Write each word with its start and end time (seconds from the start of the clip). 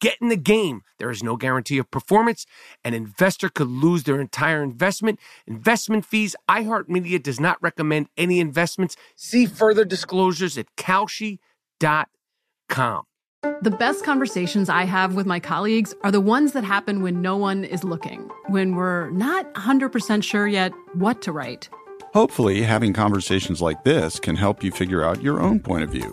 Get 0.00 0.16
in 0.20 0.28
the 0.28 0.36
game. 0.36 0.82
There 0.98 1.10
is 1.10 1.22
no 1.22 1.36
guarantee 1.36 1.78
of 1.78 1.90
performance. 1.90 2.46
An 2.84 2.94
investor 2.94 3.48
could 3.48 3.68
lose 3.68 4.04
their 4.04 4.20
entire 4.20 4.62
investment. 4.62 5.18
Investment 5.46 6.04
fees. 6.04 6.36
iHeartMedia 6.48 7.22
does 7.22 7.40
not 7.40 7.62
recommend 7.62 8.08
any 8.16 8.40
investments. 8.40 8.96
See 9.16 9.46
further 9.46 9.84
disclosures 9.84 10.56
at 10.56 10.66
Kalshi.com. 10.76 11.38
The 13.62 13.70
best 13.76 14.04
conversations 14.04 14.68
I 14.68 14.84
have 14.84 15.16
with 15.16 15.26
my 15.26 15.40
colleagues 15.40 15.94
are 16.04 16.12
the 16.12 16.20
ones 16.20 16.52
that 16.52 16.62
happen 16.62 17.02
when 17.02 17.20
no 17.20 17.36
one 17.36 17.64
is 17.64 17.82
looking, 17.82 18.30
when 18.46 18.76
we're 18.76 19.10
not 19.10 19.52
100% 19.54 20.22
sure 20.22 20.46
yet 20.46 20.72
what 20.94 21.22
to 21.22 21.32
write. 21.32 21.68
Hopefully, 22.14 22.62
having 22.62 22.92
conversations 22.92 23.60
like 23.60 23.82
this 23.82 24.20
can 24.20 24.36
help 24.36 24.62
you 24.62 24.70
figure 24.70 25.02
out 25.02 25.22
your 25.22 25.40
own 25.40 25.58
point 25.58 25.82
of 25.82 25.90
view. 25.90 26.12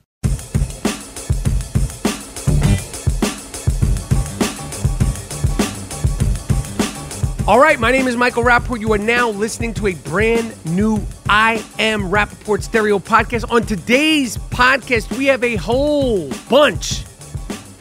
All 7.47 7.59
right, 7.59 7.79
my 7.79 7.91
name 7.91 8.07
is 8.07 8.15
Michael 8.15 8.43
Rapaport. 8.43 8.81
You 8.81 8.93
are 8.93 8.99
now 8.99 9.29
listening 9.29 9.73
to 9.73 9.87
a 9.87 9.95
brand 9.95 10.53
new 10.63 11.01
I 11.27 11.63
Am 11.79 12.03
Rapaport 12.03 12.61
Stereo 12.61 12.99
podcast. 12.99 13.51
On 13.51 13.63
today's 13.63 14.37
podcast, 14.37 15.17
we 15.17 15.25
have 15.25 15.43
a 15.43 15.55
whole 15.55 16.29
bunch 16.51 17.01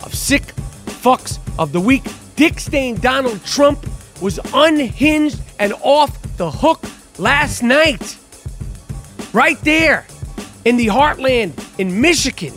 of 0.03 0.15
sick 0.15 0.55
fucks 0.87 1.39
of 1.59 1.73
the 1.73 1.81
week. 1.81 2.05
Dick 2.37 2.59
Stain 2.59 2.97
Donald 3.01 3.45
Trump 3.45 3.87
was 4.23 4.41
unhinged 4.55 5.39
and 5.59 5.75
off 5.83 6.19
the 6.39 6.51
hook 6.51 6.83
last 7.19 7.63
night. 7.63 8.17
Right 9.35 9.61
there 9.61 10.07
in 10.65 10.79
the 10.79 10.87
heartland 10.87 11.53
in 11.79 12.01
Michigan. 12.01 12.55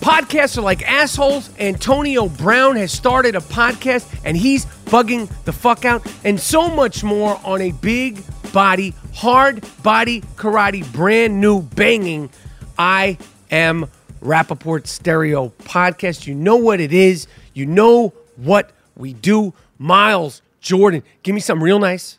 Podcasts 0.00 0.56
are 0.56 0.62
like 0.62 0.88
assholes. 0.88 1.50
Antonio 1.58 2.28
Brown 2.28 2.76
has 2.76 2.92
started 2.92 3.34
a 3.36 3.40
podcast 3.40 4.08
and 4.24 4.36
he's 4.36 4.66
bugging 4.86 5.28
the 5.44 5.52
fuck 5.52 5.84
out. 5.84 6.06
And 6.24 6.40
so 6.40 6.68
much 6.68 7.04
more 7.04 7.38
on 7.44 7.60
a 7.60 7.72
big 7.72 8.22
body, 8.52 8.94
hard 9.14 9.64
body 9.82 10.22
karate, 10.36 10.90
brand 10.92 11.40
new 11.40 11.62
banging 11.62 12.30
I 12.78 13.18
am 13.50 13.86
Rapaport 14.22 14.86
Stereo 14.86 15.52
podcast. 15.60 16.26
You 16.26 16.34
know 16.34 16.56
what 16.56 16.80
it 16.80 16.92
is, 16.92 17.26
you 17.54 17.66
know 17.66 18.12
what 18.36 18.72
we 18.96 19.12
do. 19.12 19.54
Miles 19.78 20.42
Jordan, 20.60 21.02
give 21.22 21.34
me 21.34 21.40
something 21.40 21.62
real 21.62 21.78
nice. 21.78 22.18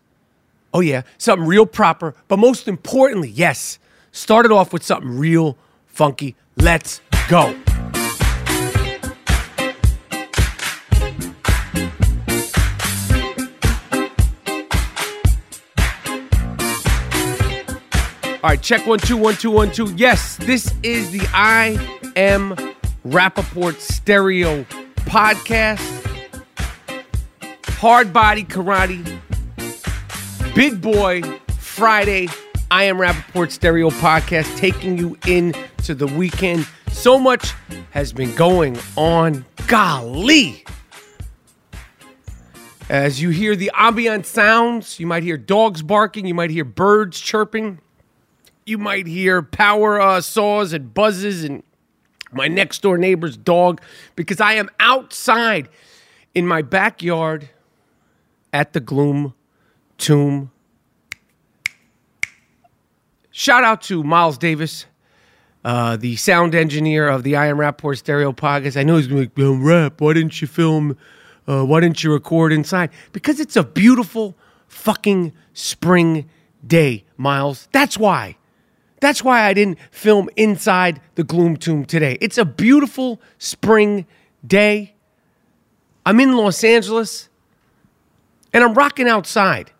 Oh, 0.73 0.79
yeah, 0.79 1.01
something 1.17 1.47
real 1.47 1.65
proper. 1.65 2.15
But 2.27 2.37
most 2.39 2.67
importantly, 2.67 3.29
yes, 3.29 3.79
started 4.11 4.51
off 4.51 4.71
with 4.71 4.83
something 4.83 5.17
real 5.17 5.57
funky. 5.87 6.35
Let's 6.55 7.01
go. 7.29 7.55
All 18.47 18.51
right, 18.51 18.61
check 18.61 18.87
one, 18.87 18.99
two, 18.99 19.17
one, 19.17 19.35
two, 19.35 19.51
one, 19.51 19.73
two. 19.73 19.93
Yes, 19.97 20.37
this 20.37 20.73
is 20.81 21.11
the 21.11 21.19
I 21.33 21.71
Am 22.15 22.55
Rapaport 23.05 23.77
Stereo 23.81 24.63
podcast. 24.99 25.81
Hard 27.65 28.13
Body 28.13 28.45
Karate. 28.45 29.03
Big 30.55 30.79
Boy 30.79 31.23
Friday. 31.59 32.29
I 32.71 32.85
Am 32.85 32.95
Rapaport 32.95 33.51
Stereo 33.51 33.89
podcast 33.89 34.55
taking 34.55 34.97
you 34.97 35.17
into 35.27 35.93
the 35.93 36.07
weekend. 36.07 36.65
So 36.89 37.19
much 37.19 37.53
has 37.91 38.13
been 38.13 38.33
going 38.35 38.79
on. 38.95 39.43
Golly. 39.67 40.63
As 42.89 43.21
you 43.21 43.29
hear 43.31 43.57
the 43.57 43.71
ambient 43.73 44.25
sounds, 44.25 45.01
you 45.01 45.05
might 45.05 45.23
hear 45.23 45.35
dogs 45.35 45.81
barking, 45.81 46.25
you 46.25 46.33
might 46.33 46.49
hear 46.49 46.63
birds 46.63 47.19
chirping 47.19 47.81
you 48.67 48.77
might 48.77 49.07
hear 49.07 49.41
power 49.41 49.99
uh, 49.99 50.19
saws 50.19 50.73
and 50.73 50.93
buzzes 50.93 51.45
and 51.45 51.63
my 52.33 52.49
next 52.49 52.81
door 52.81 52.97
neighbor's 52.97 53.37
dog 53.37 53.81
because 54.17 54.41
I 54.41 54.53
am 54.53 54.69
outside 54.77 55.69
in 56.35 56.45
my 56.45 56.61
backyard 56.61 57.49
at 58.51 58.73
the 58.73 58.81
Gloom 58.81 59.33
Tomb. 59.97 60.51
Shout 63.31 63.63
out 63.63 63.81
to 63.83 64.03
Miles 64.03 64.37
Davis, 64.37 64.85
uh, 65.63 65.95
the 65.95 66.17
sound 66.17 66.53
engineer 66.53 67.07
of 67.07 67.23
the 67.23 67.37
I 67.37 67.45
Am 67.45 67.57
Rapaport 67.57 67.97
Stereo 67.97 68.33
podcast. 68.33 68.75
I 68.75 68.83
know 68.83 68.97
he's 68.97 69.07
going 69.07 69.29
to 69.29 69.53
like, 69.53 69.63
rap, 69.63 70.01
why 70.01 70.13
didn't 70.13 70.41
you 70.41 70.47
film? 70.47 70.97
Uh, 71.47 71.63
why 71.63 71.79
didn't 71.79 72.03
you 72.03 72.11
record 72.11 72.51
inside? 72.51 72.89
Because 73.13 73.39
it's 73.39 73.55
a 73.55 73.63
beautiful 73.63 74.35
fucking 74.67 75.31
spring 75.53 76.29
day, 76.65 77.05
Miles. 77.15 77.69
That's 77.71 77.97
why. 77.97 78.35
That's 78.99 79.23
why 79.23 79.43
I 79.43 79.53
didn't 79.53 79.77
film 79.91 80.29
inside 80.35 81.01
the 81.15 81.23
Gloom 81.23 81.57
Tomb 81.57 81.85
today. 81.85 82.17
It's 82.19 82.37
a 82.37 82.45
beautiful 82.45 83.21
spring 83.37 84.07
day. 84.45 84.93
I'm 86.05 86.19
in 86.19 86.35
Los 86.35 86.63
Angeles 86.63 87.29
and 88.53 88.63
I'm 88.63 88.73
rocking 88.73 89.07
outside. 89.07 89.71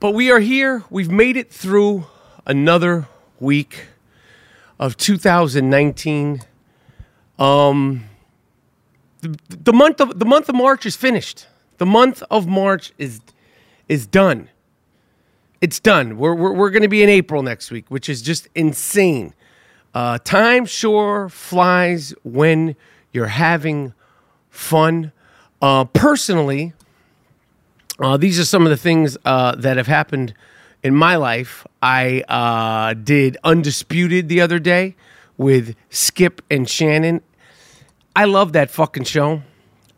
But 0.00 0.12
we 0.12 0.30
are 0.30 0.40
here. 0.40 0.84
We've 0.90 1.10
made 1.10 1.36
it 1.36 1.50
through 1.50 2.06
another 2.46 3.08
week 3.40 3.86
of 4.78 4.96
2019. 4.96 6.42
Um 7.38 8.04
the, 9.22 9.38
the 9.48 9.72
month 9.72 10.00
of 10.00 10.18
the 10.18 10.26
month 10.26 10.50
of 10.50 10.54
March 10.54 10.84
is 10.84 10.94
finished. 10.96 11.46
The 11.78 11.86
month 11.86 12.22
of 12.30 12.46
March 12.46 12.92
is 12.98 13.20
is 13.88 14.06
done. 14.06 14.50
It's 15.64 15.80
done. 15.80 16.18
We're 16.18 16.34
we're, 16.34 16.52
we're 16.52 16.68
going 16.68 16.82
to 16.82 16.88
be 16.88 17.02
in 17.02 17.08
April 17.08 17.42
next 17.42 17.70
week, 17.70 17.86
which 17.88 18.10
is 18.10 18.20
just 18.20 18.48
insane. 18.54 19.32
Uh, 19.94 20.18
time 20.18 20.66
sure 20.66 21.30
flies 21.30 22.12
when 22.22 22.76
you're 23.14 23.28
having 23.28 23.94
fun. 24.50 25.10
Uh, 25.62 25.86
personally, 25.86 26.74
uh, 27.98 28.18
these 28.18 28.38
are 28.38 28.44
some 28.44 28.64
of 28.64 28.68
the 28.68 28.76
things 28.76 29.16
uh, 29.24 29.54
that 29.54 29.78
have 29.78 29.86
happened 29.86 30.34
in 30.82 30.94
my 30.94 31.16
life. 31.16 31.66
I 31.80 32.20
uh, 32.28 32.92
did 32.92 33.38
Undisputed 33.42 34.28
the 34.28 34.42
other 34.42 34.58
day 34.58 34.96
with 35.38 35.76
Skip 35.88 36.42
and 36.50 36.68
Shannon. 36.68 37.22
I 38.14 38.26
love 38.26 38.52
that 38.52 38.70
fucking 38.70 39.04
show. 39.04 39.40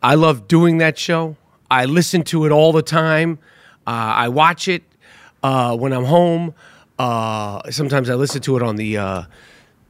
I 0.01 0.15
love 0.15 0.47
doing 0.47 0.77
that 0.77 0.97
show. 0.97 1.35
I 1.69 1.83
listen 1.83 2.23
to 2.23 2.45
it 2.45 2.53
all 2.53 2.71
the 2.71 2.81
time. 2.81 3.39
Uh, 3.85 4.15
I 4.15 4.29
watch 4.29 4.69
it 4.69 4.83
uh, 5.43 5.75
when 5.75 5.93
I'm 5.93 6.05
home. 6.05 6.53
Uh, 6.99 7.69
sometimes 7.71 8.09
I 8.09 8.15
listen 8.15 8.41
to 8.41 8.57
it 8.57 8.63
on 8.63 8.75
the 8.75 8.97
uh, 8.97 9.23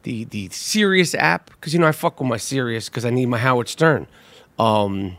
the 0.03 0.25
the 0.25 0.49
Sirius 0.49 1.15
app 1.15 1.49
because 1.51 1.73
you 1.73 1.79
know 1.79 1.87
I 1.87 1.91
fuck 1.91 2.19
with 2.19 2.29
my 2.29 2.37
Sirius 2.37 2.89
because 2.89 3.05
I 3.05 3.09
need 3.09 3.27
my 3.27 3.37
Howard 3.37 3.69
Stern. 3.69 4.07
Um, 4.59 5.17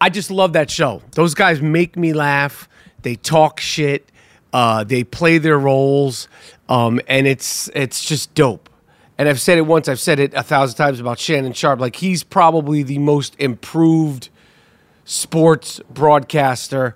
I 0.00 0.10
just 0.10 0.30
love 0.30 0.52
that 0.52 0.70
show. 0.70 1.02
Those 1.12 1.34
guys 1.34 1.62
make 1.62 1.96
me 1.96 2.12
laugh. 2.12 2.68
They 3.02 3.16
talk 3.16 3.60
shit. 3.60 4.10
Uh, 4.52 4.84
they 4.84 5.02
play 5.02 5.38
their 5.38 5.58
roles, 5.58 6.28
um, 6.68 7.00
and 7.08 7.26
it's 7.26 7.68
it's 7.74 8.04
just 8.04 8.34
dope. 8.34 8.68
And 9.16 9.28
I've 9.28 9.40
said 9.40 9.58
it 9.58 9.62
once. 9.62 9.88
I've 9.88 10.00
said 10.00 10.18
it 10.18 10.34
a 10.34 10.42
thousand 10.42 10.76
times 10.76 11.00
about 11.00 11.18
Shannon 11.18 11.52
Sharpe. 11.52 11.80
Like 11.80 11.96
he's 11.96 12.22
probably 12.22 12.82
the 12.82 12.98
most 12.98 13.34
improved 13.38 14.28
sports 15.04 15.80
broadcaster 15.90 16.94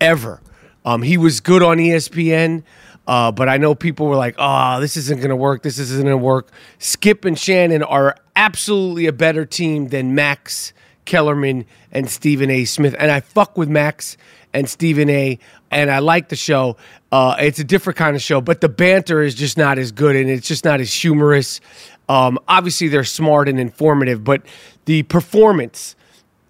ever. 0.00 0.40
Um, 0.84 1.02
he 1.02 1.16
was 1.16 1.40
good 1.40 1.62
on 1.62 1.78
ESPN, 1.78 2.62
uh, 3.06 3.32
but 3.32 3.48
I 3.48 3.56
know 3.56 3.74
people 3.74 4.06
were 4.06 4.16
like, 4.16 4.34
"Oh, 4.38 4.80
this 4.80 4.96
isn't 4.96 5.18
going 5.18 5.30
to 5.30 5.36
work. 5.36 5.62
This 5.62 5.78
isn't 5.78 6.02
going 6.02 6.12
to 6.12 6.16
work." 6.16 6.50
Skip 6.78 7.24
and 7.24 7.38
Shannon 7.38 7.82
are 7.82 8.16
absolutely 8.36 9.06
a 9.06 9.12
better 9.12 9.44
team 9.44 9.88
than 9.88 10.14
Max 10.14 10.72
Kellerman 11.04 11.64
and 11.92 12.08
Stephen 12.08 12.50
A. 12.50 12.64
Smith. 12.64 12.94
And 12.98 13.10
I 13.10 13.20
fuck 13.20 13.56
with 13.56 13.68
Max 13.68 14.16
and 14.52 14.68
Stephen 14.68 15.10
A. 15.10 15.38
And 15.70 15.90
I 15.90 15.98
like 15.98 16.28
the 16.28 16.36
show. 16.36 16.76
Uh, 17.12 17.36
it's 17.38 17.58
a 17.58 17.64
different 17.64 17.96
kind 17.96 18.16
of 18.16 18.22
show, 18.22 18.40
but 18.40 18.60
the 18.60 18.68
banter 18.68 19.22
is 19.22 19.34
just 19.34 19.58
not 19.58 19.78
as 19.78 19.92
good 19.92 20.16
and 20.16 20.30
it's 20.30 20.46
just 20.46 20.64
not 20.64 20.80
as 20.80 20.92
humorous. 20.92 21.60
Um, 22.08 22.38
obviously, 22.48 22.88
they're 22.88 23.04
smart 23.04 23.48
and 23.48 23.58
informative, 23.58 24.24
but 24.24 24.42
the 24.84 25.02
performance 25.04 25.96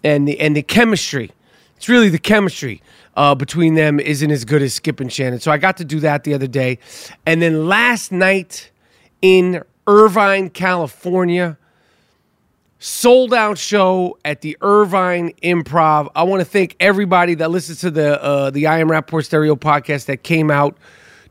and 0.03 0.27
the 0.27 0.39
and 0.39 0.55
the 0.55 0.61
chemistry, 0.61 1.31
it's 1.77 1.89
really 1.89 2.09
the 2.09 2.19
chemistry 2.19 2.81
uh, 3.15 3.35
between 3.35 3.75
them 3.75 3.99
isn't 3.99 4.31
as 4.31 4.45
good 4.45 4.61
as 4.61 4.73
Skip 4.73 4.99
and 4.99 5.11
Shannon. 5.11 5.39
So 5.39 5.51
I 5.51 5.57
got 5.57 5.77
to 5.77 5.85
do 5.85 5.99
that 6.01 6.23
the 6.23 6.33
other 6.33 6.47
day, 6.47 6.79
and 7.25 7.41
then 7.41 7.67
last 7.67 8.11
night 8.11 8.71
in 9.21 9.63
Irvine, 9.87 10.49
California 10.49 11.57
sold 12.79 13.33
out 13.33 13.57
show 13.57 14.17
at 14.23 14.41
the 14.41 14.57
Irvine 14.61 15.31
Improv. 15.41 16.09
I 16.15 16.23
want 16.23 16.41
to 16.41 16.45
thank 16.45 16.75
everybody 16.79 17.33
that 17.35 17.49
listens 17.49 17.81
to 17.81 17.91
the 17.91 18.21
uh, 18.21 18.49
the 18.51 18.67
I 18.67 18.79
Am 18.79 18.89
Rapaport 18.89 19.25
Stereo 19.25 19.55
podcast 19.55 20.05
that 20.05 20.23
came 20.23 20.51
out 20.51 20.77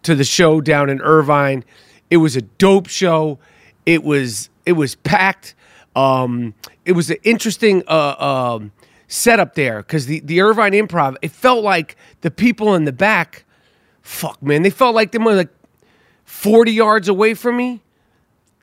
to 0.03 0.15
the 0.15 0.25
show 0.25 0.61
down 0.61 0.91
in 0.91 1.01
Irvine. 1.01 1.65
It 2.11 2.19
was 2.19 2.37
a 2.37 2.43
dope 2.43 2.89
show. 2.89 3.39
It 3.87 4.03
was 4.03 4.51
it 4.67 4.73
was 4.73 4.95
packed. 4.95 5.55
Um, 5.97 6.55
it 6.85 6.93
was 6.93 7.11
an 7.11 7.19
interesting 7.23 7.85
uh, 7.87 8.57
um, 8.57 8.73
setup 9.09 9.55
there 9.55 9.79
because 9.79 10.07
the 10.07 10.21
the 10.21 10.41
Irvine 10.41 10.73
Improv. 10.73 11.17
It 11.23 11.33
felt 11.33 11.65
like 11.65 11.97
the 12.21 12.31
people 12.31 12.75
in 12.75 12.85
the 12.85 12.93
back. 12.93 13.45
Fuck 14.03 14.43
man, 14.43 14.63
they 14.63 14.71
felt 14.71 14.95
like 14.95 15.13
they 15.13 15.19
were 15.19 15.35
like 15.35 15.55
forty 16.25 16.73
yards 16.73 17.09
away 17.09 17.35
from 17.35 17.57
me 17.57 17.81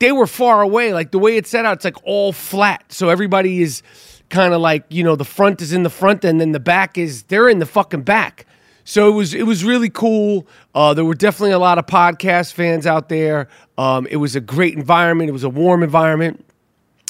they 0.02 0.12
were 0.12 0.28
far 0.28 0.62
away. 0.62 0.94
Like 0.94 1.12
the 1.12 1.20
way 1.20 1.38
it's 1.38 1.50
set 1.50 1.64
out, 1.64 1.78
it's 1.78 1.86
like 1.86 2.04
all 2.04 2.34
flat. 2.34 2.92
So 2.92 3.10
everybody 3.10 3.62
is 3.62 3.84
kind 4.30 4.54
of 4.54 4.60
like, 4.60 4.84
you 4.90 5.04
know, 5.04 5.16
the 5.16 5.24
front 5.24 5.62
is 5.62 5.72
in 5.72 5.84
the 5.84 5.90
front 5.90 6.26
and 6.26 6.42
then 6.42 6.52
the 6.52 6.60
back 6.60 6.98
is 6.98 7.24
they're 7.24 7.48
in 7.48 7.60
the 7.60 7.66
fucking 7.66 8.02
back. 8.02 8.48
So 8.84 9.08
it 9.08 9.12
was 9.12 9.34
it 9.36 9.44
was 9.44 9.64
really 9.64 9.90
cool. 9.90 10.48
Uh, 10.74 10.96
there 10.96 11.06
were 11.06 11.14
definitely 11.14 11.52
a 11.52 11.60
lot 11.60 11.78
of 11.78 11.86
podcast 11.86 12.54
fans 12.54 12.88
out 12.88 13.10
there. 13.10 13.48
Um, 13.78 14.08
it 14.08 14.18
was 14.18 14.36
a 14.36 14.42
great 14.42 14.74
environment. 14.74 15.30
It 15.30 15.34
was 15.34 15.44
a 15.44 15.50
warm 15.50 15.84
environment. 15.84 16.44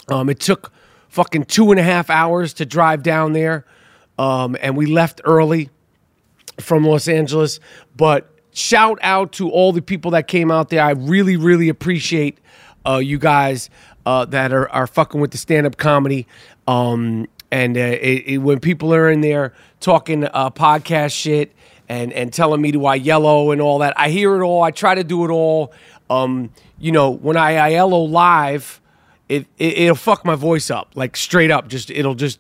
Um, 0.10 0.30
it 0.30 0.42
took 0.42 0.74
fucking 1.12 1.44
two 1.44 1.72
and 1.72 1.80
a 1.80 1.84
half 1.84 2.10
hours 2.10 2.54
to 2.54 2.66
drive 2.66 3.04
down 3.04 3.34
there, 3.34 3.66
um, 4.18 4.56
and 4.62 4.78
we 4.78 4.86
left 4.86 5.20
early 5.26 5.70
from 6.60 6.86
Los 6.86 7.08
Angeles. 7.08 7.60
But 7.96 8.34
shout 8.54 8.98
out 9.02 9.34
to 9.34 9.50
all 9.50 9.74
the 9.74 9.82
people 9.82 10.12
that 10.12 10.28
came 10.28 10.50
out 10.50 10.70
there. 10.70 10.82
I 10.82 10.92
really, 10.92 11.36
really 11.36 11.68
appreciate 11.68 12.40
uh, 12.88 12.98
you 12.98 13.20
guys 13.20 13.70
uh, 14.06 14.24
that 14.26 14.54
are, 14.54 14.70
are 14.70 14.88
fucking 14.88 15.20
with 15.20 15.32
the 15.32 15.38
stand 15.38 15.68
up 15.68 15.76
comedy. 15.76 16.28
Um, 16.66 17.28
and 17.52 17.76
uh, 17.76 17.82
it, 17.82 18.24
it, 18.26 18.38
when 18.38 18.62
people 18.62 18.94
are 18.94 19.10
in 19.10 19.20
there 19.20 19.54
talking 19.82 20.24
uh, 20.24 20.50
podcast 20.50 21.14
shit 21.14 21.54
and, 21.90 22.14
and 22.14 22.32
telling 22.32 22.62
me 22.62 22.72
do 22.72 22.86
I 22.86 22.96
yellow 22.96 23.52
and 23.52 23.62
all 23.62 23.80
that, 23.80 24.00
I 24.00 24.10
hear 24.10 24.42
it 24.42 24.46
all. 24.46 24.64
I 24.64 24.72
try 24.72 24.96
to 24.96 25.04
do 25.04 25.26
it 25.26 25.30
all. 25.30 25.74
Um, 26.10 26.52
you 26.80 26.94
know, 26.94 27.12
when 27.12 27.36
I, 27.36 27.58
I 27.58 27.68
yellow 27.70 28.02
live, 28.02 28.81
it, 29.32 29.48
it 29.58 29.78
it'll 29.80 29.96
fuck 29.96 30.26
my 30.26 30.36
voice 30.36 30.70
up 30.70 30.92
like 30.96 31.16
straight 31.16 31.52
up. 31.52 31.68
Just 31.68 31.90
it'll 31.90 32.16
just 32.16 32.40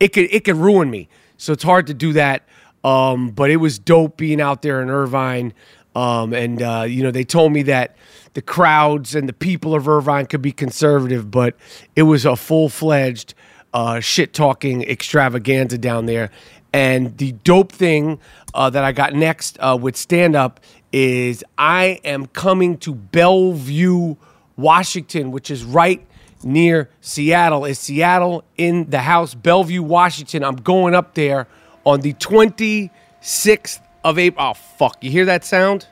it 0.00 0.08
could 0.12 0.28
it 0.30 0.44
could 0.44 0.56
ruin 0.56 0.90
me. 0.90 1.08
So 1.36 1.52
it's 1.52 1.62
hard 1.62 1.86
to 1.88 1.94
do 1.94 2.12
that. 2.14 2.42
Um, 2.82 3.30
but 3.30 3.50
it 3.50 3.56
was 3.56 3.78
dope 3.78 4.16
being 4.16 4.40
out 4.40 4.62
there 4.62 4.80
in 4.80 4.88
Irvine. 4.88 5.52
Um, 5.94 6.32
and 6.32 6.62
uh, 6.62 6.84
you 6.88 7.02
know, 7.02 7.10
they 7.10 7.24
told 7.24 7.52
me 7.52 7.62
that 7.64 7.96
the 8.34 8.42
crowds 8.42 9.14
and 9.14 9.28
the 9.28 9.32
people 9.32 9.74
of 9.74 9.88
Irvine 9.88 10.26
could 10.26 10.42
be 10.42 10.52
conservative, 10.52 11.30
but 11.30 11.54
it 11.94 12.02
was 12.02 12.24
a 12.24 12.36
full 12.36 12.68
fledged 12.68 13.34
uh, 13.74 14.00
shit 14.00 14.32
talking 14.32 14.82
extravaganza 14.82 15.78
down 15.78 16.06
there. 16.06 16.30
And 16.72 17.16
the 17.16 17.32
dope 17.32 17.72
thing 17.72 18.20
uh, 18.54 18.70
that 18.70 18.84
I 18.84 18.92
got 18.92 19.14
next 19.14 19.58
uh, 19.60 19.78
with 19.80 19.96
stand 19.96 20.36
up 20.36 20.60
is 20.92 21.44
I 21.58 22.00
am 22.04 22.26
coming 22.26 22.78
to 22.78 22.94
Bellevue, 22.94 24.16
Washington, 24.56 25.30
which 25.30 25.50
is 25.50 25.64
right 25.64 26.06
near 26.42 26.90
Seattle. 27.00 27.64
Is 27.64 27.78
Seattle 27.78 28.44
in 28.56 28.90
the 28.90 29.00
house? 29.00 29.34
Bellevue, 29.34 29.82
Washington. 29.82 30.44
I'm 30.44 30.56
going 30.56 30.94
up 30.94 31.14
there 31.14 31.46
on 31.84 32.00
the 32.00 32.14
26th 32.14 33.80
of 34.04 34.18
April. 34.18 34.46
Oh, 34.48 34.54
fuck. 34.54 35.02
You 35.02 35.10
hear 35.10 35.24
that 35.26 35.44
sound? 35.44 35.86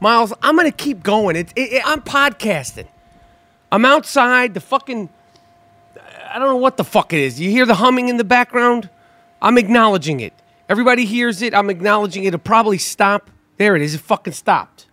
Miles, 0.00 0.32
I'm 0.42 0.56
going 0.56 0.70
to 0.70 0.76
keep 0.76 1.02
going. 1.02 1.36
It, 1.36 1.52
it, 1.56 1.72
it, 1.74 1.82
I'm 1.84 2.02
podcasting. 2.02 2.86
I'm 3.72 3.84
outside. 3.84 4.54
The 4.54 4.60
fucking. 4.60 5.08
I 6.30 6.38
don't 6.38 6.48
know 6.48 6.56
what 6.56 6.76
the 6.76 6.84
fuck 6.84 7.12
it 7.12 7.20
is. 7.20 7.40
You 7.40 7.50
hear 7.50 7.64
the 7.64 7.76
humming 7.76 8.08
in 8.08 8.16
the 8.16 8.24
background? 8.24 8.90
I'm 9.40 9.56
acknowledging 9.56 10.20
it. 10.20 10.32
Everybody 10.68 11.04
hears 11.04 11.42
it. 11.42 11.54
I'm 11.54 11.70
acknowledging 11.70 12.24
it. 12.24 12.28
It'll 12.28 12.40
probably 12.40 12.78
stop. 12.78 13.30
There 13.56 13.76
it 13.76 13.82
is. 13.82 13.94
It 13.94 14.00
fucking 14.00 14.32
stopped. 14.32 14.86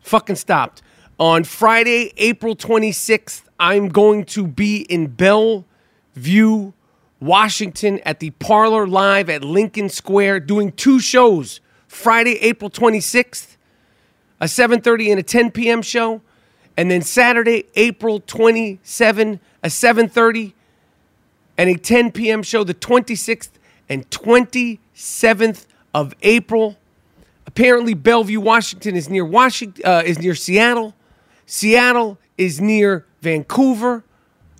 Fucking 0.00 0.36
stopped. 0.36 0.82
On 1.18 1.44
Friday, 1.44 2.12
April 2.18 2.54
26th, 2.54 3.42
I'm 3.58 3.88
going 3.88 4.24
to 4.26 4.46
be 4.46 4.82
in 4.82 5.06
Bellevue, 5.08 6.72
Washington 7.20 8.00
at 8.04 8.20
the 8.20 8.30
Parlor 8.30 8.86
Live 8.86 9.30
at 9.30 9.42
Lincoln 9.42 9.88
Square 9.88 10.40
doing 10.40 10.72
two 10.72 11.00
shows. 11.00 11.60
Friday, 11.88 12.38
April 12.42 12.70
26th 12.70 13.56
a 14.40 14.46
7:30 14.46 15.10
and 15.10 15.20
a 15.20 15.22
10 15.22 15.50
p.m. 15.50 15.82
show, 15.82 16.20
and 16.76 16.90
then 16.90 17.02
Saturday, 17.02 17.64
April 17.74 18.20
27, 18.20 19.40
a 19.62 19.68
7:30 19.68 20.52
and 21.58 21.70
a 21.70 21.76
10 21.76 22.12
p.m. 22.12 22.42
show, 22.42 22.64
the 22.64 22.74
26th 22.74 23.50
and 23.88 24.08
27th 24.10 25.66
of 25.94 26.14
April. 26.22 26.76
Apparently, 27.46 27.94
Bellevue, 27.94 28.40
Washington 28.40 28.94
is 28.94 29.08
near 29.08 29.24
Washington 29.24 29.82
uh, 29.84 30.02
is 30.04 30.18
near 30.18 30.34
Seattle. 30.34 30.94
Seattle 31.46 32.18
is 32.36 32.60
near 32.60 33.06
Vancouver. 33.22 34.04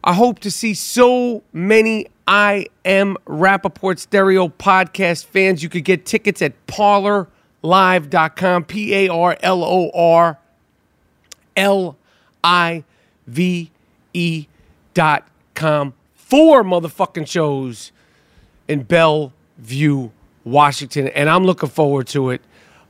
I 0.02 0.14
hope 0.14 0.38
to 0.40 0.50
see 0.50 0.72
so 0.72 1.42
many 1.52 2.06
I 2.28 2.66
am 2.84 3.16
Rapaport 3.26 3.98
Stereo 3.98 4.48
podcast 4.48 5.26
fans. 5.26 5.62
You 5.62 5.68
could 5.68 5.84
get 5.84 6.06
tickets 6.06 6.40
at 6.42 6.66
Parlor 6.66 7.28
live.com, 7.62 8.64
P 8.64 8.94
A 8.94 9.08
R 9.08 9.36
L 9.40 9.64
O 9.64 9.90
R 9.90 10.38
L 11.56 11.96
I 12.42 12.84
V 13.26 13.70
E 14.14 14.46
dot 14.94 15.26
com. 15.54 15.94
Four 16.14 16.64
motherfucking 16.64 17.28
shows 17.28 17.92
in 18.68 18.82
Bellevue, 18.82 20.10
Washington, 20.44 21.08
and 21.08 21.28
I'm 21.28 21.44
looking 21.44 21.68
forward 21.68 22.06
to 22.08 22.30
it. 22.30 22.42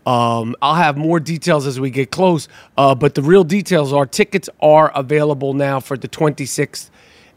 Um, 0.06 0.54
I'll 0.62 0.76
have 0.76 0.96
more 0.96 1.18
details 1.18 1.66
as 1.66 1.80
we 1.80 1.90
get 1.90 2.12
close, 2.12 2.46
uh, 2.78 2.94
but 2.94 3.16
the 3.16 3.22
real 3.22 3.42
details 3.42 3.92
are 3.92 4.06
tickets 4.06 4.48
are 4.60 4.92
available 4.94 5.52
now 5.52 5.80
for 5.80 5.96
the 5.96 6.08
26th 6.08 6.90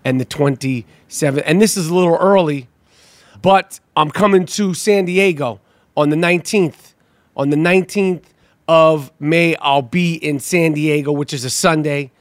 and 0.05 0.21
the 0.21 0.25
27th. 0.25 1.41
And 1.45 1.59
this 1.59 1.75
is 1.75 1.89
a 1.89 1.95
little 1.95 2.15
early, 2.15 2.69
but 3.41 3.79
I'm 3.97 4.11
coming 4.11 4.45
to 4.45 4.75
San 4.75 5.05
Diego 5.05 5.59
on 5.97 6.09
the 6.09 6.15
19th. 6.15 6.93
On 7.35 7.49
the 7.49 7.57
19th 7.57 8.23
of 8.67 9.11
May, 9.19 9.55
I'll 9.55 9.81
be 9.81 10.13
in 10.15 10.39
San 10.39 10.73
Diego, 10.73 11.11
which 11.11 11.33
is 11.33 11.43
a 11.43 11.49
Sunday, 11.49 12.11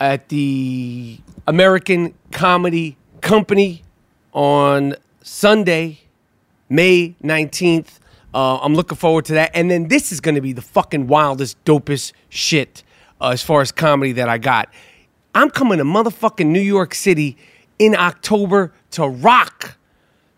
at 0.00 0.28
the 0.28 1.18
American 1.46 2.14
Comedy 2.32 2.96
Company 3.20 3.82
on 4.32 4.94
Sunday, 5.22 6.00
May 6.68 7.14
19th. 7.22 7.98
Uh, 8.36 8.58
I'm 8.58 8.74
looking 8.74 8.98
forward 8.98 9.24
to 9.26 9.32
that. 9.32 9.50
And 9.54 9.70
then 9.70 9.88
this 9.88 10.12
is 10.12 10.20
going 10.20 10.34
to 10.34 10.42
be 10.42 10.52
the 10.52 10.60
fucking 10.60 11.06
wildest, 11.06 11.64
dopest 11.64 12.12
shit 12.28 12.82
uh, 13.18 13.30
as 13.30 13.42
far 13.42 13.62
as 13.62 13.72
comedy 13.72 14.12
that 14.12 14.28
I 14.28 14.36
got. 14.36 14.68
I'm 15.34 15.48
coming 15.48 15.78
to 15.78 15.84
motherfucking 15.84 16.44
New 16.44 16.60
York 16.60 16.94
City 16.94 17.38
in 17.78 17.96
October 17.96 18.74
to 18.90 19.08
rock, 19.08 19.78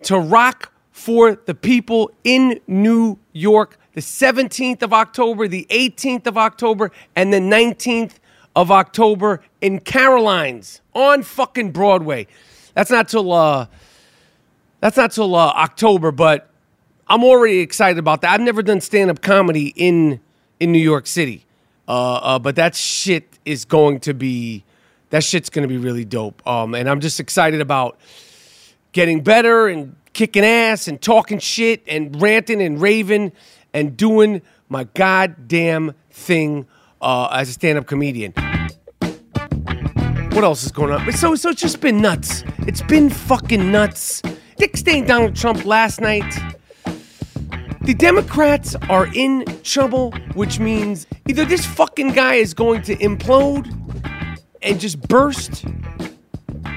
to 0.02 0.16
rock 0.16 0.72
for 0.92 1.34
the 1.34 1.56
people 1.56 2.12
in 2.22 2.60
New 2.68 3.18
York. 3.32 3.76
The 3.94 4.00
17th 4.00 4.82
of 4.82 4.92
October, 4.92 5.48
the 5.48 5.66
18th 5.68 6.28
of 6.28 6.38
October, 6.38 6.92
and 7.16 7.32
the 7.32 7.40
19th 7.40 8.12
of 8.54 8.70
October 8.70 9.42
in 9.60 9.80
Caroline's 9.80 10.82
on 10.94 11.24
fucking 11.24 11.72
Broadway. 11.72 12.28
That's 12.74 12.92
not 12.92 13.08
till 13.08 13.32
uh, 13.32 13.66
that's 14.78 14.96
not 14.96 15.10
till 15.10 15.34
uh, 15.34 15.48
October, 15.48 16.12
but 16.12 16.48
I'm 17.08 17.24
already 17.24 17.60
excited 17.60 17.98
about 17.98 18.20
that. 18.20 18.32
I've 18.32 18.40
never 18.40 18.62
done 18.62 18.80
stand 18.80 19.10
up 19.10 19.22
comedy 19.22 19.72
in 19.76 20.20
in 20.60 20.72
New 20.72 20.78
York 20.78 21.06
City, 21.06 21.44
uh, 21.86 22.14
uh, 22.14 22.38
but 22.38 22.56
that 22.56 22.74
shit 22.74 23.38
is 23.44 23.64
going 23.64 24.00
to 24.00 24.14
be 24.14 24.64
that 25.10 25.24
shit's 25.24 25.48
going 25.48 25.66
to 25.66 25.72
be 25.72 25.78
really 25.78 26.04
dope. 26.04 26.46
Um, 26.46 26.74
and 26.74 26.88
I'm 26.88 27.00
just 27.00 27.18
excited 27.18 27.60
about 27.60 27.98
getting 28.92 29.22
better 29.22 29.68
and 29.68 29.96
kicking 30.12 30.44
ass 30.44 30.88
and 30.88 31.00
talking 31.00 31.38
shit 31.38 31.82
and 31.86 32.20
ranting 32.20 32.60
and 32.60 32.80
raving 32.80 33.32
and 33.72 33.96
doing 33.96 34.42
my 34.68 34.84
goddamn 34.84 35.94
thing 36.10 36.66
uh, 37.00 37.28
as 37.32 37.48
a 37.48 37.52
stand 37.52 37.78
up 37.78 37.86
comedian. 37.86 38.32
What 40.32 40.44
else 40.44 40.62
is 40.64 40.72
going 40.72 40.92
on? 40.92 41.10
So, 41.12 41.34
so 41.34 41.50
it's 41.50 41.60
just 41.60 41.80
been 41.80 42.02
nuts. 42.02 42.44
It's 42.60 42.82
been 42.82 43.08
fucking 43.08 43.72
nuts. 43.72 44.22
Dick 44.56 44.76
Stain 44.76 45.06
Donald 45.06 45.34
Trump 45.34 45.64
last 45.64 46.00
night. 46.00 46.57
The 47.88 47.94
Democrats 47.94 48.76
are 48.90 49.08
in 49.14 49.46
trouble, 49.62 50.12
which 50.34 50.60
means 50.60 51.06
either 51.26 51.46
this 51.46 51.64
fucking 51.64 52.10
guy 52.10 52.34
is 52.34 52.52
going 52.52 52.82
to 52.82 52.94
implode 52.96 53.66
and 54.60 54.78
just 54.78 55.08
burst. 55.08 55.64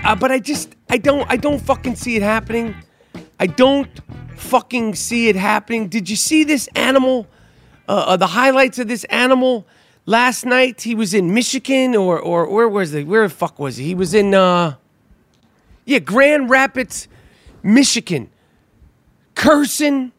Uh, 0.06 0.16
but 0.16 0.32
I 0.32 0.40
just 0.40 0.74
I 0.90 0.98
don't 0.98 1.30
I 1.30 1.36
don't 1.36 1.60
fucking 1.60 1.96
see 1.96 2.16
it 2.16 2.22
happening. 2.22 2.74
I 3.42 3.48
don't 3.48 3.90
fucking 4.38 4.96
see 4.96 5.28
it 5.28 5.36
happening. 5.36 5.90
Did 5.90 6.10
you 6.10 6.16
see 6.16 6.46
this 6.46 6.70
animal? 6.78 7.28
Uh, 7.90 7.92
uh, 7.92 8.16
the 8.16 8.28
highlights 8.28 8.80
of 8.80 8.88
this 8.88 9.04
animal 9.10 9.68
last 10.06 10.46
night. 10.46 10.82
He 10.84 10.96
was 10.96 11.14
in 11.14 11.34
Michigan 11.34 11.94
or 11.94 12.22
or 12.22 12.50
where 12.50 12.70
was 12.70 12.94
he? 12.94 13.04
Where 13.04 13.28
the 13.28 13.34
fuck 13.34 13.60
was 13.60 13.76
he? 13.76 13.84
He 13.84 13.96
was 13.96 14.14
in 14.14 14.34
uh 14.34 14.76
yeah 15.84 16.00
Grand 16.00 16.50
Rapids, 16.50 17.10
Michigan, 17.62 18.30
cursing. 19.36 20.14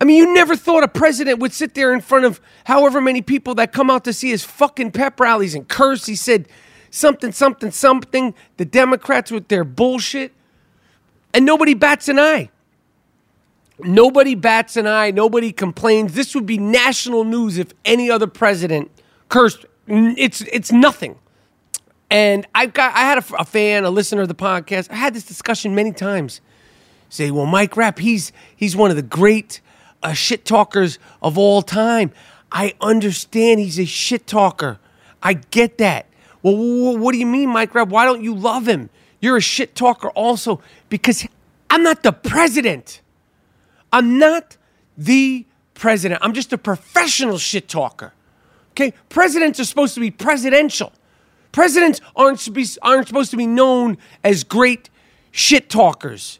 I 0.00 0.04
mean, 0.04 0.16
you 0.16 0.32
never 0.32 0.54
thought 0.54 0.84
a 0.84 0.88
president 0.88 1.40
would 1.40 1.52
sit 1.52 1.74
there 1.74 1.92
in 1.92 2.00
front 2.00 2.24
of 2.24 2.40
however 2.64 3.00
many 3.00 3.20
people 3.20 3.54
that 3.56 3.72
come 3.72 3.90
out 3.90 4.04
to 4.04 4.12
see 4.12 4.30
his 4.30 4.44
fucking 4.44 4.92
pep 4.92 5.18
rallies 5.18 5.54
and 5.54 5.66
curse. 5.68 6.06
He 6.06 6.14
said 6.14 6.48
something, 6.90 7.32
something, 7.32 7.70
something. 7.72 8.34
The 8.58 8.64
Democrats 8.64 9.30
with 9.30 9.48
their 9.48 9.64
bullshit. 9.64 10.32
And 11.34 11.44
nobody 11.44 11.74
bats 11.74 12.08
an 12.08 12.18
eye. 12.18 12.50
Nobody 13.80 14.34
bats 14.34 14.76
an 14.76 14.86
eye. 14.86 15.10
Nobody 15.10 15.52
complains. 15.52 16.14
This 16.14 16.34
would 16.34 16.46
be 16.46 16.58
national 16.58 17.24
news 17.24 17.58
if 17.58 17.72
any 17.84 18.10
other 18.10 18.26
president 18.26 18.90
cursed. 19.28 19.66
It's 19.86 20.40
it's 20.42 20.72
nothing. 20.72 21.18
And 22.10 22.46
I've 22.54 22.72
got 22.72 22.94
I 22.94 23.00
had 23.00 23.18
a, 23.18 23.36
a 23.36 23.44
fan, 23.44 23.84
a 23.84 23.90
listener 23.90 24.22
of 24.22 24.28
the 24.28 24.34
podcast. 24.34 24.90
I 24.90 24.96
had 24.96 25.14
this 25.14 25.24
discussion 25.24 25.74
many 25.74 25.92
times. 25.92 26.40
Say, 27.08 27.30
well, 27.30 27.46
Mike 27.46 27.76
Rapp, 27.76 27.98
he's 27.98 28.32
he's 28.56 28.74
one 28.74 28.90
of 28.90 28.96
the 28.96 29.02
great 29.02 29.60
uh, 30.02 30.12
shit 30.12 30.44
talkers 30.44 30.98
of 31.22 31.38
all 31.38 31.62
time. 31.62 32.12
I 32.50 32.74
understand 32.80 33.60
he's 33.60 33.78
a 33.78 33.84
shit 33.84 34.26
talker. 34.26 34.78
I 35.22 35.34
get 35.34 35.78
that. 35.78 36.06
Well, 36.42 36.96
what 36.96 37.12
do 37.12 37.18
you 37.18 37.26
mean, 37.26 37.50
Mike 37.50 37.74
Rapp? 37.74 37.88
Why 37.88 38.04
don't 38.04 38.22
you 38.22 38.34
love 38.34 38.68
him? 38.68 38.90
You're 39.20 39.36
a 39.36 39.42
shit 39.42 39.74
talker 39.74 40.08
also 40.10 40.60
because 40.88 41.26
I'm 41.70 41.82
not 41.82 42.02
the 42.02 42.12
president. 42.12 43.00
I'm 43.92 44.18
not 44.18 44.56
the 44.96 45.44
president. 45.74 46.20
I'm 46.22 46.32
just 46.32 46.52
a 46.52 46.58
professional 46.58 47.38
shit 47.38 47.68
talker. 47.68 48.12
Okay? 48.72 48.92
Presidents 49.08 49.58
are 49.58 49.64
supposed 49.64 49.94
to 49.94 50.00
be 50.00 50.10
presidential. 50.10 50.92
Presidents 51.52 52.00
aren't, 52.14 52.46
aren't 52.82 53.08
supposed 53.08 53.30
to 53.32 53.36
be 53.36 53.46
known 53.46 53.98
as 54.22 54.44
great 54.44 54.90
shit 55.30 55.68
talkers. 55.68 56.38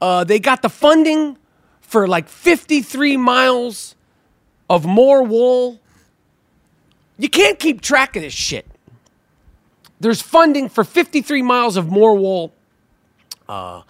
Uh, 0.00 0.24
they 0.24 0.40
got 0.40 0.62
the 0.62 0.68
funding 0.68 1.38
for 1.94 2.08
like 2.08 2.28
53 2.28 3.16
miles 3.16 3.94
of 4.68 4.84
more 4.84 5.22
wall. 5.22 5.78
You 7.18 7.28
can't 7.28 7.56
keep 7.56 7.82
track 7.82 8.16
of 8.16 8.22
this 8.22 8.32
shit. 8.32 8.66
There's 10.00 10.20
funding 10.20 10.68
for 10.68 10.82
53 10.82 11.42
miles 11.42 11.76
of 11.76 11.86
more 11.86 12.16
wall. 12.16 12.52
Uh, 13.48 13.82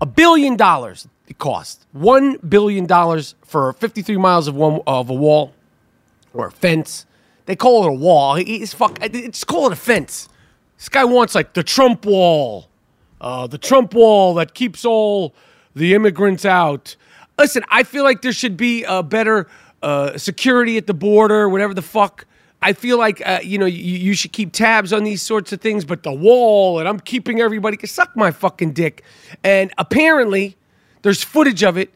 a 0.00 0.06
billion 0.06 0.56
dollars 0.56 1.06
it 1.28 1.36
cost. 1.36 1.84
One 1.92 2.38
billion 2.38 2.86
dollars 2.86 3.34
for 3.44 3.74
53 3.74 4.16
miles 4.16 4.48
of 4.48 4.54
one 4.54 4.80
of 4.86 5.10
a 5.10 5.14
wall 5.14 5.52
or 6.32 6.46
a 6.46 6.50
fence. 6.50 7.04
They 7.44 7.54
call 7.54 7.84
it 7.84 7.88
a 7.90 7.92
wall. 7.92 8.36
It's 8.36 8.72
fuck. 8.72 8.98
Just 8.98 9.46
call 9.46 9.66
it 9.66 9.74
a 9.74 9.76
fence. 9.76 10.30
This 10.78 10.88
guy 10.88 11.04
wants 11.04 11.34
like 11.34 11.52
the 11.52 11.62
Trump 11.62 12.06
wall, 12.06 12.70
uh, 13.20 13.46
the 13.46 13.58
Trump 13.58 13.92
wall 13.92 14.32
that 14.36 14.54
keeps 14.54 14.86
all 14.86 15.34
the 15.74 15.92
immigrants 15.92 16.46
out. 16.46 16.96
Listen, 17.38 17.64
I 17.68 17.82
feel 17.82 18.04
like 18.04 18.22
there 18.22 18.32
should 18.32 18.56
be 18.56 18.84
a 18.84 19.02
better 19.02 19.48
uh, 19.82 20.16
security 20.18 20.76
at 20.76 20.86
the 20.86 20.94
border, 20.94 21.48
whatever 21.48 21.74
the 21.74 21.82
fuck. 21.82 22.26
I 22.60 22.72
feel 22.72 22.96
like 22.96 23.20
uh, 23.26 23.40
you 23.42 23.58
know 23.58 23.66
you, 23.66 23.82
you, 23.82 24.14
should 24.14 24.32
keep 24.32 24.52
tabs 24.52 24.92
on 24.92 25.02
these 25.02 25.20
sorts 25.20 25.52
of 25.52 25.60
things, 25.60 25.84
but 25.84 26.04
the 26.04 26.12
wall 26.12 26.78
and 26.78 26.88
I'm 26.88 27.00
keeping 27.00 27.40
everybody 27.40 27.76
can 27.76 27.88
suck 27.88 28.16
my 28.16 28.30
fucking 28.30 28.72
dick. 28.72 29.02
And 29.42 29.72
apparently, 29.78 30.56
there's 31.02 31.24
footage 31.24 31.64
of 31.64 31.76
it. 31.76 31.92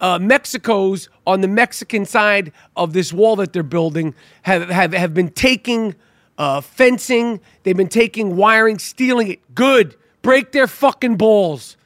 Uh, 0.00 0.18
Mexico's 0.18 1.08
on 1.26 1.40
the 1.40 1.48
Mexican 1.48 2.06
side 2.06 2.52
of 2.76 2.92
this 2.92 3.12
wall 3.12 3.36
that 3.36 3.52
they're 3.52 3.62
building 3.64 4.14
have 4.42 4.70
have, 4.70 4.92
have 4.92 5.12
been 5.12 5.30
taking 5.30 5.96
uh, 6.38 6.60
fencing. 6.60 7.40
They've 7.64 7.76
been 7.76 7.88
taking 7.88 8.36
wiring, 8.36 8.78
stealing 8.78 9.32
it. 9.32 9.54
Good. 9.54 9.96
Break 10.22 10.52
their 10.52 10.68
fucking 10.68 11.16
balls. 11.16 11.76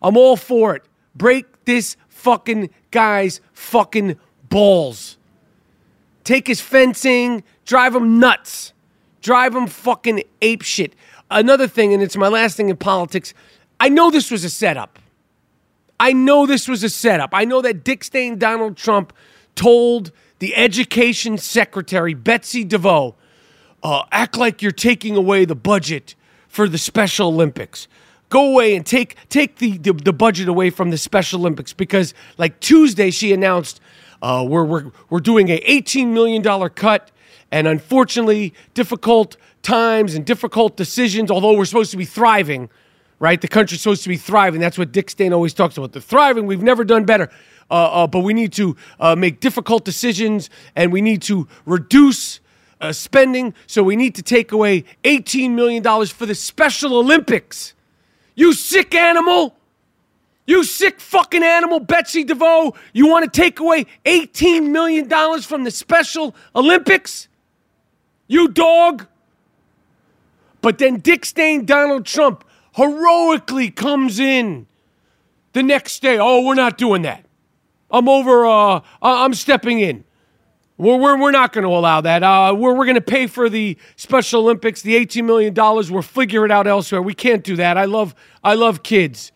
I'm 0.00 0.16
all 0.16 0.36
for 0.36 0.76
it. 0.76 0.84
Break 1.16 1.64
this 1.64 1.96
fucking 2.18 2.70
guy's 2.90 3.40
fucking 3.52 4.18
balls 4.48 5.18
take 6.28 6.46
his 6.46 6.60
fencing, 6.60 7.42
drive 7.64 7.94
him 7.94 8.18
nuts, 8.18 8.74
drive 9.22 9.54
him 9.54 9.66
fucking 9.66 10.22
ape 10.42 10.60
shit. 10.60 10.94
Another 11.30 11.66
thing, 11.66 11.94
and 11.94 12.02
it's 12.02 12.18
my 12.18 12.28
last 12.28 12.54
thing 12.54 12.68
in 12.68 12.76
politics, 12.76 13.32
I 13.80 13.88
know 13.88 14.10
this 14.10 14.30
was 14.30 14.44
a 14.44 14.50
setup. 14.50 14.98
I 15.98 16.12
know 16.12 16.44
this 16.44 16.68
was 16.68 16.84
a 16.84 16.90
setup. 16.90 17.30
I 17.32 17.46
know 17.46 17.62
that 17.62 17.82
Dick 17.82 18.04
Stain 18.04 18.38
Donald 18.38 18.76
Trump 18.76 19.14
told 19.54 20.12
the 20.38 20.54
education 20.54 21.38
secretary, 21.38 22.12
Betsy 22.12 22.62
DeVos, 22.62 23.14
uh, 23.82 24.02
act 24.12 24.36
like 24.36 24.60
you're 24.60 24.70
taking 24.70 25.16
away 25.16 25.46
the 25.46 25.56
budget 25.56 26.14
for 26.46 26.68
the 26.68 26.76
Special 26.76 27.28
Olympics. 27.28 27.88
Go 28.28 28.52
away 28.52 28.76
and 28.76 28.84
take 28.84 29.16
take 29.28 29.56
the, 29.56 29.78
the, 29.78 29.92
the 29.92 30.12
budget 30.12 30.48
away 30.48 30.70
from 30.70 30.90
the 30.90 30.98
Special 30.98 31.40
Olympics 31.40 31.72
because 31.72 32.14
like 32.36 32.60
Tuesday 32.60 33.10
she 33.10 33.32
announced 33.32 33.80
uh, 34.22 34.44
we're, 34.46 34.64
we're, 34.64 34.90
we're 35.10 35.20
doing 35.20 35.48
a 35.48 35.60
$18 35.60 36.08
million 36.08 36.42
cut, 36.70 37.10
and 37.50 37.66
unfortunately, 37.66 38.52
difficult 38.74 39.36
times 39.62 40.14
and 40.14 40.24
difficult 40.24 40.76
decisions, 40.76 41.30
although 41.30 41.56
we're 41.56 41.64
supposed 41.64 41.90
to 41.92 41.96
be 41.96 42.04
thriving, 42.04 42.68
right? 43.18 43.40
The 43.40 43.48
country's 43.48 43.80
supposed 43.80 44.02
to 44.02 44.08
be 44.08 44.16
thriving. 44.16 44.60
That's 44.60 44.78
what 44.78 44.92
Dick 44.92 45.10
Stain 45.10 45.32
always 45.32 45.54
talks 45.54 45.76
about. 45.76 45.92
The 45.92 46.00
thriving, 46.00 46.46
we've 46.46 46.62
never 46.62 46.84
done 46.84 47.04
better. 47.04 47.30
Uh, 47.70 48.04
uh, 48.04 48.06
but 48.06 48.20
we 48.20 48.32
need 48.32 48.52
to 48.54 48.76
uh, 48.98 49.14
make 49.14 49.40
difficult 49.40 49.84
decisions 49.84 50.48
and 50.74 50.90
we 50.90 51.02
need 51.02 51.20
to 51.20 51.46
reduce 51.66 52.40
uh, 52.80 52.92
spending. 52.92 53.52
So 53.66 53.82
we 53.82 53.94
need 53.94 54.14
to 54.14 54.22
take 54.22 54.52
away 54.52 54.84
$18 55.04 55.50
million 55.50 55.82
for 56.06 56.24
the 56.24 56.34
Special 56.34 56.96
Olympics. 56.96 57.74
You 58.38 58.52
sick 58.52 58.94
animal! 58.94 59.56
You 60.46 60.62
sick 60.62 61.00
fucking 61.00 61.42
animal, 61.42 61.80
Betsy 61.80 62.24
DeVos. 62.24 62.76
You 62.92 63.08
want 63.08 63.24
to 63.24 63.40
take 63.40 63.58
away 63.58 63.86
$18 64.04 64.70
million 64.70 65.08
from 65.42 65.64
the 65.64 65.72
Special 65.72 66.36
Olympics? 66.54 67.26
You 68.28 68.46
dog. 68.46 69.08
But 70.60 70.78
then 70.78 71.00
Dick 71.00 71.24
Stain 71.24 71.64
Donald 71.64 72.06
Trump 72.06 72.44
heroically 72.76 73.72
comes 73.72 74.20
in 74.20 74.68
the 75.52 75.64
next 75.64 76.00
day. 76.00 76.18
Oh, 76.20 76.46
we're 76.46 76.54
not 76.54 76.78
doing 76.78 77.02
that. 77.02 77.24
I'm 77.90 78.08
over, 78.08 78.46
uh, 78.46 78.82
I'm 79.02 79.34
stepping 79.34 79.80
in. 79.80 80.04
We're, 80.78 80.96
we're, 80.96 81.20
we're 81.20 81.32
not 81.32 81.52
going 81.52 81.64
to 81.64 81.70
allow 81.70 82.00
that. 82.02 82.22
Uh, 82.22 82.54
we're 82.56 82.72
we're 82.72 82.84
going 82.84 82.94
to 82.94 83.00
pay 83.00 83.26
for 83.26 83.48
the 83.48 83.76
Special 83.96 84.42
Olympics, 84.42 84.80
the 84.80 84.94
$18 84.94 85.24
million. 85.24 85.52
We'll 85.52 86.02
figure 86.02 86.44
it 86.44 86.52
out 86.52 86.68
elsewhere. 86.68 87.02
We 87.02 87.14
can't 87.14 87.42
do 87.42 87.56
that. 87.56 87.76
I 87.76 87.84
love, 87.84 88.14
I 88.44 88.54
love 88.54 88.84
kids. 88.84 89.32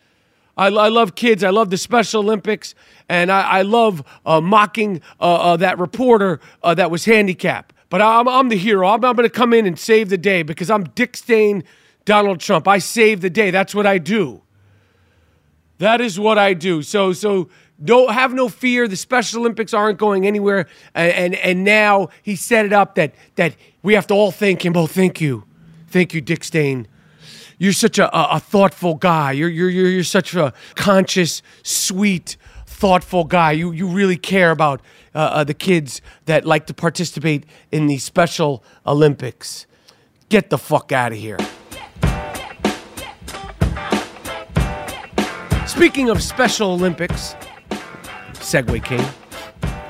I, 0.55 0.67
I 0.67 0.87
love 0.87 1.15
kids. 1.15 1.43
I 1.43 1.49
love 1.49 1.69
the 1.69 1.77
Special 1.77 2.21
Olympics. 2.21 2.75
And 3.09 3.29
I, 3.29 3.41
I 3.41 3.61
love 3.63 4.03
uh, 4.25 4.39
mocking 4.39 5.01
uh, 5.19 5.33
uh 5.33 5.57
that 5.57 5.77
reporter 5.79 6.39
uh, 6.63 6.73
that 6.75 6.89
was 6.89 7.03
handicapped. 7.03 7.75
But 7.89 8.01
I'm, 8.01 8.27
I'm 8.27 8.47
the 8.47 8.57
hero. 8.57 8.87
I'm, 8.87 9.03
I'm 9.03 9.15
going 9.15 9.27
to 9.27 9.29
come 9.29 9.53
in 9.53 9.67
and 9.67 9.77
save 9.77 10.07
the 10.09 10.17
day 10.17 10.43
because 10.43 10.69
I'm 10.69 10.85
Dick 10.85 11.17
Stain 11.17 11.65
Donald 12.05 12.39
Trump. 12.39 12.69
I 12.69 12.77
save 12.77 13.19
the 13.19 13.29
day. 13.29 13.51
That's 13.51 13.75
what 13.75 13.85
I 13.85 13.97
do. 13.97 14.41
That 15.79 15.99
is 15.99 16.17
what 16.17 16.37
I 16.37 16.53
do. 16.53 16.81
So, 16.83 17.11
so 17.11 17.49
don't 17.83 18.13
have 18.13 18.33
no 18.33 18.49
fear. 18.49 18.87
The 18.87 18.95
Special 18.95 19.41
Olympics 19.41 19.73
aren't 19.73 19.97
going 19.97 20.25
anywhere. 20.25 20.67
And, 20.93 21.11
and, 21.13 21.35
and 21.35 21.63
now 21.63 22.09
he 22.21 22.35
set 22.35 22.65
it 22.65 22.73
up 22.73 22.95
that, 22.95 23.13
that 23.35 23.55
we 23.81 23.93
have 23.93 24.07
to 24.07 24.13
all 24.13 24.31
thank 24.31 24.65
him. 24.65 24.75
Oh, 24.75 24.87
thank 24.87 25.19
you. 25.19 25.43
Thank 25.87 26.13
you, 26.13 26.21
Dick 26.21 26.43
Stain. 26.43 26.87
You're 27.57 27.73
such 27.73 27.99
a, 27.99 28.15
a, 28.15 28.37
a 28.37 28.39
thoughtful 28.39 28.95
guy. 28.95 29.31
You're, 29.33 29.49
you're, 29.49 29.69
you're, 29.69 29.89
you're 29.89 30.03
such 30.03 30.33
a 30.35 30.53
conscious, 30.75 31.41
sweet, 31.61 32.37
thoughtful 32.65 33.23
guy. 33.23 33.51
You, 33.51 33.71
you 33.71 33.87
really 33.87 34.17
care 34.17 34.51
about 34.51 34.81
uh, 35.13 35.19
uh, 35.19 35.43
the 35.43 35.53
kids 35.53 36.01
that 36.25 36.45
like 36.45 36.65
to 36.67 36.73
participate 36.73 37.45
in 37.71 37.87
the 37.87 37.97
Special 37.99 38.63
Olympics. 38.85 39.67
Get 40.29 40.49
the 40.49 40.57
fuck 40.57 40.91
out 40.91 41.11
of 41.11 41.17
here. 41.17 41.37
Speaking 45.67 46.09
of 46.09 46.21
Special 46.21 46.71
Olympics, 46.71 47.35
Segue 48.53 48.85
King, 48.85 49.03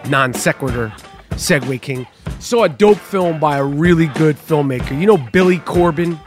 non 0.10 0.34
sequitur 0.34 0.93
Segue 1.32 1.82
King, 1.82 2.08
saw 2.39 2.63
a 2.63 2.70
dope 2.70 2.98
film 2.98 3.38
by 3.38 3.58
a 3.58 3.63
really 3.63 4.08
good 4.08 4.38
filmmaker. 4.38 4.98
You 4.98 5.05
know 5.05 5.17
Billy 5.17 5.60
Corben? 5.60 6.17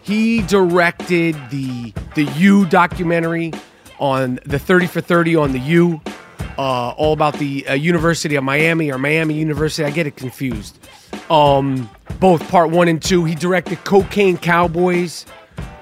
He 0.00 0.40
directed 0.40 1.36
the 1.50 1.92
the 2.14 2.24
U 2.38 2.64
documentary 2.64 3.52
on 3.98 4.40
the 4.46 4.58
30 4.58 4.86
for 4.86 5.02
30 5.02 5.36
on 5.36 5.52
the 5.52 5.58
U 5.58 6.00
uh, 6.56 6.92
all 6.92 7.12
about 7.12 7.38
the 7.38 7.68
uh, 7.68 7.74
University 7.74 8.36
of 8.36 8.44
Miami 8.44 8.90
or 8.90 8.96
Miami 8.96 9.34
University. 9.34 9.84
I 9.84 9.90
get 9.90 10.06
it 10.06 10.16
confused. 10.16 10.78
Um, 11.30 11.90
both 12.18 12.48
part 12.48 12.70
one 12.70 12.88
and 12.88 13.02
two. 13.02 13.26
He 13.26 13.34
directed 13.34 13.84
Cocaine 13.84 14.38
Cowboys, 14.38 15.24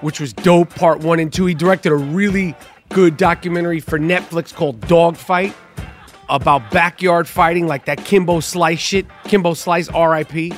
which 0.00 0.18
was 0.18 0.32
dope. 0.32 0.70
Part 0.70 0.98
one 0.98 1.20
and 1.20 1.32
two. 1.32 1.46
He 1.46 1.54
directed 1.54 1.92
a 1.92 1.96
really 1.96 2.56
good 2.88 3.16
documentary 3.16 3.78
for 3.78 4.00
Netflix 4.00 4.52
called 4.52 4.80
Dogfight 4.88 5.54
about 6.28 6.71
backyard 6.71 7.28
fighting, 7.28 7.66
like 7.66 7.85
that 7.87 8.04
Kimbo 8.04 8.40
Slice 8.40 8.78
shit. 8.78 9.06
Kimbo 9.25 9.54
Slice, 9.54 9.88
R.I.P. 9.88 10.52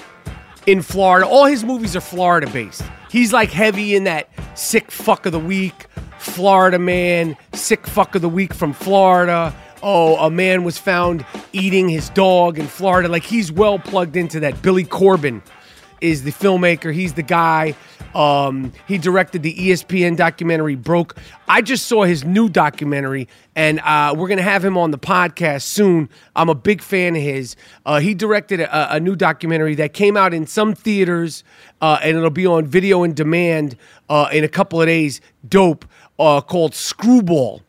In 0.66 0.82
Florida, 0.82 1.26
all 1.26 1.46
his 1.46 1.64
movies 1.64 1.96
are 1.96 2.00
Florida 2.00 2.48
based. 2.50 2.82
He's 3.10 3.32
like 3.32 3.50
heavy 3.50 3.94
in 3.94 4.04
that 4.04 4.28
sick 4.54 4.90
fuck 4.90 5.24
of 5.24 5.32
the 5.32 5.38
week, 5.38 5.86
Florida 6.18 6.78
man, 6.78 7.36
sick 7.54 7.86
fuck 7.86 8.14
of 8.14 8.22
the 8.22 8.28
week 8.28 8.52
from 8.52 8.72
Florida 8.72 9.54
oh, 9.82 10.16
a 10.16 10.30
man 10.30 10.64
was 10.64 10.78
found 10.78 11.24
eating 11.52 11.88
his 11.88 12.10
dog 12.10 12.58
in 12.58 12.66
Florida. 12.66 13.08
Like 13.08 13.24
he's 13.24 13.50
well 13.50 13.78
plugged 13.78 14.16
into 14.16 14.40
that. 14.40 14.60
Billy 14.62 14.84
Corben 14.84 15.42
is 16.00 16.24
the 16.24 16.32
filmmaker. 16.32 16.92
He's 16.92 17.14
the 17.14 17.22
guy. 17.22 17.74
Um, 18.14 18.72
he 18.86 18.98
directed 18.98 19.42
the 19.42 19.54
ESPN 19.54 20.16
documentary 20.16 20.74
Broke. 20.74 21.16
I 21.48 21.62
just 21.62 21.86
saw 21.86 22.04
his 22.04 22.24
new 22.24 22.48
documentary, 22.48 23.28
and 23.54 23.80
uh, 23.80 24.14
we're 24.16 24.28
gonna 24.28 24.42
have 24.42 24.64
him 24.64 24.76
on 24.76 24.90
the 24.90 24.98
podcast 24.98 25.62
soon. 25.62 26.08
I'm 26.34 26.48
a 26.48 26.54
big 26.54 26.82
fan 26.82 27.16
of 27.16 27.22
his. 27.22 27.56
Uh, 27.86 28.00
he 28.00 28.14
directed 28.14 28.60
a, 28.60 28.94
a, 28.94 29.00
new 29.00 29.16
documentary 29.16 29.74
that 29.76 29.92
came 29.92 30.16
out 30.16 30.34
in 30.34 30.46
some 30.46 30.74
theaters, 30.74 31.44
uh, 31.80 31.98
and 32.02 32.16
it'll 32.16 32.30
be 32.30 32.46
on 32.46 32.66
video 32.66 33.02
in 33.04 33.14
demand 33.14 33.76
uh, 34.08 34.28
in 34.32 34.44
a 34.44 34.48
couple 34.48 34.80
of 34.80 34.86
days. 34.86 35.20
Dope, 35.48 35.84
uh, 36.18 36.40
called 36.40 36.74
Screwball 36.74 37.62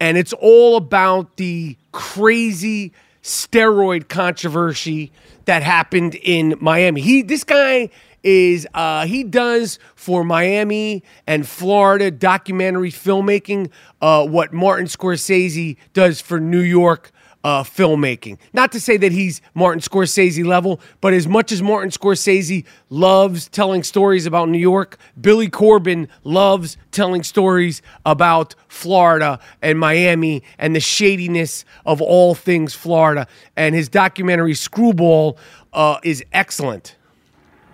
and 0.00 0.16
it's 0.16 0.32
all 0.34 0.76
about 0.76 1.36
the 1.36 1.76
crazy 1.92 2.92
steroid 3.22 4.08
controversy 4.08 5.12
that 5.44 5.62
happened 5.62 6.14
in 6.16 6.54
Miami. 6.60 7.00
He 7.00 7.22
this 7.22 7.44
guy 7.44 7.90
is 8.22 8.66
uh, 8.74 9.06
he 9.06 9.24
does 9.24 9.78
for 9.94 10.24
Miami 10.24 11.02
and 11.26 11.46
Florida 11.46 12.10
documentary 12.10 12.90
filmmaking 12.90 13.70
uh, 14.00 14.26
what 14.26 14.52
Martin 14.52 14.86
Scorsese 14.86 15.76
does 15.92 16.20
for 16.20 16.40
New 16.40 16.60
York 16.60 17.12
uh, 17.44 17.62
filmmaking. 17.62 18.38
Not 18.52 18.72
to 18.72 18.80
say 18.80 18.96
that 18.98 19.12
he's 19.12 19.40
Martin 19.54 19.80
Scorsese 19.80 20.44
level, 20.44 20.80
but 21.00 21.14
as 21.14 21.26
much 21.26 21.52
as 21.52 21.62
Martin 21.62 21.90
Scorsese 21.90 22.64
loves 22.90 23.48
telling 23.48 23.82
stories 23.82 24.26
about 24.26 24.48
New 24.48 24.58
York, 24.58 24.98
Billy 25.20 25.48
Corben 25.48 26.08
loves 26.24 26.76
telling 26.90 27.22
stories 27.22 27.80
about 28.04 28.54
Florida 28.66 29.38
and 29.62 29.78
Miami 29.78 30.42
and 30.58 30.74
the 30.74 30.80
shadiness 30.80 31.64
of 31.86 32.02
all 32.02 32.34
things 32.34 32.74
Florida. 32.74 33.26
And 33.56 33.74
his 33.74 33.88
documentary 33.88 34.54
Screwball 34.54 35.38
uh, 35.72 35.98
is 36.02 36.24
excellent. 36.32 36.96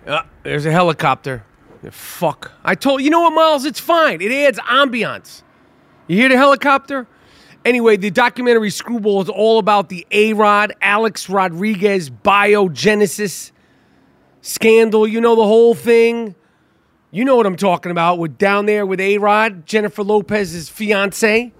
Uh, 0.05 0.21
there's 0.43 0.65
a 0.65 0.71
helicopter. 0.71 1.43
Fuck. 1.89 2.51
I 2.63 2.75
told 2.75 3.01
you 3.01 3.09
know 3.09 3.21
what, 3.21 3.31
Miles? 3.31 3.65
It's 3.65 3.79
fine. 3.79 4.21
It 4.21 4.31
adds 4.31 4.59
ambiance. 4.59 5.43
You 6.07 6.17
hear 6.17 6.29
the 6.29 6.37
helicopter? 6.37 7.07
Anyway, 7.63 7.97
the 7.97 8.11
documentary 8.11 8.69
Screwball 8.69 9.23
is 9.23 9.29
all 9.29 9.57
about 9.57 9.89
the 9.89 10.05
A 10.11 10.33
Rod, 10.33 10.73
Alex 10.81 11.29
Rodriguez 11.29 12.11
biogenesis 12.11 13.51
scandal. 14.41 15.07
You 15.07 15.19
know 15.21 15.35
the 15.35 15.43
whole 15.43 15.73
thing. 15.73 16.35
You 17.09 17.25
know 17.25 17.35
what 17.35 17.47
I'm 17.47 17.55
talking 17.55 17.91
about. 17.91 18.19
With 18.19 18.37
down 18.37 18.67
there 18.67 18.85
with 18.85 18.99
A 18.99 19.17
Rod, 19.17 19.65
Jennifer 19.65 20.03
Lopez's 20.03 20.69
fiance, 20.69 21.51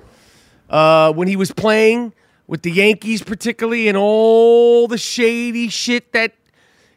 uh, 0.69 1.11
when 1.13 1.27
he 1.27 1.35
was 1.35 1.51
playing 1.51 2.13
with 2.45 2.61
the 2.61 2.71
Yankees, 2.71 3.23
particularly, 3.23 3.87
and 3.87 3.97
all 3.97 4.87
the 4.87 4.99
shady 4.99 5.69
shit 5.69 6.11
that 6.13 6.33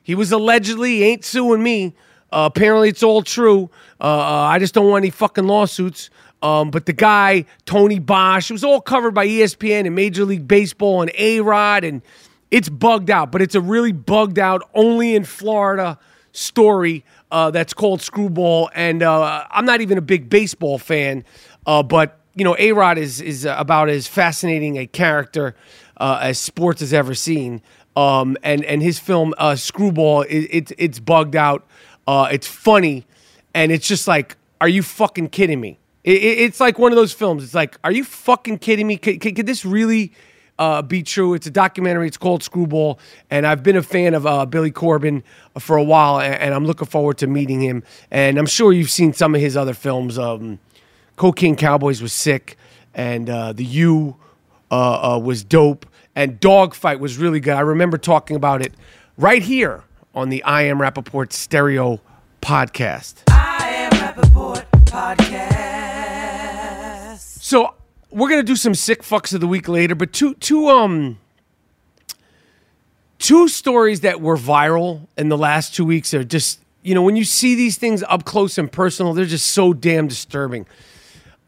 he 0.09 0.15
was 0.15 0.33
allegedly 0.33 0.97
he 0.97 1.05
ain't 1.05 1.23
suing 1.23 1.63
me. 1.63 1.95
Uh, 2.33 2.49
apparently, 2.51 2.89
it's 2.89 3.03
all 3.03 3.21
true. 3.21 3.69
Uh, 4.01 4.05
uh 4.05 4.49
I 4.49 4.59
just 4.59 4.73
don't 4.73 4.89
want 4.89 5.03
any 5.03 5.11
fucking 5.11 5.47
lawsuits. 5.47 6.09
Um, 6.43 6.71
but 6.71 6.87
the 6.87 6.95
guy, 6.95 7.45
Tony 7.67 7.99
Bosch, 7.99 8.49
it 8.51 8.55
was 8.55 8.65
all 8.65 8.81
covered 8.81 9.11
by 9.11 9.27
ESPN 9.27 9.85
and 9.85 9.95
Major 9.95 10.25
League 10.25 10.49
Baseball 10.49 11.03
and 11.03 11.13
A 11.19 11.43
Rod, 11.43 11.85
and 11.85 12.01
it's 12.51 12.71
bugged 12.71 13.11
out, 13.11 13.31
but 13.31 13.43
it's 13.43 13.55
a 13.55 13.61
really 13.61 13.93
bugged 13.93 14.39
out, 14.39 14.63
only 14.73 15.15
in 15.15 15.25
Florida 15.25 15.99
story 16.33 17.05
uh, 17.31 17.51
that's 17.51 17.75
called 17.75 18.01
Screwball. 18.01 18.71
And 18.75 19.03
uh, 19.03 19.45
I'm 19.51 19.67
not 19.67 19.83
even 19.83 19.99
a 19.99 20.03
big 20.03 20.31
baseball 20.31 20.79
fan, 20.79 21.23
uh, 21.67 21.83
but 21.83 22.19
you 22.35 22.45
know, 22.45 22.57
A 22.59 22.73
Rod 22.73 22.97
is 22.97 23.21
is 23.21 23.45
about 23.45 23.91
as 23.91 24.07
fascinating 24.07 24.79
a 24.79 24.87
character 24.87 25.55
uh, 25.99 26.21
as 26.23 26.39
sports 26.39 26.81
has 26.81 26.95
ever 26.95 27.15
seen. 27.15 27.61
Um, 27.99 28.37
and 28.45 28.65
and 28.65 28.81
his 28.81 29.01
film 29.01 29.35
uh, 29.39 29.57
Screwball, 29.57 30.23
it, 30.23 30.49
it, 30.51 30.73
it's 30.79 31.01
bugged 31.01 31.35
out. 31.35 31.67
Uh, 32.07 32.29
it's 32.31 32.47
funny, 32.47 33.05
and 33.55 33.73
it's 33.73 33.89
just 33.89 34.07
like, 34.07 34.37
are 34.61 34.69
you 34.69 34.85
fucking 34.85 35.31
kidding 35.31 35.61
me? 35.61 35.81
It, 36.05 36.23
it, 36.23 36.39
it's 36.39 36.61
like 36.61 36.79
one 36.79 36.93
of 36.93 36.97
those 36.97 37.13
films. 37.13 37.43
It's 37.43 37.55
like, 37.55 37.77
are 37.83 37.91
you 37.91 38.05
fucking 38.05 38.59
kidding 38.59 38.87
me? 38.87 38.99
Could, 38.99 39.21
could, 39.21 39.35
could 39.35 39.47
this 39.47 39.65
really 39.65 40.13
uh, 40.61 40.81
be 40.81 41.03
true? 41.03 41.35
It's 41.35 41.49
a 41.49 41.51
documentary. 41.51 42.07
It's 42.07 42.17
called 42.17 42.45
Screwball, 42.45 43.01
and 43.31 43.45
I've 43.45 43.65
been 43.65 43.77
a 43.77 43.83
fan 43.83 44.15
of 44.15 44.29
uh, 44.29 44.47
Billy 44.47 44.71
Corben 44.71 45.25
for 45.59 45.77
a 45.77 45.83
while, 45.83 46.21
and, 46.21 46.37
and, 46.37 46.55
I'm 46.55 46.67
looking 46.67 46.87
forward 46.87 47.19
to 47.19 47.27
meeting 47.27 47.61
him. 47.61 47.83
And 48.13 48.39
I'm 48.39 48.47
sure 48.47 48.73
you've 48.73 48.91
seen 48.91 49.13
some 49.13 49.35
of 49.35 49.41
his 49.41 49.57
other 49.57 49.75
films. 49.75 50.21
Um, 50.21 50.61
Cocaine 51.17 51.57
Cowboys 51.57 52.01
was 52.01 52.13
sick, 52.13 52.57
and 52.95 53.29
uh, 53.29 53.55
The 53.55 53.65
U 53.65 54.15
uh, 54.71 55.19
was 55.21 55.43
dope, 55.43 55.85
and 56.19 56.39
Dogfight 56.41 56.99
was 56.99 57.17
really 57.17 57.39
good. 57.39 57.55
I 57.55 57.61
remember 57.61 57.97
talking 57.97 58.35
about 58.35 58.61
it 58.61 58.75
right 59.17 59.41
here 59.41 59.85
on 60.17 60.31
the 60.31 60.43
I 60.43 60.63
Am 60.63 60.79
Rapaport 60.79 61.33
Stereo 61.33 62.01
podcast. 62.43 63.23
I 63.29 63.69
Am 63.69 63.93
Rapaport 63.93 64.65
podcast. 64.87 67.21
So 67.21 67.77
we're 68.11 68.29
gonna 68.29 68.43
do 68.43 68.57
some 68.57 68.75
sick 68.75 69.05
fucks 69.05 69.33
of 69.33 69.41
the 69.41 69.47
week 69.47 69.69
later, 69.69 69.95
but 69.95 70.13
two 70.13 70.35
two 70.35 70.67
um 70.67 71.21
two 73.21 73.47
stories 73.47 74.01
that 74.01 74.21
were 74.21 74.37
viral 74.37 75.07
in 75.17 75.29
the 75.29 75.39
last 75.39 75.73
two 75.73 75.85
weeks 75.85 76.13
are 76.15 76.25
just 76.25 76.59
you 76.83 76.97
know 76.97 77.03
when 77.03 77.15
you 77.15 77.25
see 77.25 77.55
these 77.55 77.79
things 77.79 78.03
up 78.09 78.25
close 78.25 78.59
and 78.59 78.73
personal, 78.73 79.15
they're 79.15 79.25
just 79.25 79.53
so 79.53 79.73
damn 79.73 80.09
disturbing. 80.09 80.67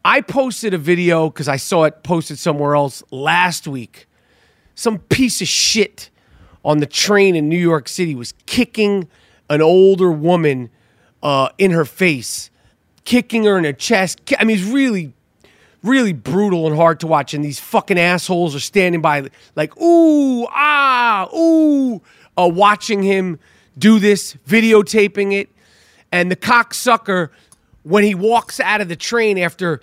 I 0.05 0.21
posted 0.21 0.73
a 0.73 0.77
video 0.77 1.29
because 1.29 1.49
I 1.49 1.57
saw 1.57 1.83
it 1.83 2.03
posted 2.03 2.39
somewhere 2.39 2.73
else 2.73 3.03
last 3.11 3.67
week. 3.67 4.07
Some 4.75 4.99
piece 4.99 5.41
of 5.41 5.47
shit 5.47 6.09
on 6.63 6.79
the 6.79 6.85
train 6.85 7.35
in 7.35 7.49
New 7.49 7.57
York 7.57 7.87
City 7.87 8.15
was 8.15 8.33
kicking 8.45 9.07
an 9.49 9.61
older 9.61 10.11
woman 10.11 10.69
uh, 11.21 11.49
in 11.57 11.71
her 11.71 11.85
face, 11.85 12.49
kicking 13.03 13.43
her 13.45 13.57
in 13.57 13.63
her 13.63 13.73
chest. 13.73 14.21
I 14.39 14.43
mean, 14.43 14.57
it's 14.57 14.67
really, 14.67 15.13
really 15.83 16.13
brutal 16.13 16.67
and 16.67 16.75
hard 16.75 16.99
to 17.01 17.07
watch. 17.07 17.33
And 17.33 17.43
these 17.43 17.59
fucking 17.59 17.99
assholes 17.99 18.55
are 18.55 18.59
standing 18.59 19.01
by, 19.01 19.29
like, 19.55 19.75
ooh, 19.77 20.45
ah, 20.47 21.29
ooh, 21.35 22.01
uh, 22.37 22.47
watching 22.47 23.03
him 23.03 23.39
do 23.77 23.99
this, 23.99 24.35
videotaping 24.47 25.33
it. 25.33 25.49
And 26.11 26.31
the 26.31 26.35
cocksucker, 26.35 27.29
when 27.83 28.03
he 28.03 28.15
walks 28.15 28.59
out 28.59 28.81
of 28.81 28.87
the 28.87 28.95
train 28.95 29.37
after, 29.37 29.81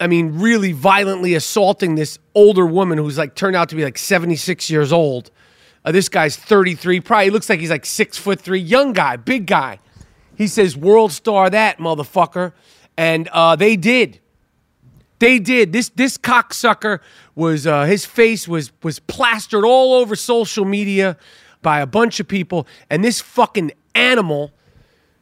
I 0.00 0.06
mean, 0.06 0.38
really 0.40 0.72
violently 0.72 1.34
assaulting 1.34 1.94
this 1.94 2.18
older 2.34 2.66
woman 2.66 2.98
who's 2.98 3.18
like 3.18 3.34
turned 3.34 3.56
out 3.56 3.68
to 3.68 3.76
be 3.76 3.84
like 3.84 3.98
76 3.98 4.68
years 4.70 4.92
old. 4.92 5.30
Uh, 5.84 5.92
this 5.92 6.08
guy's 6.08 6.36
33, 6.36 7.00
probably 7.00 7.30
looks 7.30 7.48
like 7.48 7.60
he's 7.60 7.70
like 7.70 7.86
six 7.86 8.16
foot 8.16 8.40
three, 8.40 8.58
young 8.60 8.92
guy, 8.92 9.16
big 9.16 9.46
guy. 9.46 9.78
He 10.36 10.46
says, 10.46 10.76
"World 10.76 11.12
star 11.12 11.48
that 11.50 11.78
motherfucker," 11.78 12.52
and 12.96 13.28
uh, 13.28 13.56
they 13.56 13.76
did. 13.76 14.20
They 15.18 15.38
did. 15.38 15.72
This 15.72 15.90
this 15.90 16.18
cocksucker 16.18 17.00
was 17.34 17.66
uh, 17.66 17.84
his 17.84 18.04
face 18.04 18.48
was 18.48 18.72
was 18.82 18.98
plastered 18.98 19.64
all 19.64 19.94
over 19.94 20.16
social 20.16 20.64
media 20.64 21.16
by 21.62 21.80
a 21.80 21.86
bunch 21.86 22.18
of 22.18 22.26
people, 22.26 22.66
and 22.90 23.04
this 23.04 23.20
fucking 23.20 23.72
animal 23.94 24.52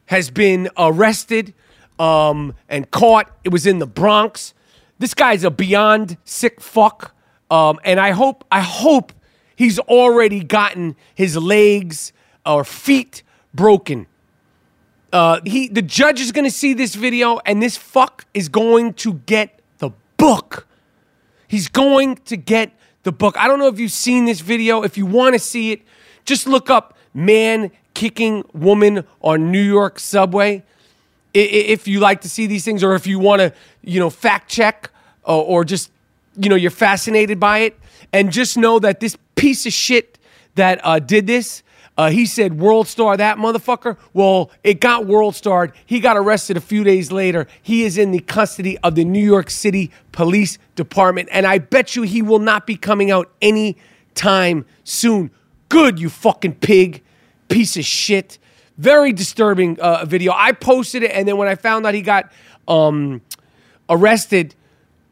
has 0.07 0.29
been 0.29 0.69
arrested 0.77 1.53
um, 1.99 2.55
and 2.67 2.89
caught. 2.89 3.29
It 3.43 3.49
was 3.49 3.67
in 3.67 3.79
the 3.79 3.87
Bronx. 3.87 4.53
This 4.99 5.13
guy's 5.13 5.43
a 5.43 5.51
beyond 5.51 6.17
sick 6.23 6.61
fuck, 6.61 7.15
um, 7.49 7.79
and 7.83 7.99
I 7.99 8.11
hope 8.11 8.45
I 8.51 8.61
hope 8.61 9.11
he's 9.55 9.79
already 9.79 10.43
gotten 10.43 10.95
his 11.15 11.35
legs 11.35 12.13
or 12.45 12.63
feet 12.63 13.23
broken 13.53 14.07
uh, 15.13 15.39
he 15.45 15.67
the 15.67 15.83
judge 15.83 16.19
is 16.19 16.31
going 16.31 16.43
to 16.43 16.51
see 16.51 16.73
this 16.73 16.95
video, 16.95 17.39
and 17.45 17.61
this 17.61 17.77
fuck 17.77 18.25
is 18.33 18.49
going 18.49 18.95
to 18.95 19.13
get 19.13 19.61
the 19.77 19.91
book. 20.17 20.67
He's 21.47 21.67
going 21.67 22.15
to 22.25 22.35
get 22.35 22.73
the 23.03 23.11
book. 23.11 23.37
I 23.37 23.47
don't 23.47 23.59
know 23.59 23.67
if 23.67 23.79
you've 23.79 23.91
seen 23.91 24.25
this 24.25 24.41
video. 24.41 24.81
If 24.81 24.97
you 24.97 25.05
want 25.05 25.33
to 25.33 25.39
see 25.39 25.71
it, 25.71 25.83
just 26.25 26.47
look 26.47 26.71
up 26.71 26.97
"man 27.13 27.69
kicking 27.93 28.43
woman 28.53 29.05
on 29.21 29.51
New 29.51 29.61
York 29.61 29.99
subway." 29.99 30.63
If 31.33 31.87
you 31.87 31.99
like 31.99 32.21
to 32.21 32.29
see 32.29 32.45
these 32.47 32.63
things, 32.63 32.83
or 32.83 32.95
if 32.95 33.07
you 33.07 33.19
want 33.19 33.39
to, 33.39 33.53
you 33.81 33.99
know, 33.99 34.09
fact 34.09 34.49
check, 34.49 34.91
or, 35.23 35.43
or 35.43 35.65
just, 35.65 35.91
you 36.37 36.49
know, 36.49 36.55
you're 36.55 36.71
fascinated 36.71 37.39
by 37.39 37.59
it, 37.59 37.79
and 38.11 38.31
just 38.31 38.57
know 38.57 38.79
that 38.79 38.99
this 38.99 39.17
piece 39.35 39.65
of 39.65 39.73
shit 39.73 40.19
that 40.55 40.79
uh, 40.83 40.99
did 40.99 41.25
this 41.25 41.63
uh, 41.97 42.09
he 42.09 42.25
said 42.25 42.59
world 42.59 42.87
star 42.87 43.15
that 43.17 43.37
motherfucker. 43.37 43.97
Well, 44.13 44.49
it 44.63 44.79
got 44.79 45.05
world 45.05 45.35
starred. 45.35 45.73
He 45.85 45.99
got 45.99 46.17
arrested 46.17 46.57
a 46.57 46.61
few 46.61 46.83
days 46.83 47.11
later. 47.11 47.47
He 47.61 47.83
is 47.83 47.97
in 47.97 48.11
the 48.11 48.19
custody 48.19 48.77
of 48.79 48.95
the 48.95 49.05
New 49.05 49.23
York 49.23 49.49
City 49.49 49.91
Police 50.11 50.57
Department, 50.75 51.29
and 51.31 51.45
I 51.45 51.59
bet 51.59 51.95
you 51.95 52.01
he 52.03 52.21
will 52.21 52.39
not 52.39 52.65
be 52.65 52.75
coming 52.75 53.11
out 53.11 53.31
any 53.41 53.77
time 54.15 54.65
soon. 54.83 55.29
Good, 55.69 55.99
you 55.99 56.09
fucking 56.09 56.55
pig, 56.55 57.03
piece 57.47 57.77
of 57.77 57.85
shit. 57.85 58.39
Very 58.77 59.13
disturbing 59.13 59.79
uh, 59.79 60.05
video. 60.05 60.33
I 60.33 60.51
posted 60.51 61.03
it, 61.03 61.11
and 61.11 61.27
then 61.27 61.37
when 61.37 61.47
I 61.47 61.55
found 61.55 61.85
out 61.85 61.93
he 61.93 62.01
got 62.01 62.31
um, 62.67 63.21
arrested, 63.89 64.55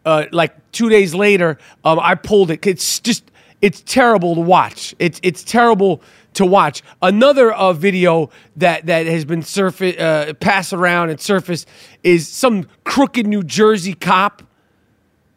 uh, 0.06 0.26
like 0.32 0.72
two 0.72 0.90
days 0.90 1.14
later, 1.14 1.58
um, 1.84 2.00
I 2.00 2.16
pulled 2.16 2.50
it. 2.50 2.66
It's 2.66 3.00
just 3.00 3.30
it's 3.62 3.82
terrible 3.82 4.36
to 4.36 4.42
watch. 4.42 4.96
It's 4.98 5.20
it's 5.24 5.44
terrible 5.44 6.02
to 6.34 6.46
watch. 6.46 6.82
Another 7.02 7.52
uh, 7.52 7.74
video 7.74 8.30
that 8.56 8.88
that 8.88 9.06
has 9.06 9.26
been 9.26 9.44
surface 9.44 9.98
uh, 9.98 10.34
passed 10.40 10.74
around 10.74 11.10
and 11.10 11.20
surfaced 11.20 11.68
is 12.04 12.28
some 12.28 12.68
crooked 12.84 13.28
New 13.28 13.44
Jersey 13.44 13.94
cop 13.94 14.42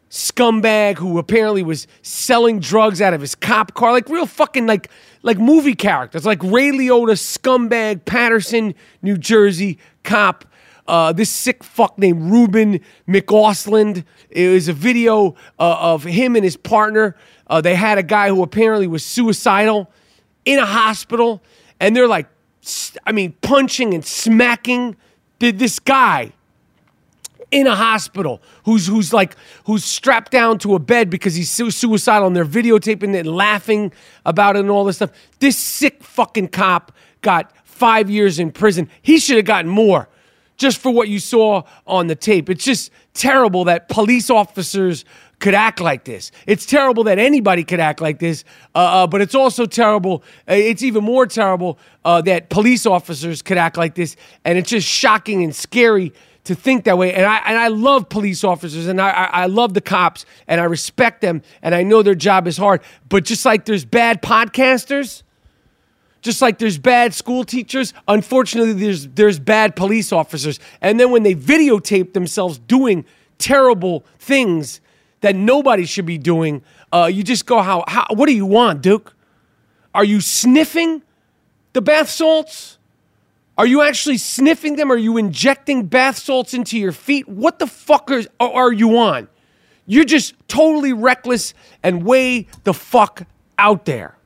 scumbag 0.09 0.97
who 0.97 1.19
apparently 1.19 1.61
was 1.61 1.87
selling 2.01 2.59
drugs 2.59 3.01
out 3.01 3.13
of 3.13 3.21
his 3.21 3.35
cop 3.35 3.73
car, 3.73 3.91
like 3.91 4.07
real 4.09 4.25
fucking 4.25 4.65
like 4.65 4.89
like 5.25 5.39
movie 5.39 5.73
characters, 5.73 6.23
like 6.23 6.41
Ray 6.43 6.69
Liotta 6.69 7.17
scumbag 7.17 8.05
Paterson, 8.05 8.75
New 9.01 9.17
Jersey 9.17 9.79
cop. 10.03 10.45
Uh, 10.87 11.11
this 11.11 11.31
sick 11.31 11.63
fuck 11.63 11.97
named 11.97 12.31
Ruben 12.31 12.79
McAusland. 13.07 14.05
It 14.29 14.49
was 14.49 14.67
a 14.67 14.73
video 14.73 15.35
uh, 15.57 15.77
of 15.79 16.03
him 16.03 16.35
and 16.35 16.45
his 16.45 16.55
partner. 16.55 17.17
Uh, 17.47 17.59
they 17.59 17.73
had 17.73 17.97
a 17.97 18.03
guy 18.03 18.29
who 18.29 18.43
apparently 18.43 18.85
was 18.85 19.03
suicidal 19.03 19.89
in 20.45 20.59
a 20.59 20.65
hospital 20.65 21.41
and 21.79 21.95
they're 21.95 22.07
like, 22.07 22.27
I 23.03 23.11
mean, 23.11 23.33
punching 23.41 23.95
and 23.95 24.05
smacking 24.05 24.95
Did 25.39 25.57
this 25.57 25.79
guy 25.79 26.33
in 27.55 27.67
a 27.67 27.75
hospital 27.75 28.41
who's 28.65 28.85
who's 28.85 29.13
like 29.13 29.37
who's 29.63 29.85
strapped 29.85 30.29
down 30.29 30.59
to 30.59 30.75
a 30.75 30.79
bed 30.79 31.09
because 31.09 31.35
he's 31.35 31.49
suicidal 31.49 32.27
and 32.27 32.35
they're 32.35 32.45
videotaping 32.45 33.15
it 33.15 33.25
and 33.25 33.33
laughing 33.33 33.93
about 34.25 34.57
it 34.57 34.59
and 34.59 34.69
all 34.69 34.83
this 34.83 34.97
stuff. 34.97 35.11
This 35.39 35.57
sick 35.57 36.03
fucking 36.03 36.49
cop 36.49 36.91
got 37.21 37.53
five 37.63 38.09
years 38.09 38.39
in 38.39 38.51
prison. 38.51 38.89
He 39.01 39.19
should 39.19 39.37
have 39.37 39.45
gotten 39.45 39.71
more 39.71 40.09
just 40.57 40.79
for 40.79 40.91
what 40.91 41.07
you 41.07 41.17
saw 41.17 41.63
on 41.87 42.07
the 42.07 42.15
tape. 42.15 42.49
It's 42.49 42.63
just 42.65 42.91
terrible 43.13 43.63
that 43.65 43.87
police 43.87 44.29
officers 44.29 45.05
could 45.39 45.53
act 45.53 45.79
like 45.79 46.03
this. 46.03 46.31
It's 46.47 46.65
terrible 46.65 47.05
that 47.05 47.19
anybody 47.19 47.63
could 47.63 47.79
act 47.79 48.01
like 48.01 48.19
this, 48.19 48.43
uh, 48.73 48.79
uh, 48.79 49.07
but 49.07 49.21
it's 49.21 49.35
also 49.35 49.65
terrible. 49.65 50.23
Uh, 50.49 50.53
it's 50.55 50.83
even 50.83 51.05
more 51.05 51.25
terrible 51.25 51.79
uh, 52.03 52.21
that 52.23 52.49
police 52.49 52.85
officers 52.85 53.41
could 53.41 53.57
act 53.57 53.77
like 53.77 53.95
this, 53.95 54.17
and 54.43 54.57
it's 54.57 54.69
just 54.69 54.87
shocking 54.87 55.41
and 55.43 55.55
scary 55.55 56.13
to 56.45 56.55
think 56.55 56.85
that 56.85 56.97
way. 56.97 57.13
And 57.13 57.25
I 57.25 57.37
and 57.45 57.57
I 57.57 57.67
love 57.67 58.09
police 58.09 58.43
officers, 58.43 58.87
and 58.87 58.99
I, 58.99 59.09
I 59.09 59.45
love 59.47 59.73
the 59.73 59.81
cops, 59.81 60.25
and 60.47 60.59
I 60.61 60.63
respect 60.63 61.21
them, 61.21 61.41
and 61.61 61.75
I 61.75 61.83
know 61.83 62.01
their 62.01 62.15
job 62.15 62.47
is 62.47 62.57
hard. 62.57 62.81
But 63.09 63.25
just 63.25 63.45
like 63.45 63.65
there's 63.65 63.85
bad 63.85 64.21
podcasters. 64.21 65.23
Just 66.21 66.41
like 66.41 66.57
there's 66.57 66.79
bad 66.79 67.13
school 67.13 67.43
teachers, 67.43 67.93
unfortunately, 68.07 68.73
there's 68.73 69.07
there's 69.09 69.37
bad 69.37 69.75
police 69.75 70.11
officers. 70.11 70.59
And 70.81 70.99
then 70.99 71.11
when 71.11 71.21
they 71.21 71.35
videotape 71.35 72.13
themselves 72.13 72.57
doing 72.57 73.05
terrible 73.37 74.03
things, 74.17 74.81
that 75.21 75.35
nobody 75.35 75.85
should 75.85 76.05
be 76.05 76.17
doing. 76.17 76.63
Uh, 76.91 77.09
you 77.11 77.23
just 77.23 77.45
go, 77.45 77.61
how, 77.61 77.83
how, 77.87 78.05
what 78.11 78.27
do 78.27 78.33
you 78.33 78.45
want, 78.45 78.81
Duke? 78.81 79.13
Are 79.93 80.03
you 80.03 80.21
sniffing 80.21 81.03
the 81.73 81.81
bath 81.81 82.09
salts? 82.09 82.74
Are 83.57 83.65
you 83.65 83.81
actually 83.81 84.17
sniffing 84.17 84.75
them? 84.75 84.91
Are 84.91 84.97
you 84.97 85.17
injecting 85.17 85.85
bath 85.85 86.17
salts 86.17 86.53
into 86.53 86.77
your 86.77 86.91
feet? 86.91 87.27
What 87.27 87.59
the 87.59 87.67
fuck 87.67 88.11
are, 88.11 88.23
are 88.39 88.71
you 88.71 88.97
on? 88.97 89.29
You're 89.85 90.05
just 90.05 90.33
totally 90.47 90.93
reckless 90.93 91.53
and 91.81 92.03
way 92.03 92.47
the 92.63 92.73
fuck 92.73 93.23
out 93.57 93.85
there. 93.85 94.17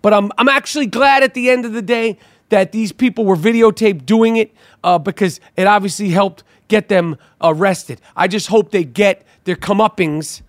But 0.00 0.14
I'm, 0.14 0.30
I'm 0.38 0.48
actually 0.48 0.86
glad 0.86 1.22
at 1.22 1.34
the 1.34 1.50
end 1.50 1.64
of 1.64 1.72
the 1.72 1.82
day 1.82 2.18
that 2.48 2.72
these 2.72 2.92
people 2.92 3.24
were 3.24 3.36
videotaped 3.36 4.06
doing 4.06 4.36
it 4.36 4.52
uh, 4.82 4.98
because 4.98 5.40
it 5.56 5.66
obviously 5.66 6.10
helped 6.10 6.44
get 6.68 6.88
them 6.88 7.16
arrested. 7.40 8.00
I 8.16 8.28
just 8.28 8.48
hope 8.48 8.70
they 8.70 8.84
get 8.84 9.26
their 9.44 9.56
comeuppings, 9.56 10.42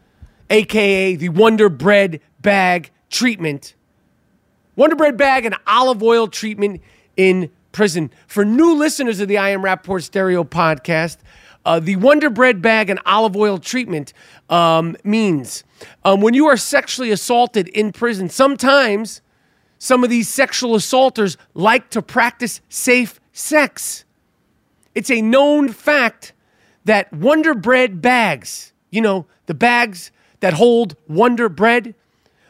aka 0.49 1.15
the 1.15 1.29
Wonder 1.29 1.69
Bread 1.69 2.21
bag 2.41 2.91
treatment. 3.09 3.75
Wonder 4.75 4.95
Bread 4.95 5.17
bag 5.17 5.45
and 5.45 5.55
olive 5.65 6.03
oil 6.03 6.27
treatment 6.27 6.81
in 7.17 7.49
prison. 7.71 8.11
For 8.27 8.45
new 8.45 8.75
listeners 8.75 9.19
of 9.19 9.27
the 9.27 9.37
I 9.37 9.49
Am 9.49 9.61
Rapaport 9.61 10.03
Stereo 10.03 10.43
podcast, 10.43 11.17
uh, 11.65 11.79
the 11.79 11.95
Wonder 11.95 12.29
Bread 12.29 12.61
bag 12.61 12.89
and 12.89 12.99
olive 13.05 13.35
oil 13.35 13.57
treatment 13.57 14.13
um, 14.49 14.95
means 15.03 15.63
um, 16.03 16.21
when 16.21 16.33
you 16.33 16.45
are 16.45 16.57
sexually 16.57 17.11
assaulted 17.11 17.67
in 17.69 17.91
prison, 17.91 18.29
sometimes 18.29 19.21
some 19.79 20.03
of 20.03 20.09
these 20.09 20.29
sexual 20.29 20.75
assaulters 20.75 21.37
like 21.53 21.89
to 21.89 22.01
practice 22.01 22.61
safe 22.69 23.19
sex. 23.33 24.05
It's 24.93 25.11
a 25.11 25.21
known 25.21 25.69
fact 25.69 26.33
that 26.85 27.11
Wonder 27.11 27.53
Bread 27.53 28.01
bags 28.01 28.73
you 28.95 29.01
know, 29.01 29.25
the 29.45 29.53
bags 29.53 30.09
that 30.39 30.53
hold 30.53 30.95
Wonder 31.07 31.49
Bread. 31.49 31.93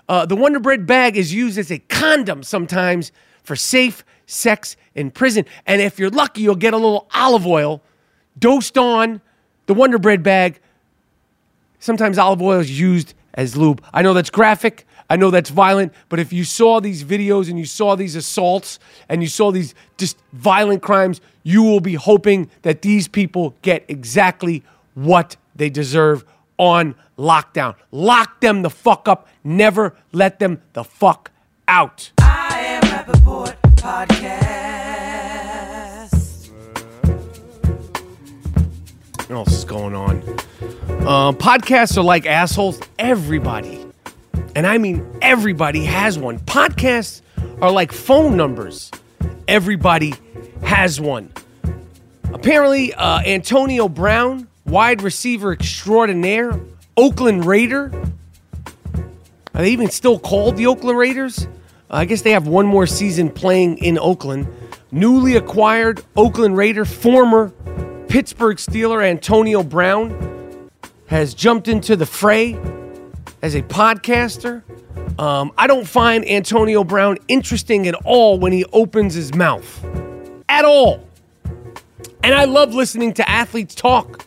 Uh, 0.08 0.28
the 0.28 0.36
Wonder 0.36 0.60
Bread 0.60 0.86
bag 0.86 1.18
is 1.18 1.34
used 1.34 1.58
as 1.58 1.72
a 1.72 1.80
condom 1.80 2.44
sometimes 2.44 3.12
for 3.44 3.56
safe 3.56 4.06
sex 4.26 4.78
in 4.94 5.12
prison. 5.12 5.46
And 5.66 5.82
if 5.82 6.00
you're 6.00 6.10
lucky, 6.10 6.42
you'll 6.42 6.56
get 6.56 6.74
a 6.74 6.78
little 6.78 7.08
olive 7.14 7.46
oil 7.46 7.82
dosed 8.38 8.78
on 8.78 9.22
the 9.66 9.74
Wonder 9.74 9.98
Bread 9.98 10.24
bag. 10.24 10.60
Sometimes 11.80 12.18
olive 12.18 12.42
oil 12.42 12.60
is 12.60 12.80
used 12.80 13.14
as 13.34 13.56
lube. 13.56 13.84
I 13.94 14.02
know 14.02 14.14
that's 14.14 14.30
graphic. 14.30 14.86
I 15.10 15.18
know 15.18 15.30
that's 15.30 15.52
violent, 15.52 15.94
but 16.10 16.20
if 16.20 16.34
you 16.34 16.44
saw 16.44 16.80
these 16.80 17.04
videos 17.04 17.48
and 17.48 17.60
you 17.60 17.66
saw 17.66 17.96
these 17.96 18.16
assaults 18.16 18.80
and 19.08 19.22
you 19.22 19.28
saw 19.28 19.52
these 19.52 19.76
just 19.98 20.18
violent 20.34 20.82
crimes, 20.82 21.22
you 21.44 21.62
will 21.62 21.80
be 21.80 21.94
hoping 21.94 22.50
that 22.64 22.82
these 22.82 23.08
people 23.08 23.54
get 23.62 23.86
exactly 23.88 24.64
what 24.96 25.38
they 25.56 25.70
deserve 25.70 26.26
on 26.58 26.96
lockdown. 27.20 27.76
Lock 27.92 28.42
them 28.42 28.64
the 28.64 28.72
fuck 28.72 29.08
up. 29.08 29.28
Never 29.44 29.96
let 30.12 30.40
them 30.40 30.62
the 30.74 30.84
fuck 30.84 31.30
out. 31.68 32.12
I 32.18 32.55
Rapaport 32.96 33.56
Podcast. 33.76 34.50
What 39.18 39.32
else 39.32 39.52
is 39.52 39.66
going 39.66 39.94
on? 39.94 40.24
Uh, 41.02 41.34
podcasts 41.34 41.98
are 41.98 42.04
like 42.04 42.26
assholes. 42.26 42.80
Everybody, 42.98 43.86
and 44.56 44.66
I 44.66 44.78
mean 44.78 45.06
everybody, 45.22 45.84
has 45.84 46.18
one. 46.18 46.40
Podcasts 46.40 47.20
are 47.62 47.70
like 47.70 47.92
phone 47.92 48.38
numbers. 48.38 48.92
Everybody 49.46 50.14
has 50.64 51.02
one. 51.02 51.34
Apparently, 52.32 52.94
uh, 52.94 53.20
Antonio 53.26 53.90
Brown, 53.90 54.48
wide 54.66 55.02
receiver 55.02 55.52
extraordinaire, 55.52 56.58
Oakland 56.96 57.44
Raider. 57.44 57.92
Are 59.54 59.62
they 59.62 59.72
even 59.72 59.90
still 59.90 60.18
called 60.18 60.56
the 60.56 60.68
Oakland 60.68 60.98
Raiders? 60.98 61.46
I 61.90 62.06
guess 62.06 62.22
they 62.24 62.32
have 62.32 62.48
one 62.48 62.66
more 62.66 62.88
season 62.88 63.30
playing 63.30 63.78
in 63.78 64.00
Oakland. 64.00 64.48
Newly 64.92 65.36
acquired 65.36 66.04
Oakland 66.16 66.58
Raider, 66.58 66.86
former 66.86 67.50
Pittsburgh 68.08 68.58
Steeler 68.58 69.04
Antonio 69.04 69.62
Brown 69.62 70.70
has 71.08 71.34
jumped 71.34 71.68
into 71.68 71.96
the 71.96 72.06
fray 72.06 72.58
as 73.42 73.56
a 73.56 73.62
podcaster. 73.62 74.64
Um, 75.20 75.52
I 75.58 75.68
don't 75.68 75.88
find 75.88 76.28
Antonio 76.28 76.84
Brown 76.84 77.18
interesting 77.28 77.88
at 77.88 77.96
all 78.06 78.40
when 78.40 78.52
he 78.52 78.66
opens 78.74 79.14
his 79.14 79.34
mouth. 79.34 79.86
At 80.50 80.66
all. 80.66 81.08
And 82.24 82.34
I 82.34 82.46
love 82.46 82.74
listening 82.74 83.14
to 83.14 83.30
athletes 83.30 83.76
talk. 83.76 84.26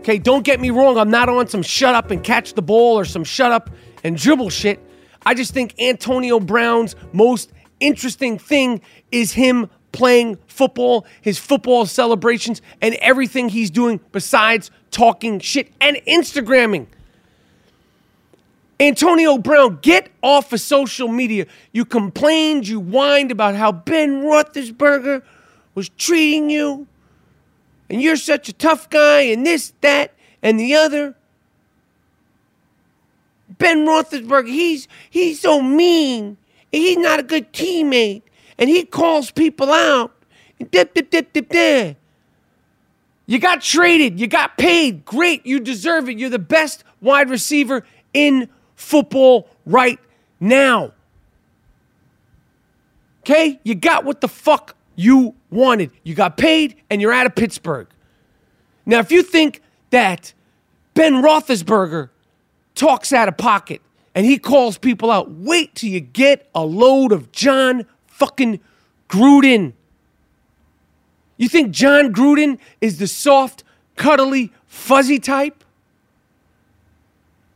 Okay, 0.00 0.18
don't 0.18 0.44
get 0.44 0.60
me 0.60 0.70
wrong. 0.70 0.98
I'm 0.98 1.10
not 1.10 1.28
on 1.28 1.48
some 1.48 1.62
shut 1.62 1.94
up 1.94 2.10
and 2.10 2.22
catch 2.22 2.54
the 2.54 2.62
ball 2.62 2.98
or 2.98 3.04
some 3.04 3.24
shut 3.24 3.50
up 3.50 3.70
and 4.04 4.16
dribble 4.16 4.50
shit. 4.50 4.80
I 5.26 5.34
just 5.34 5.52
think 5.52 5.74
Antonio 5.80 6.38
Brown's 6.38 6.94
most 7.12 7.52
interesting 7.80 8.38
thing 8.38 8.80
is 9.10 9.32
him 9.32 9.68
playing 9.90 10.38
football, 10.46 11.04
his 11.20 11.36
football 11.36 11.84
celebrations, 11.84 12.62
and 12.80 12.94
everything 13.00 13.48
he's 13.48 13.70
doing 13.70 13.98
besides 14.12 14.70
talking 14.92 15.40
shit 15.40 15.72
and 15.80 15.96
Instagramming. 16.06 16.86
Antonio 18.78 19.36
Brown, 19.36 19.80
get 19.82 20.10
off 20.22 20.52
of 20.52 20.60
social 20.60 21.08
media. 21.08 21.46
You 21.72 21.84
complained, 21.84 22.68
you 22.68 22.78
whined 22.80 23.32
about 23.32 23.56
how 23.56 23.72
Ben 23.72 24.22
Roethlisberger 24.22 25.22
was 25.74 25.88
treating 25.88 26.50
you, 26.50 26.86
and 27.90 28.00
you're 28.00 28.16
such 28.16 28.48
a 28.48 28.52
tough 28.52 28.88
guy, 28.90 29.22
and 29.22 29.44
this, 29.44 29.72
that, 29.80 30.14
and 30.40 30.60
the 30.60 30.74
other. 30.74 31.16
Ben 33.58 33.86
Roethlisberger, 33.86 34.48
he's 34.48 34.88
he's 35.08 35.40
so 35.40 35.62
mean. 35.62 36.36
He's 36.70 36.98
not 36.98 37.20
a 37.20 37.22
good 37.22 37.52
teammate, 37.52 38.22
and 38.58 38.68
he 38.68 38.84
calls 38.84 39.30
people 39.30 39.72
out. 39.72 40.12
Dip, 40.70 40.94
dip, 40.94 41.10
dip, 41.10 41.32
dip, 41.32 41.48
dip. 41.48 41.96
You 43.26 43.38
got 43.40 43.60
traded. 43.60 44.20
You 44.20 44.26
got 44.26 44.56
paid. 44.56 45.04
Great. 45.04 45.44
You 45.44 45.60
deserve 45.60 46.08
it. 46.08 46.18
You're 46.18 46.30
the 46.30 46.38
best 46.38 46.84
wide 47.00 47.28
receiver 47.28 47.84
in 48.14 48.48
football 48.76 49.48
right 49.66 49.98
now. 50.38 50.92
Okay? 53.22 53.58
You 53.64 53.74
got 53.74 54.04
what 54.04 54.20
the 54.20 54.28
fuck 54.28 54.76
you 54.94 55.34
wanted. 55.50 55.90
You 56.04 56.14
got 56.14 56.36
paid 56.36 56.76
and 56.88 57.02
you're 57.02 57.12
out 57.12 57.26
of 57.26 57.34
Pittsburgh. 57.34 57.88
Now, 58.86 59.00
if 59.00 59.10
you 59.10 59.22
think 59.22 59.60
that 59.90 60.32
Ben 60.94 61.14
Roethlisberger 61.14 62.10
talks 62.76 63.12
out 63.12 63.26
of 63.26 63.36
pocket 63.36 63.82
and 64.14 64.24
he 64.24 64.38
calls 64.38 64.78
people 64.78 65.10
out, 65.10 65.30
wait 65.30 65.74
till 65.74 65.90
you 65.90 65.98
get 66.00 66.48
a 66.54 66.64
load 66.64 67.10
of 67.10 67.32
John 67.32 67.84
fucking 68.06 68.60
Gruden. 69.08 69.72
You 71.36 71.48
think 71.48 71.72
John 71.72 72.14
Gruden 72.14 72.58
is 72.80 72.98
the 72.98 73.08
soft, 73.08 73.64
cuddly, 73.96 74.52
fuzzy 74.66 75.18
type? 75.18 75.64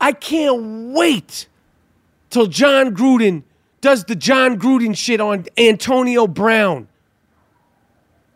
I 0.00 0.12
can't 0.12 0.92
wait 0.94 1.46
till 2.30 2.46
John 2.46 2.94
Gruden 2.94 3.42
does 3.80 4.04
the 4.04 4.14
John 4.14 4.58
Gruden 4.58 4.96
shit 4.96 5.20
on 5.20 5.46
Antonio 5.56 6.26
Brown. 6.26 6.88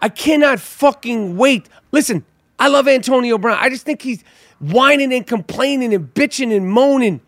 I 0.01 0.09
cannot 0.09 0.61
fucking 0.61 1.37
wait. 1.37 1.68
Listen, 1.92 2.25
I 2.59 2.68
love 2.68 2.88
Antonio 2.88 3.38
Brown. 3.38 3.59
I 3.61 3.68
just 3.68 3.85
think 3.85 4.03
he's 4.03 4.23
whining 4.72 5.12
and 5.12 5.27
complaining 5.27 5.94
and 5.94 6.12
bitching 6.14 6.55
and 6.55 6.68
moaning 6.68 7.20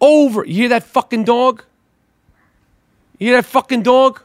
over. 0.00 0.44
You 0.44 0.54
hear 0.54 0.68
that 0.70 0.84
fucking 0.84 1.24
dog? 1.24 1.64
You 3.18 3.28
hear 3.28 3.36
that 3.36 3.46
fucking 3.46 3.82
dog? 3.82 4.22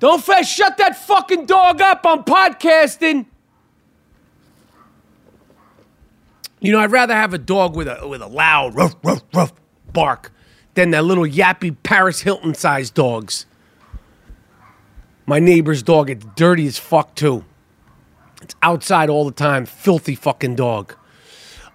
Don't 0.00 0.22
fast, 0.22 0.52
shut 0.52 0.76
that 0.78 0.96
fucking 0.96 1.46
dog 1.46 1.80
up. 1.80 2.02
I'm 2.04 2.24
podcasting. 2.24 3.26
You 6.60 6.72
know, 6.72 6.80
I'd 6.80 6.90
rather 6.90 7.14
have 7.14 7.34
a 7.34 7.38
dog 7.38 7.76
with 7.76 7.88
a 7.88 8.06
with 8.08 8.22
a 8.22 8.26
loud 8.26 8.74
ruff 8.74 8.96
ruff 9.02 9.22
ruff 9.34 9.52
bark 9.92 10.32
than 10.74 10.90
that 10.90 11.04
little 11.04 11.24
yappy 11.24 11.76
Paris 11.82 12.20
Hilton 12.20 12.54
sized 12.54 12.94
dogs. 12.94 13.46
My 15.26 15.38
neighbor's 15.38 15.82
dog, 15.82 16.10
it's 16.10 16.24
dirty 16.36 16.66
as 16.66 16.78
fuck 16.78 17.14
too. 17.14 17.44
It's 18.44 18.54
outside 18.62 19.08
all 19.08 19.24
the 19.24 19.32
time, 19.32 19.64
filthy 19.64 20.14
fucking 20.14 20.54
dog. 20.54 20.94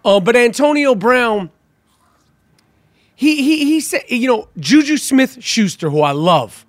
Uh, 0.05 0.19
but 0.19 0.35
Antonio 0.35 0.93
Brown, 0.93 1.49
he 3.15 3.37
he 3.37 3.65
he 3.65 3.79
said, 3.79 4.03
you 4.07 4.27
know, 4.27 4.47
Juju 4.59 4.97
Smith 4.97 5.39
Schuster, 5.41 5.89
who 5.89 6.01
I 6.01 6.11
love, 6.11 6.67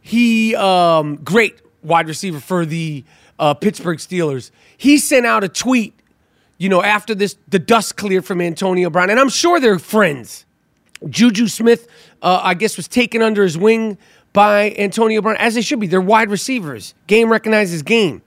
he 0.00 0.56
um, 0.56 1.16
great 1.16 1.60
wide 1.82 2.08
receiver 2.08 2.40
for 2.40 2.64
the 2.64 3.04
uh, 3.38 3.52
Pittsburgh 3.52 3.98
Steelers. 3.98 4.50
He 4.78 4.96
sent 4.96 5.26
out 5.26 5.44
a 5.44 5.50
tweet, 5.50 5.92
you 6.56 6.70
know, 6.70 6.82
after 6.82 7.14
this 7.14 7.36
the 7.46 7.58
dust 7.58 7.98
cleared 7.98 8.24
from 8.24 8.40
Antonio 8.40 8.88
Brown, 8.88 9.10
and 9.10 9.20
I'm 9.20 9.28
sure 9.28 9.60
they're 9.60 9.78
friends. 9.78 10.46
Juju 11.10 11.46
Smith, 11.48 11.88
uh, 12.22 12.40
I 12.42 12.54
guess, 12.54 12.78
was 12.78 12.88
taken 12.88 13.20
under 13.20 13.42
his 13.42 13.58
wing 13.58 13.98
by 14.32 14.74
Antonio 14.78 15.20
Brown, 15.20 15.36
as 15.36 15.56
they 15.56 15.60
should 15.60 15.78
be. 15.78 15.88
They're 15.88 16.00
wide 16.00 16.30
receivers. 16.30 16.94
Game 17.06 17.30
recognizes 17.30 17.82
game. 17.82 18.22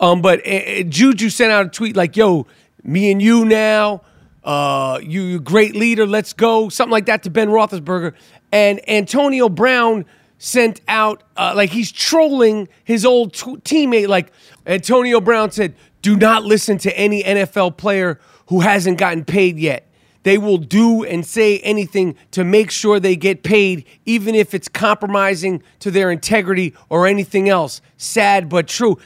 Um, 0.00 0.22
but 0.22 0.46
uh, 0.46 0.82
Juju 0.84 1.28
sent 1.28 1.52
out 1.52 1.66
a 1.66 1.68
tweet 1.68 1.96
like, 1.96 2.16
"Yo, 2.16 2.46
me 2.82 3.10
and 3.10 3.20
you 3.20 3.44
now, 3.44 4.02
uh, 4.44 5.00
you, 5.02 5.22
you 5.22 5.40
great 5.40 5.74
leader, 5.74 6.06
let's 6.06 6.32
go," 6.32 6.68
something 6.68 6.92
like 6.92 7.06
that 7.06 7.22
to 7.24 7.30
Ben 7.30 7.48
Roethlisberger. 7.48 8.14
And 8.52 8.80
Antonio 8.88 9.48
Brown 9.48 10.04
sent 10.38 10.80
out 10.86 11.22
uh, 11.36 11.52
like 11.56 11.70
he's 11.70 11.90
trolling 11.90 12.68
his 12.84 13.04
old 13.04 13.34
t- 13.34 13.56
teammate. 13.56 14.08
Like 14.08 14.32
Antonio 14.66 15.20
Brown 15.20 15.50
said, 15.50 15.74
"Do 16.02 16.16
not 16.16 16.44
listen 16.44 16.78
to 16.78 16.96
any 16.96 17.22
NFL 17.22 17.76
player 17.76 18.20
who 18.46 18.60
hasn't 18.60 18.98
gotten 18.98 19.24
paid 19.24 19.58
yet." 19.58 19.84
They 20.24 20.36
will 20.36 20.58
do 20.58 21.04
and 21.04 21.24
say 21.24 21.58
anything 21.60 22.16
to 22.32 22.44
make 22.44 22.70
sure 22.70 23.00
they 23.00 23.16
get 23.16 23.42
paid, 23.42 23.86
even 24.04 24.34
if 24.34 24.52
it's 24.52 24.68
compromising 24.68 25.62
to 25.78 25.90
their 25.90 26.10
integrity 26.10 26.74
or 26.88 27.06
anything 27.06 27.48
else. 27.48 27.80
Sad 27.96 28.48
but 28.48 28.68
true. 28.68 28.98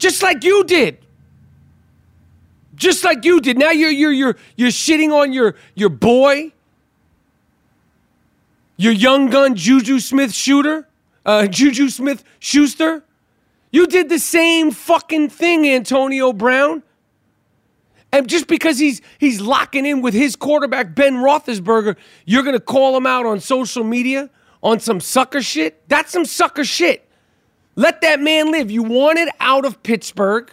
Just 0.00 0.22
like 0.22 0.42
you 0.42 0.64
did. 0.64 0.98
Just 2.74 3.04
like 3.04 3.24
you 3.24 3.40
did. 3.40 3.58
Now 3.58 3.70
you're 3.70 3.90
you're 3.90 4.10
you're 4.10 4.36
you're 4.56 4.70
shitting 4.70 5.12
on 5.12 5.32
your 5.32 5.54
your 5.74 5.90
boy, 5.90 6.52
your 8.78 8.92
young 8.92 9.28
gun 9.28 9.54
Juju 9.54 10.00
Smith 10.00 10.32
shooter, 10.34 10.88
uh, 11.26 11.46
Juju 11.58 11.90
Smith 11.90 12.24
Schuster. 12.40 13.04
You 13.70 13.86
did 13.86 14.08
the 14.08 14.18
same 14.18 14.72
fucking 14.72 15.28
thing, 15.28 15.68
Antonio 15.68 16.32
Brown. 16.32 16.82
And 18.10 18.26
just 18.26 18.46
because 18.46 18.78
he's 18.78 19.02
he's 19.18 19.42
locking 19.42 19.84
in 19.84 20.00
with 20.00 20.14
his 20.14 20.34
quarterback 20.34 20.94
Ben 20.94 21.16
Roethlisberger, 21.16 21.96
you're 22.24 22.42
gonna 22.42 22.58
call 22.58 22.96
him 22.96 23.06
out 23.06 23.26
on 23.26 23.38
social 23.38 23.84
media 23.84 24.30
on 24.62 24.80
some 24.80 24.98
sucker 24.98 25.42
shit. 25.42 25.86
That's 25.88 26.10
some 26.10 26.24
sucker 26.24 26.64
shit. 26.64 27.06
Let 27.76 28.00
that 28.02 28.20
man 28.20 28.50
live. 28.50 28.70
You 28.70 28.82
wanted 28.82 29.28
out 29.40 29.64
of 29.64 29.82
Pittsburgh. 29.82 30.50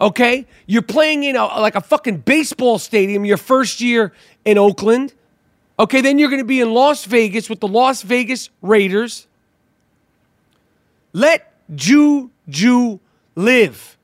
Okay, 0.00 0.46
you're 0.66 0.82
playing 0.82 1.22
in 1.22 1.36
a, 1.36 1.44
like 1.44 1.76
a 1.76 1.80
fucking 1.80 2.18
baseball 2.18 2.78
stadium 2.78 3.24
your 3.24 3.36
first 3.36 3.80
year 3.80 4.12
in 4.44 4.58
Oakland. 4.58 5.14
Okay, 5.78 6.00
then 6.00 6.18
you're 6.18 6.28
going 6.28 6.40
to 6.40 6.44
be 6.44 6.60
in 6.60 6.74
Las 6.74 7.04
Vegas 7.04 7.48
with 7.48 7.60
the 7.60 7.68
Las 7.68 8.02
Vegas 8.02 8.50
Raiders. 8.62 9.28
Let 11.12 11.52
Juju 11.74 12.98
live. 13.36 13.96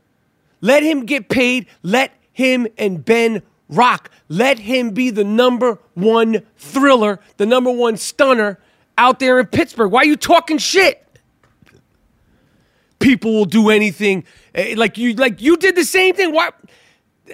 Let 0.61 0.83
him 0.83 1.04
get 1.04 1.28
paid. 1.28 1.66
Let 1.83 2.12
him 2.33 2.68
and 2.78 3.04
Ben 3.04 3.42
rock. 3.68 4.11
Let 4.28 4.61
him 4.61 4.90
be 4.90 5.11
the 5.11 5.24
number 5.24 5.78
one 5.94 6.42
thriller, 6.57 7.18
the 7.38 7.46
number 7.46 7.70
one 7.72 7.96
stunner 7.96 8.61
out 8.96 9.18
there 9.18 9.40
in 9.40 9.46
Pittsburgh. 9.46 9.90
Why 9.90 10.02
are 10.02 10.07
you 10.07 10.16
talking 10.16 10.59
shit? 10.59 11.04
People 12.99 13.33
will 13.33 13.45
do 13.45 13.71
anything 13.71 14.25
eh, 14.55 14.75
like 14.77 14.99
you 14.99 15.15
like 15.15 15.41
you 15.41 15.57
did 15.57 15.77
the 15.77 15.85
same 15.85 16.15
thing. 16.15 16.33
Why? 16.33 16.51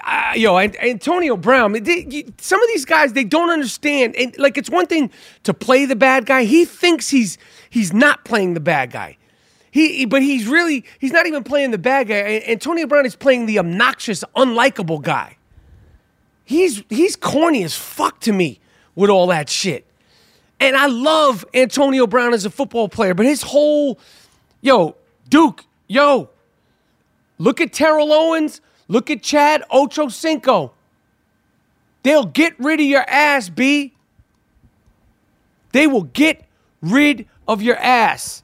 Uh, 0.05 0.33
yo, 0.35 0.59
Antonio 0.59 1.37
Brown. 1.37 1.73
They, 1.73 2.07
you, 2.11 2.33
some 2.39 2.61
of 2.63 2.69
these 2.69 2.85
guys 2.85 3.13
they 3.13 3.25
don't 3.25 3.51
understand. 3.51 4.17
And 4.17 4.37
like 4.39 4.59
it's 4.59 4.71
one 4.71 4.87
thing 4.87 5.11
to 5.45 5.55
play 5.55 5.87
the 5.87 5.97
bad 5.97 6.27
guy. 6.27 6.45
He 6.45 6.65
thinks 6.65 7.09
he's 7.11 7.39
he's 7.71 7.93
not 7.93 8.25
playing 8.25 8.55
the 8.55 8.61
bad 8.61 8.91
guy. 8.91 9.17
He, 9.75 10.05
but 10.05 10.23
he's 10.23 10.47
really, 10.47 10.85
he's 11.01 11.11
not 11.11 11.27
even 11.27 11.43
playing 11.43 11.73
the 11.73 11.79
bad 11.79 12.07
guy. 12.07 12.45
Antonio 12.47 12.87
Brown 12.87 13.05
is 13.07 13.17
playing 13.17 13.47
the 13.47 13.59
obnoxious, 13.59 14.23
unlikable 14.37 15.03
guy. 15.03 15.37
He's 16.45 16.85
he's 16.89 17.17
corny 17.17 17.65
as 17.65 17.75
fuck 17.75 18.21
to 18.21 18.33
me 18.33 18.61
with 18.95 19.11
all 19.11 19.27
that 19.27 19.49
shit. 19.49 19.85
And 20.61 20.77
I 20.77 20.87
love 20.87 21.45
Antonio 21.53 22.07
Brown 22.07 22.35
as 22.35 22.45
a 22.45 22.51
football 22.51 22.89
player, 22.89 23.15
but 23.15 23.27
his 23.27 23.43
whole, 23.43 23.99
yo, 24.61 24.95
Duke, 25.29 25.65
yo, 25.87 26.31
look 27.39 27.61
at 27.61 27.73
Terrell 27.73 28.13
Owens, 28.13 28.61
look 28.89 29.11
at 29.11 29.23
Chad 29.23 29.63
Ochocinco. 29.73 30.73
They'll 32.03 32.27
get 32.27 32.55
rid 32.59 32.81
of 32.81 32.87
your 32.87 33.09
ass, 33.09 33.49
B. 33.49 33.95
They 35.73 35.87
will 35.87 36.05
get 36.05 36.45
rid 36.83 37.27
of 37.49 37.63
your 37.63 37.77
ass. 37.77 38.43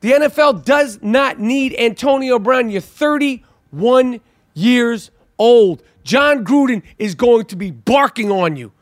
The 0.00 0.12
NFL 0.12 0.64
does 0.64 0.98
not 1.02 1.38
need 1.40 1.74
Antonio 1.78 2.38
Brown. 2.38 2.68
You're 2.70 2.80
31 2.80 4.20
years 4.54 5.10
old. 5.38 5.82
Jon 6.04 6.44
Gruden 6.44 6.82
is 6.98 7.14
going 7.14 7.46
to 7.46 7.56
be 7.56 7.70
barking 7.70 8.30
on 8.30 8.56
you 8.56 8.72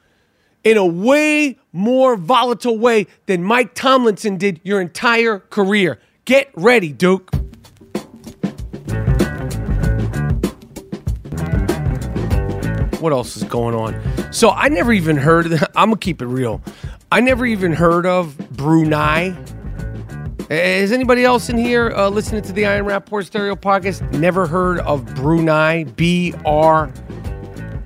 in 0.64 0.76
a 0.76 0.86
way 0.86 1.58
more 1.72 2.16
volatile 2.16 2.78
way 2.78 3.06
than 3.26 3.42
Mike 3.44 3.74
Tomlinson 3.74 4.36
did 4.36 4.60
your 4.64 4.80
entire 4.80 5.38
career. 5.38 6.00
Get 6.24 6.50
ready, 6.54 6.92
Duke. 6.92 7.30
What 13.00 13.12
else 13.12 13.36
is 13.36 13.44
going 13.44 13.74
on? 13.74 14.32
So 14.32 14.48
I 14.48 14.68
never 14.68 14.92
even 14.94 15.16
heard. 15.16 15.52
Of, 15.52 15.62
I'm 15.76 15.90
gonna 15.90 15.98
keep 15.98 16.22
it 16.22 16.26
real. 16.26 16.62
I 17.12 17.20
never 17.20 17.44
even 17.44 17.74
heard 17.74 18.06
of 18.06 18.36
Brunei 18.52 19.36
Is 20.50 20.92
anybody 20.92 21.24
else 21.24 21.48
in 21.48 21.58
here 21.58 21.90
uh, 21.90 22.08
listening 22.08 22.42
to 22.42 22.52
the 22.52 22.66
I 22.66 22.76
Am 22.76 22.86
Rapaport 22.86 23.26
Stereo 23.26 23.54
podcast 23.54 24.10
never 24.18 24.46
heard 24.46 24.78
of 24.80 25.04
Brunei? 25.14 25.84
B 25.84 26.34
R 26.44 26.92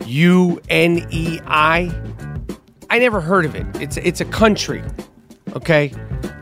U 0.07 0.61
N 0.68 1.07
E 1.11 1.40
I. 1.46 1.92
I 2.90 2.98
never 2.98 3.20
heard 3.20 3.44
of 3.44 3.55
it. 3.57 3.66
It's 3.81 3.96
it's 3.96 4.20
a 4.20 4.24
country, 4.24 4.83
okay? 5.55 5.92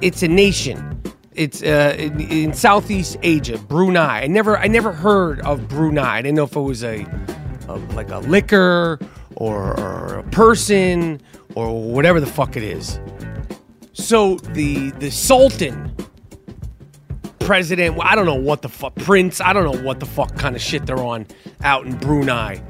It's 0.00 0.22
a 0.22 0.28
nation. 0.28 0.95
It's 1.37 1.62
uh, 1.62 1.94
in, 1.99 2.20
in, 2.20 2.53
Southeast 2.55 3.18
Asia, 3.22 3.59
Brunei. 3.59 4.22
I 4.22 4.27
never 4.27 4.59
I 4.59 4.66
never 4.68 4.92
heard 4.92 5.40
of 5.40 5.68
Brunei. 5.68 6.16
I 6.16 6.22
didn't 6.22 6.37
know 6.37 6.44
if 6.44 6.57
it 6.57 6.61
was 6.61 6.83
a, 6.83 7.07
a 7.68 7.77
like 7.94 8.11
a 8.11 8.18
liquor 8.18 8.99
or, 9.37 9.79
or 9.79 10.18
a 10.18 10.22
person 10.25 11.20
or 11.55 11.92
whatever 11.92 12.20
the 12.20 12.27
fuck 12.27 12.57
it 12.57 12.62
is. 12.62 12.99
So 13.92 14.37
the 14.37 14.90
the 14.92 15.11
Sultan 15.11 15.94
president. 17.46 17.96
I 18.03 18.16
don't 18.16 18.27
know 18.27 18.35
what 18.35 18.62
the 18.62 18.68
fuck, 18.68 18.96
Prince. 18.96 19.40
I 19.40 19.53
don't 19.53 19.64
know 19.64 19.83
what 19.83 20.01
the 20.01 20.07
fuck 20.07 20.37
kind 20.37 20.57
of 20.57 20.61
shit 20.61 20.85
they're 20.85 20.99
on 20.99 21.27
out 21.62 21.87
in 21.87 21.96
Brunei. 21.96 22.61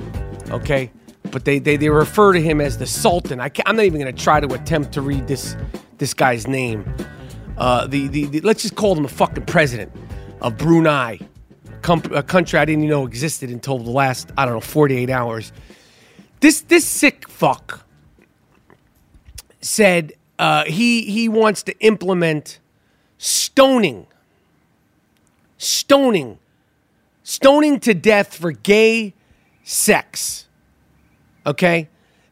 Okay? 0.51 0.93
But 1.31 1.47
they, 1.47 1.59
they, 1.59 1.77
they 1.77 1.89
refer 1.89 2.35
to 2.35 2.41
him 2.41 2.61
as 2.61 2.77
the 2.77 2.87
Sultan. 2.87 3.41
I 3.41 3.51
am 3.65 3.77
not 3.77 3.87
even 3.87 4.01
going 4.01 4.15
to 4.15 4.23
try 4.23 4.39
to 4.39 4.53
attempt 4.53 4.93
to 4.93 5.01
read 5.01 5.27
this 5.27 5.57
this 5.99 6.13
guy's 6.13 6.47
name. 6.47 6.85
Uh, 7.57 7.87
the, 7.87 8.09
the, 8.09 8.27
the, 8.27 8.41
let's 8.43 8.63
just 8.63 8.77
call 8.77 8.97
him 8.97 9.03
the 9.03 9.09
fucking 9.09 9.47
president 9.47 9.93
of 10.41 10.59
Brunei, 10.59 11.19
a 11.83 12.23
country 12.23 12.59
I 12.59 12.65
didn't 12.65 12.85
even 12.85 12.91
know 12.91 13.07
existed 13.07 13.51
until 13.51 13.79
the 13.79 13.91
last 13.91 14.31
I 14.37 14.45
don't 14.45 14.55
know 14.55 14.61
48 14.61 15.09
hours. 15.09 15.53
This 16.41 16.61
this 16.63 16.85
sick 16.85 17.29
fuck 17.29 17.87
said 19.61 20.13
uh, 20.39 20.65
he 20.65 21.03
he 21.03 21.29
wants 21.29 21.63
to 21.65 21.79
implement 21.81 22.59
stoning 23.19 24.07
stoning, 25.59 26.39
stoning 27.23 27.81
to 27.81 27.95
death 27.95 28.35
for 28.35 28.53
gay 28.53 29.15
sex. 29.65 30.47
Okay? 31.47 31.89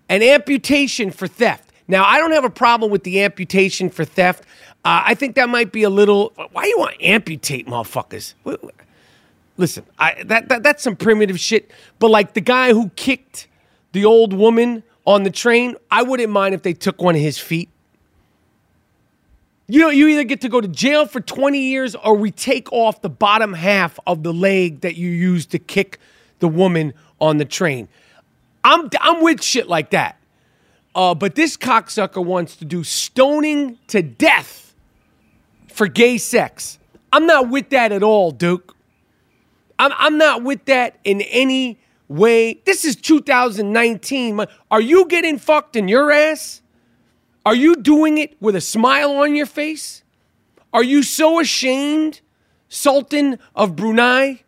An 0.08 0.22
amputation 0.22 1.10
for 1.10 1.26
theft. 1.26 1.70
Now, 1.86 2.04
I 2.04 2.18
don't 2.18 2.32
have 2.32 2.44
a 2.44 2.50
problem 2.50 2.90
with 2.90 3.04
the 3.04 3.22
amputation 3.22 3.90
for 3.90 4.04
theft. 4.04 4.44
Uh, 4.84 5.02
I 5.06 5.14
think 5.14 5.34
that 5.36 5.48
might 5.48 5.72
be 5.72 5.82
a 5.82 5.90
little. 5.90 6.32
Why 6.52 6.66
you 6.66 6.78
want 6.78 6.98
to 6.98 7.04
amputate 7.04 7.66
motherfuckers? 7.66 8.34
Listen, 9.56 9.84
I, 9.98 10.22
that, 10.24 10.48
that 10.48 10.62
that's 10.62 10.82
some 10.82 10.96
primitive 10.96 11.40
shit. 11.40 11.70
But 11.98 12.10
like 12.10 12.34
the 12.34 12.40
guy 12.40 12.72
who 12.72 12.90
kicked 12.90 13.48
the 13.92 14.04
old 14.04 14.34
woman 14.34 14.82
on 15.06 15.22
the 15.22 15.30
train, 15.30 15.76
I 15.90 16.02
wouldn't 16.02 16.30
mind 16.30 16.54
if 16.54 16.62
they 16.62 16.74
took 16.74 17.00
one 17.00 17.14
of 17.14 17.20
his 17.20 17.38
feet. 17.38 17.70
You 19.66 19.80
know, 19.80 19.88
you 19.88 20.08
either 20.08 20.24
get 20.24 20.42
to 20.42 20.50
go 20.50 20.60
to 20.60 20.68
jail 20.68 21.06
for 21.06 21.20
20 21.20 21.58
years 21.58 21.94
or 21.94 22.14
we 22.14 22.30
take 22.30 22.70
off 22.70 23.00
the 23.00 23.08
bottom 23.08 23.54
half 23.54 23.98
of 24.06 24.22
the 24.22 24.34
leg 24.34 24.82
that 24.82 24.96
you 24.96 25.08
used 25.08 25.50
to 25.52 25.58
kick 25.58 25.98
the 26.40 26.48
woman 26.48 26.92
on 27.18 27.38
the 27.38 27.46
train. 27.46 27.88
I'm, 28.62 28.90
I'm 29.00 29.22
with 29.22 29.42
shit 29.42 29.66
like 29.66 29.90
that. 29.90 30.18
Uh, 30.94 31.14
but 31.14 31.34
this 31.34 31.56
cocksucker 31.56 32.22
wants 32.22 32.56
to 32.56 32.66
do 32.66 32.84
stoning 32.84 33.78
to 33.86 34.02
death 34.02 34.63
for 35.74 35.88
gay 35.88 36.18
sex. 36.18 36.78
I'm 37.12 37.26
not 37.26 37.50
with 37.50 37.70
that 37.70 37.92
at 37.92 38.02
all, 38.02 38.30
Duke. 38.30 38.76
I'm, 39.78 39.92
I'm 39.96 40.18
not 40.18 40.42
with 40.42 40.64
that 40.66 40.98
in 41.04 41.20
any 41.22 41.78
way. 42.08 42.60
This 42.64 42.84
is 42.84 42.96
2019. 42.96 44.46
Are 44.70 44.80
you 44.80 45.06
getting 45.06 45.38
fucked 45.38 45.76
in 45.76 45.88
your 45.88 46.12
ass? 46.12 46.62
Are 47.44 47.54
you 47.54 47.76
doing 47.76 48.18
it 48.18 48.40
with 48.40 48.56
a 48.56 48.60
smile 48.60 49.16
on 49.16 49.34
your 49.34 49.46
face? 49.46 50.02
Are 50.72 50.84
you 50.84 51.02
so 51.02 51.40
ashamed, 51.40 52.20
Sultan 52.68 53.38
of 53.54 53.76
Brunei, 53.76 54.42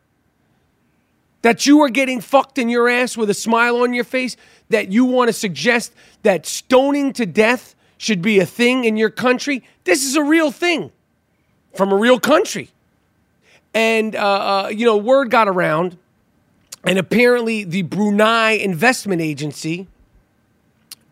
that 1.42 1.66
you 1.66 1.80
are 1.82 1.88
getting 1.88 2.20
fucked 2.20 2.58
in 2.58 2.68
your 2.68 2.88
ass 2.88 3.16
with 3.16 3.30
a 3.30 3.34
smile 3.34 3.76
on 3.78 3.92
your 3.92 4.04
face 4.04 4.36
that 4.70 4.90
you 4.90 5.04
want 5.04 5.28
to 5.28 5.32
suggest 5.32 5.92
that 6.22 6.46
stoning 6.46 7.12
to 7.12 7.26
death 7.26 7.74
should 7.98 8.22
be 8.22 8.38
a 8.38 8.46
thing 8.46 8.84
in 8.84 8.96
your 8.96 9.10
country? 9.10 9.62
This 9.84 10.04
is 10.04 10.16
a 10.16 10.22
real 10.22 10.50
thing 10.50 10.90
from 11.76 11.92
a 11.92 11.96
real 11.96 12.18
country. 12.18 12.70
And, 13.74 14.16
uh, 14.16 14.64
uh, 14.64 14.68
you 14.68 14.86
know, 14.86 14.96
word 14.96 15.30
got 15.30 15.48
around, 15.48 15.98
and 16.84 16.98
apparently 16.98 17.64
the 17.64 17.82
Brunei 17.82 18.52
Investment 18.52 19.20
Agency 19.20 19.86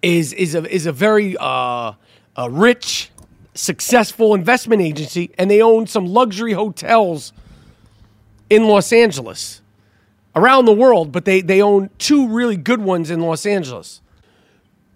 is 0.02 0.32
is 0.32 0.54
a 0.54 0.64
is 0.72 0.86
a 0.86 0.92
very 0.92 1.36
uh, 1.38 1.92
a 2.36 2.50
rich, 2.50 3.10
successful 3.54 4.34
investment 4.34 4.82
agency, 4.82 5.30
and 5.38 5.50
they 5.50 5.60
own 5.60 5.86
some 5.86 6.06
luxury 6.06 6.52
hotels 6.52 7.32
in 8.50 8.66
Los 8.66 8.92
Angeles, 8.92 9.62
around 10.36 10.66
the 10.66 10.72
world. 10.72 11.10
But 11.10 11.24
they 11.24 11.40
they 11.40 11.60
own 11.60 11.90
two 11.98 12.28
really 12.28 12.56
good 12.56 12.80
ones 12.80 13.10
in 13.10 13.20
Los 13.20 13.44
Angeles, 13.44 14.00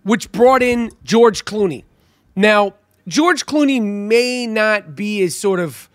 which 0.04 0.30
brought 0.30 0.62
in 0.62 0.90
George 1.04 1.44
Clooney. 1.44 1.84
Now 2.36 2.74
George 3.08 3.46
Clooney 3.46 3.82
may 3.82 4.46
not 4.46 4.94
be 4.94 5.22
as 5.22 5.34
sort 5.36 5.60
of 5.60 5.88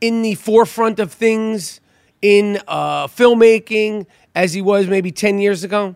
in 0.00 0.22
the 0.22 0.34
forefront 0.34 0.98
of 0.98 1.12
things 1.12 1.80
in 2.22 2.60
uh, 2.66 3.06
filmmaking 3.06 4.06
as 4.34 4.54
he 4.54 4.62
was 4.62 4.86
maybe 4.86 5.12
10 5.12 5.38
years 5.38 5.62
ago. 5.62 5.94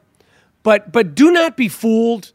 But 0.62 0.92
but 0.92 1.14
do 1.14 1.30
not 1.30 1.56
be 1.56 1.68
fooled. 1.68 2.32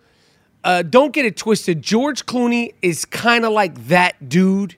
Uh, 0.63 0.81
don't 0.81 1.13
get 1.13 1.25
it 1.25 1.37
twisted. 1.37 1.81
George 1.81 2.25
Clooney 2.25 2.73
is 2.81 3.05
kind 3.05 3.45
of 3.45 3.51
like 3.51 3.87
that 3.87 4.29
dude, 4.29 4.75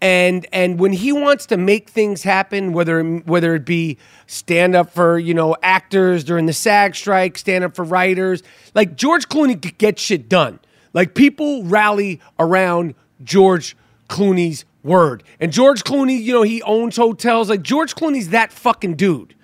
and 0.00 0.46
and 0.52 0.80
when 0.80 0.92
he 0.92 1.12
wants 1.12 1.46
to 1.46 1.56
make 1.56 1.88
things 1.88 2.24
happen, 2.24 2.72
whether 2.72 3.02
whether 3.02 3.54
it 3.54 3.64
be 3.64 3.98
stand 4.26 4.74
up 4.74 4.90
for 4.90 5.18
you 5.18 5.32
know 5.32 5.56
actors 5.62 6.24
during 6.24 6.46
the 6.46 6.52
SAG 6.52 6.96
strike, 6.96 7.38
stand 7.38 7.62
up 7.62 7.76
for 7.76 7.84
writers, 7.84 8.42
like 8.74 8.96
George 8.96 9.28
Clooney 9.28 9.78
gets 9.78 10.02
shit 10.02 10.28
done. 10.28 10.58
Like 10.92 11.14
people 11.14 11.64
rally 11.64 12.20
around 12.38 12.94
George 13.22 13.76
Clooney's 14.08 14.64
word, 14.82 15.22
and 15.40 15.52
George 15.52 15.84
Clooney, 15.84 16.20
you 16.20 16.32
know, 16.32 16.42
he 16.42 16.60
owns 16.62 16.96
hotels. 16.96 17.48
Like 17.48 17.62
George 17.62 17.94
Clooney's 17.94 18.30
that 18.30 18.52
fucking 18.52 18.96
dude 18.96 19.34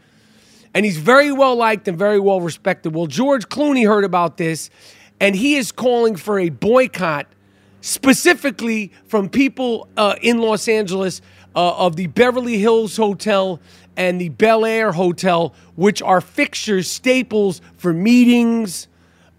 and 0.74 0.84
he's 0.84 0.98
very 0.98 1.32
well 1.32 1.56
liked 1.56 1.88
and 1.88 1.98
very 1.98 2.20
well 2.20 2.40
respected. 2.40 2.94
Well, 2.94 3.06
George 3.06 3.48
Clooney 3.48 3.86
heard 3.86 4.04
about 4.04 4.36
this, 4.36 4.70
and 5.20 5.34
he 5.34 5.56
is 5.56 5.72
calling 5.72 6.16
for 6.16 6.38
a 6.38 6.50
boycott 6.50 7.26
specifically 7.80 8.92
from 9.06 9.28
people 9.28 9.88
uh, 9.96 10.16
in 10.20 10.38
Los 10.38 10.68
Angeles 10.68 11.20
uh, 11.54 11.76
of 11.76 11.96
the 11.96 12.08
Beverly 12.08 12.58
Hills 12.58 12.96
Hotel 12.96 13.60
and 13.96 14.20
the 14.20 14.28
Bel 14.28 14.64
Air 14.64 14.92
Hotel, 14.92 15.54
which 15.74 16.02
are 16.02 16.20
fixtures, 16.20 16.90
staples 16.90 17.60
for 17.76 17.92
meetings, 17.92 18.88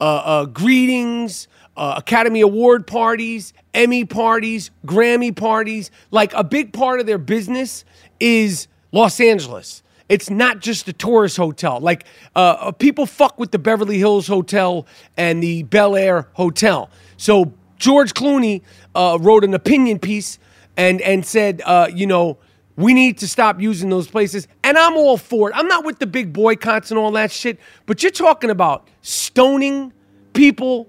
uh, 0.01 0.03
uh 0.03 0.45
greetings, 0.45 1.47
uh, 1.79 1.93
Academy 1.95 2.41
Award 2.41 2.85
parties, 2.85 3.53
Emmy 3.73 4.03
parties, 4.03 4.69
Grammy 4.85 5.33
parties. 5.33 5.91
Like 6.11 6.33
a 6.33 6.43
big 6.43 6.73
part 6.73 6.99
of 6.99 7.05
their 7.05 7.17
business 7.17 7.85
is 8.19 8.67
Los 8.91 9.19
Angeles. 9.21 9.81
It's 10.09 10.29
not 10.29 10.59
just 10.59 10.89
a 10.89 10.93
tourist 10.93 11.37
hotel. 11.37 11.79
Like 11.79 12.03
uh, 12.35 12.39
uh, 12.39 12.71
people 12.71 13.05
fuck 13.05 13.39
with 13.39 13.51
the 13.51 13.59
Beverly 13.59 13.97
Hills 13.97 14.27
Hotel 14.27 14.85
and 15.15 15.41
the 15.41 15.63
Bel 15.63 15.95
Air 15.95 16.27
Hotel. 16.33 16.89
So 17.15 17.53
George 17.77 18.13
Clooney 18.13 18.61
uh, 18.93 19.17
wrote 19.21 19.45
an 19.45 19.53
opinion 19.53 19.99
piece 19.99 20.37
and 20.75 20.99
and 21.01 21.25
said, 21.25 21.61
uh, 21.65 21.87
you 21.93 22.07
know, 22.07 22.37
We 22.75 22.93
need 22.93 23.17
to 23.19 23.27
stop 23.27 23.61
using 23.61 23.89
those 23.89 24.07
places. 24.07 24.47
And 24.63 24.77
I'm 24.77 24.95
all 24.97 25.17
for 25.17 25.49
it. 25.49 25.55
I'm 25.55 25.67
not 25.67 25.85
with 25.85 25.99
the 25.99 26.07
big 26.07 26.33
boycotts 26.33 26.91
and 26.91 26.97
all 26.97 27.11
that 27.11 27.31
shit, 27.31 27.59
but 27.85 28.01
you're 28.03 28.11
talking 28.11 28.49
about 28.49 28.87
stoning 29.01 29.91
people 30.33 30.87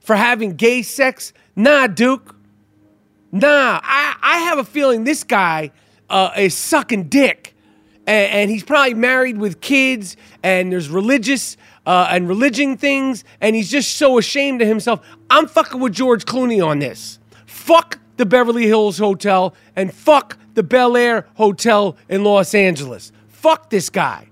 for 0.00 0.16
having 0.16 0.56
gay 0.56 0.82
sex? 0.82 1.32
Nah, 1.54 1.86
Duke. 1.86 2.34
Nah, 3.32 3.80
I, 3.82 4.16
I 4.20 4.38
have 4.38 4.58
a 4.58 4.64
feeling 4.64 5.04
this 5.04 5.22
guy 5.22 5.70
uh, 6.08 6.32
is 6.36 6.54
sucking 6.54 7.04
dick. 7.04 7.54
And, 8.06 8.32
and, 8.32 8.50
he's 8.50 8.64
probably 8.64 8.94
married 8.94 9.38
with 9.38 9.60
kids, 9.60 10.16
and 10.42 10.72
there's 10.72 10.88
religious 10.88 11.56
uh, 11.86 12.08
and 12.10 12.26
religion 12.26 12.76
things, 12.76 13.24
and 13.40 13.54
he's 13.54 13.70
just 13.70 13.96
so 13.96 14.18
ashamed 14.18 14.62
of 14.62 14.68
himself. 14.68 15.06
I'm 15.28 15.46
fucking 15.46 15.80
with 15.80 15.92
George 15.92 16.24
Clooney 16.24 16.64
on 16.66 16.78
this. 16.80 17.18
Fuck 17.46 17.98
the 18.16 18.26
Beverly 18.26 18.66
Hills 18.66 18.98
Hotel 18.98 19.54
and 19.76 19.92
fuck 19.92 20.38
the 20.54 20.62
Bel 20.62 20.96
Air 20.96 21.26
Hotel 21.34 21.96
in 22.08 22.24
Los 22.24 22.54
Angeles. 22.54 23.12
Fuck 23.28 23.70
this 23.70 23.90
guy. 23.90 24.28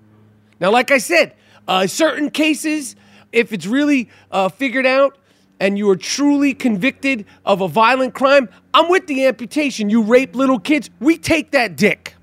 Now, 0.60 0.70
like 0.70 0.90
I 0.90 0.98
said, 0.98 1.34
uh, 1.66 1.86
certain 1.86 2.30
cases, 2.30 2.96
if 3.32 3.52
it's 3.52 3.66
really 3.66 4.08
uh, 4.30 4.48
figured 4.48 4.86
out 4.86 5.18
and 5.60 5.76
you 5.76 5.90
are 5.90 5.96
truly 5.96 6.54
convicted 6.54 7.26
of 7.44 7.60
a 7.60 7.68
violent 7.68 8.14
crime, 8.14 8.48
I'm 8.72 8.88
with 8.88 9.06
the 9.06 9.26
amputation. 9.26 9.90
You 9.90 10.02
rape 10.02 10.34
little 10.34 10.58
kids, 10.58 10.90
we 11.00 11.18
take 11.18 11.50
that 11.52 11.76
dick. 11.76 12.14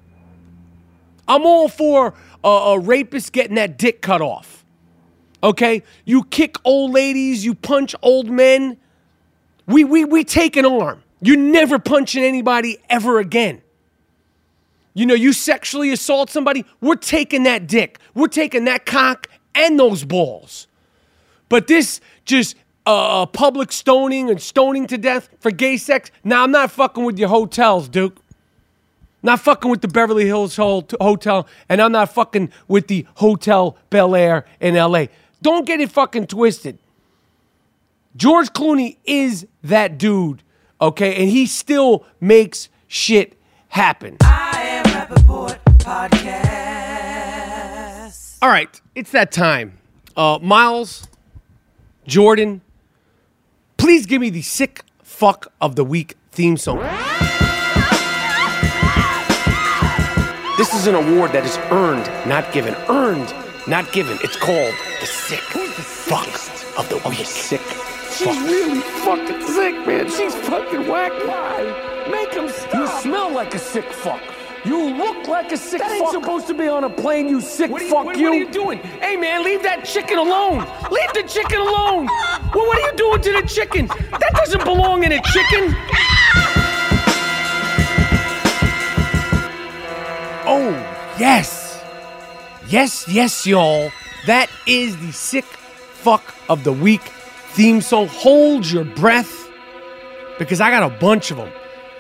I'm 1.28 1.46
all 1.46 1.68
for 1.68 2.14
a, 2.44 2.48
a 2.48 2.80
rapist 2.80 3.34
getting 3.34 3.56
that 3.56 3.78
dick 3.78 4.02
cut 4.02 4.22
off. 4.22 4.64
Okay? 5.44 5.84
You 6.06 6.24
kick 6.24 6.58
old 6.64 6.92
ladies, 6.92 7.44
you 7.44 7.56
punch 7.56 7.96
old 8.02 8.30
men. 8.30 8.78
We, 9.68 9.84
we, 9.84 10.06
we 10.06 10.24
take 10.24 10.56
an 10.56 10.66
arm. 10.66 11.04
You're 11.22 11.38
never 11.38 11.80
punching 11.80 12.24
anybody 12.24 12.78
ever 12.90 13.20
again. 13.20 13.62
You 14.94 15.06
know, 15.06 15.14
you 15.14 15.34
sexually 15.34 15.92
assault 15.92 16.30
somebody, 16.30 16.66
we're 16.80 16.96
taking 16.96 17.44
that 17.44 17.68
dick. 17.68 18.00
We're 18.14 18.28
taking 18.28 18.66
that 18.66 18.86
cock 18.86 19.28
and 19.54 19.78
those 19.78 20.06
balls. 20.06 20.68
But 21.50 21.68
this 21.68 22.00
just 22.24 22.56
uh, 22.86 23.24
uh 23.24 23.26
public 23.26 23.72
stoning 23.72 24.30
and 24.30 24.42
stoning 24.42 24.88
to 24.88 24.98
death 24.98 25.30
for 25.40 25.52
gay 25.52 25.78
sex, 25.78 26.12
now 26.24 26.38
nah, 26.38 26.44
I'm 26.44 26.52
not 26.52 26.72
fucking 26.72 27.04
with 27.04 27.18
your 27.20 27.30
hotels, 27.30 27.88
Duke. 27.90 28.18
Not 29.24 29.40
fucking 29.40 29.72
with 29.72 29.82
the 29.82 29.88
Beverly 29.88 30.26
Hills 30.26 30.56
Hotel, 30.56 31.48
and 31.68 31.82
I'm 31.82 31.92
not 31.92 32.14
fucking 32.14 32.52
with 32.68 32.88
the 32.88 33.08
Hotel 33.16 33.76
Bel 33.90 34.16
Air 34.16 34.46
in 34.60 34.76
LA. 34.76 35.06
Don't 35.42 35.66
get 35.66 35.82
it 35.82 35.92
fucking 35.92 36.28
twisted. 36.28 36.78
George 38.16 38.50
Clooney 38.50 38.98
is 39.04 39.48
that 39.64 39.98
dude 39.98 40.44
okay? 40.80 41.16
And 41.22 41.30
he 41.30 41.46
still 41.46 42.06
makes 42.20 42.70
shit 42.88 43.38
happen. 43.70 44.18
All 48.42 48.50
right, 48.52 48.82
it's 48.94 49.12
that 49.12 49.32
time. 49.32 49.78
Uh, 50.16 50.40
Miles, 50.42 51.08
Jordan, 52.06 52.62
please 53.78 54.06
give 54.06 54.22
me 54.22 54.30
the 54.30 54.42
sick 54.42 54.84
fuck 55.04 55.52
of 55.62 55.76
the 55.76 55.84
week 55.84 56.18
theme 56.32 56.58
song. 56.58 56.80
This 60.58 60.74
is 60.74 60.88
an 60.88 60.96
award 60.96 61.32
that 61.34 61.44
is 61.46 61.58
earned, 61.70 62.06
not 62.28 62.52
given. 62.54 62.76
Earned, 62.88 63.34
not 63.68 63.92
given. 63.92 64.18
It's 64.24 64.38
called 64.38 64.74
the 65.02 65.06
sick 65.06 65.40
fuck 65.40 66.28
of 66.80 66.88
the 66.90 66.98
week. 67.10 67.26
Sick 67.26 67.62
She's 68.18 68.40
really 68.44 68.80
fucking 68.80 69.42
sick, 69.42 69.86
man. 69.86 70.10
She's 70.10 70.34
fucking 70.34 70.88
whack. 70.88 71.12
Why? 71.28 72.08
Make 72.10 72.34
him 72.34 72.48
stop. 72.48 72.74
You 72.74 72.88
smell 73.02 73.30
like 73.30 73.54
a 73.54 73.60
sick 73.60 73.92
fuck. 73.92 74.22
You 74.66 74.96
look 74.96 75.28
like 75.28 75.52
a 75.52 75.58
sick 75.58 75.80
that 75.80 75.92
fuck. 75.92 76.02
ain't 76.02 76.12
supposed 76.12 76.48
to 76.48 76.56
be 76.56 76.68
on 76.68 76.84
a 76.84 76.90
plane, 76.90 77.30
you 77.30 77.40
sick 77.40 77.70
what 77.70 77.84
you, 77.84 77.90
fuck 77.90 78.06
what, 78.06 78.18
you. 78.18 78.30
What 78.30 78.34
are 78.34 78.40
you 78.40 78.52
doing? 78.52 78.80
Hey, 78.80 79.16
man, 79.16 79.44
leave 79.44 79.62
that 79.62 79.86
chicken 79.86 80.18
alone. 80.18 80.60
Leave 80.90 81.14
the 81.14 81.24
chicken 81.28 81.60
alone. 81.60 82.08
Well, 82.08 82.66
what 82.66 82.80
are 82.80 82.92
you 82.92 82.98
doing 82.98 83.22
to 83.22 83.32
the 83.42 83.48
chicken? 83.48 83.86
That 83.88 84.32
doesn't 84.34 84.64
belong 84.64 85.04
in 85.04 85.12
a 85.12 85.22
chicken. 85.22 85.76
Oh, 90.48 90.72
yes. 91.20 91.80
Yes, 92.68 93.08
yes, 93.08 93.46
y'all. 93.46 93.92
That 94.26 94.50
is 94.66 94.98
the 94.98 95.12
sick 95.12 95.46
fuck 95.46 96.34
of 96.50 96.64
the 96.64 96.74
week 96.74 97.02
theme 97.50 97.82
song. 97.82 98.08
Hold 98.08 98.66
your 98.66 98.86
breath 98.86 99.48
because 100.40 100.60
I 100.60 100.72
got 100.72 100.84
a 100.84 100.96
bunch 100.98 101.30
of 101.30 101.38
them. 101.38 101.52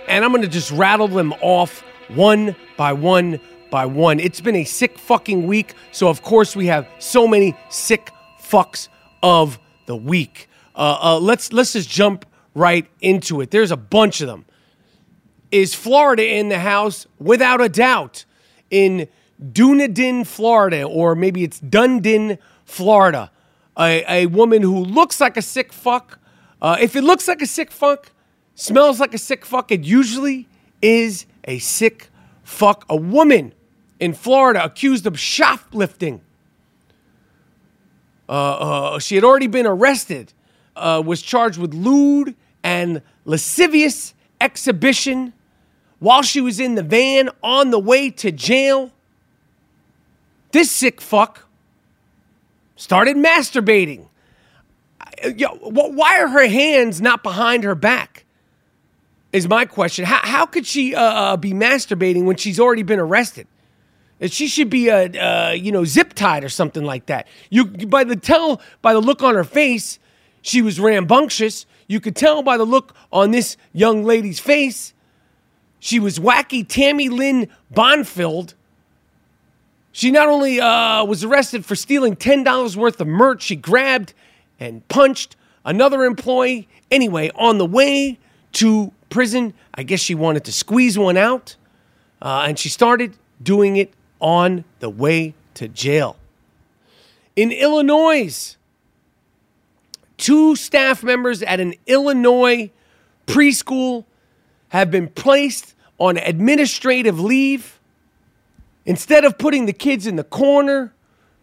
And 0.08 0.26
I'm 0.26 0.32
going 0.32 0.42
to 0.42 0.48
just 0.48 0.72
rattle 0.72 1.08
them 1.08 1.34
off 1.42 1.84
one 2.10 2.56
by 2.78 2.94
one 2.94 3.40
by 3.70 3.86
one. 3.86 4.20
It's 4.20 4.42
been 4.42 4.56
a 4.56 4.64
sick 4.64 4.98
fucking 4.98 5.48
week. 5.48 5.74
So, 5.92 6.08
of 6.08 6.22
course, 6.22 6.56
we 6.56 6.68
have 6.68 6.88
so 7.00 7.28
many 7.28 7.56
sick 7.70 8.12
fucks 8.42 8.88
of 9.24 9.60
the 9.86 9.96
week. 9.96 10.48
Uh, 10.76 10.98
uh, 11.02 11.20
let's, 11.20 11.52
let's 11.52 11.74
just 11.74 11.90
jump 11.90 12.26
right 12.54 12.88
into 13.02 13.42
it. 13.42 13.52
There's 13.52 13.72
a 13.72 13.78
bunch 13.78 14.22
of 14.22 14.28
them. 14.28 14.46
Is 15.52 15.74
Florida 15.74 16.26
in 16.26 16.50
the 16.50 16.60
house? 16.60 17.08
Without 17.20 17.62
a 17.62 17.70
doubt. 17.70 18.26
In 18.70 19.08
Dunedin, 19.52 20.26
Florida, 20.26 20.84
or 20.84 21.16
maybe 21.16 21.44
it's 21.44 21.60
Dundon, 21.60 22.40
Florida 22.66 23.32
a, 23.78 24.24
a 24.24 24.26
woman 24.28 24.62
who 24.62 24.80
looks 24.80 25.20
like 25.20 25.38
a 25.38 25.42
sick 25.42 25.74
fuck. 25.74 26.20
Uh, 26.62 26.78
if 26.80 26.96
it 26.96 27.02
looks 27.02 27.28
like 27.28 27.42
a 27.42 27.46
sick 27.46 27.72
fuck, 27.72 28.12
smells 28.56 29.00
like 29.00 29.14
a 29.14 29.18
sick 29.18 29.46
fuck, 29.46 29.72
it 29.72 29.84
usually 29.84 30.48
is 30.82 31.26
a 31.46 31.60
sick 31.60 32.10
fuck. 32.44 32.86
A 32.90 32.96
woman 32.96 33.54
in 34.00 34.14
Florida 34.14 34.64
accused 34.64 35.06
of 35.06 35.20
shoplifting. 35.20 36.22
Uh, 38.28 38.32
uh, 38.32 39.00
she 39.00 39.16
had 39.16 39.24
already 39.24 39.48
been 39.48 39.68
arrested, 39.68 40.34
uh, 40.76 41.02
was 41.06 41.22
charged 41.22 41.58
with 41.58 41.74
lewd 41.74 42.36
and 42.64 43.02
lascivious 43.24 44.14
exhibition 44.42 45.34
while 46.00 46.22
she 46.22 46.42
was 46.42 46.60
in 46.60 46.76
the 46.76 46.84
van 46.84 47.30
on 47.44 47.72
the 47.72 47.80
way 47.80 48.10
to 48.10 48.32
jail. 48.32 48.92
This 50.52 50.72
sick 50.72 51.02
fuck 51.02 51.48
started 52.76 53.16
masturbating. 53.16 54.08
Yo, 55.36 55.50
Why 55.62 56.20
are 56.20 56.28
her 56.28 56.48
hands 56.48 57.00
not 57.02 57.24
behind 57.24 57.64
her 57.64 57.76
back? 57.76 58.25
Is 59.36 59.50
my 59.50 59.66
question. 59.66 60.06
How, 60.06 60.20
how 60.24 60.46
could 60.46 60.66
she 60.66 60.96
uh, 60.96 61.02
uh, 61.02 61.38
be 61.38 61.52
masturbating 61.52 62.24
when 62.24 62.38
she's 62.38 62.60
already 62.60 62.84
been 62.84 63.00
arrested? 63.00 63.48
She 64.28 64.48
should 64.48 64.70
be, 64.70 64.90
uh, 64.90 65.10
uh, 65.10 65.52
you 65.52 65.74
know, 65.74 65.84
zip 65.84 66.14
tied 66.14 66.44
or 66.44 66.50
something 66.50 66.86
like 66.86 67.08
that. 67.08 67.28
You 67.50 67.66
by 67.66 68.06
the 68.06 68.16
tell 68.16 68.62
by 68.82 68.94
the 68.94 69.02
look 69.02 69.22
on 69.22 69.36
her 69.36 69.44
face, 69.44 70.00
she 70.42 70.62
was 70.62 70.80
rambunctious. 70.80 71.66
You 71.88 72.00
could 72.00 72.16
tell 72.16 72.44
by 72.44 72.56
the 72.56 72.64
look 72.64 72.96
on 73.12 73.32
this 73.32 73.58
young 73.74 74.06
lady's 74.06 74.40
face, 74.40 74.94
she 75.80 76.00
was 76.00 76.18
wacky 76.18 76.66
Tammy 76.66 77.10
Lynn 77.10 77.50
Bonfield 77.74 78.54
she 79.96 80.12
not 80.12 80.28
only 80.28 80.60
uh, 80.60 81.06
was 81.06 81.24
arrested 81.24 81.66
for 81.66 81.74
stealing 81.74 82.18
$10 82.18 82.76
worth 82.76 83.00
of 83.00 83.08
merch, 83.08 83.44
she 83.44 83.56
grabbed 83.56 84.14
and 84.60 84.86
punched 84.90 85.38
another 85.64 86.04
employee. 86.04 86.68
Anyway, 86.92 87.32
on 87.36 87.60
the 87.60 87.66
way 87.66 88.20
to 88.52 88.92
prison, 89.16 89.54
I 89.74 89.84
guess 89.84 90.02
she 90.02 90.14
wanted 90.14 90.44
to 90.44 90.52
squeeze 90.52 90.98
one 90.98 91.16
out, 91.16 91.56
uh, 92.22 92.44
and 92.48 92.60
she 92.60 92.68
started 92.68 93.16
doing 93.42 93.78
it 93.78 93.94
on 94.20 94.66
the 94.80 94.90
way 94.90 95.34
to 95.54 95.70
jail. 95.70 96.18
In 97.38 97.54
Illinois, 97.54 98.58
two 100.18 100.56
staff 100.58 101.02
members 101.02 101.42
at 101.44 101.62
an 101.62 101.76
Illinois 101.88 102.72
preschool 103.26 104.04
have 104.70 104.92
been 104.92 105.08
placed 105.08 105.76
on 105.98 106.18
administrative 106.18 107.18
leave 107.18 107.76
Instead 108.86 109.26
of 109.26 109.38
putting 109.38 109.66
the 109.66 109.74
kids 109.74 110.06
in 110.06 110.16
the 110.16 110.24
corner, 110.24 110.94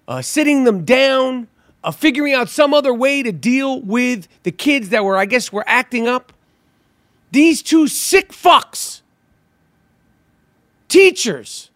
uh, 0.07 0.23
sitting 0.23 0.64
them 0.64 0.85
down, 0.85 1.49
uh, 1.83 1.91
figuring 1.91 2.33
out 2.33 2.49
some 2.49 2.73
other 2.73 2.95
way 2.95 3.23
to 3.23 3.33
deal 3.33 3.81
with 3.81 4.29
the 4.45 4.53
kids 4.53 4.91
that 4.91 5.05
were, 5.05 5.16
I 5.16 5.27
guess, 5.27 5.53
were 5.53 5.64
acting 5.66 6.07
up, 6.07 6.33
these 7.33 7.62
two 7.62 7.89
sick 7.89 8.30
fucks, 8.30 9.01
teachers, 10.89 11.70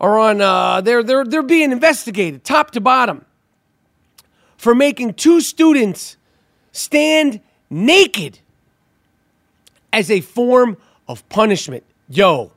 are 0.00 0.18
on. 0.18 0.40
Uh, 0.40 0.80
they're 0.80 1.02
they're 1.02 1.24
they're 1.24 1.42
being 1.42 1.70
investigated 1.70 2.42
top 2.42 2.72
to 2.72 2.80
bottom 2.80 3.24
for 4.56 4.74
making 4.74 5.14
two 5.14 5.40
students 5.40 6.16
stand 6.72 7.40
naked 7.70 8.40
as 9.92 10.10
a 10.10 10.20
form 10.20 10.76
of 11.06 11.26
punishment. 11.28 11.84
Yo, 12.08 12.50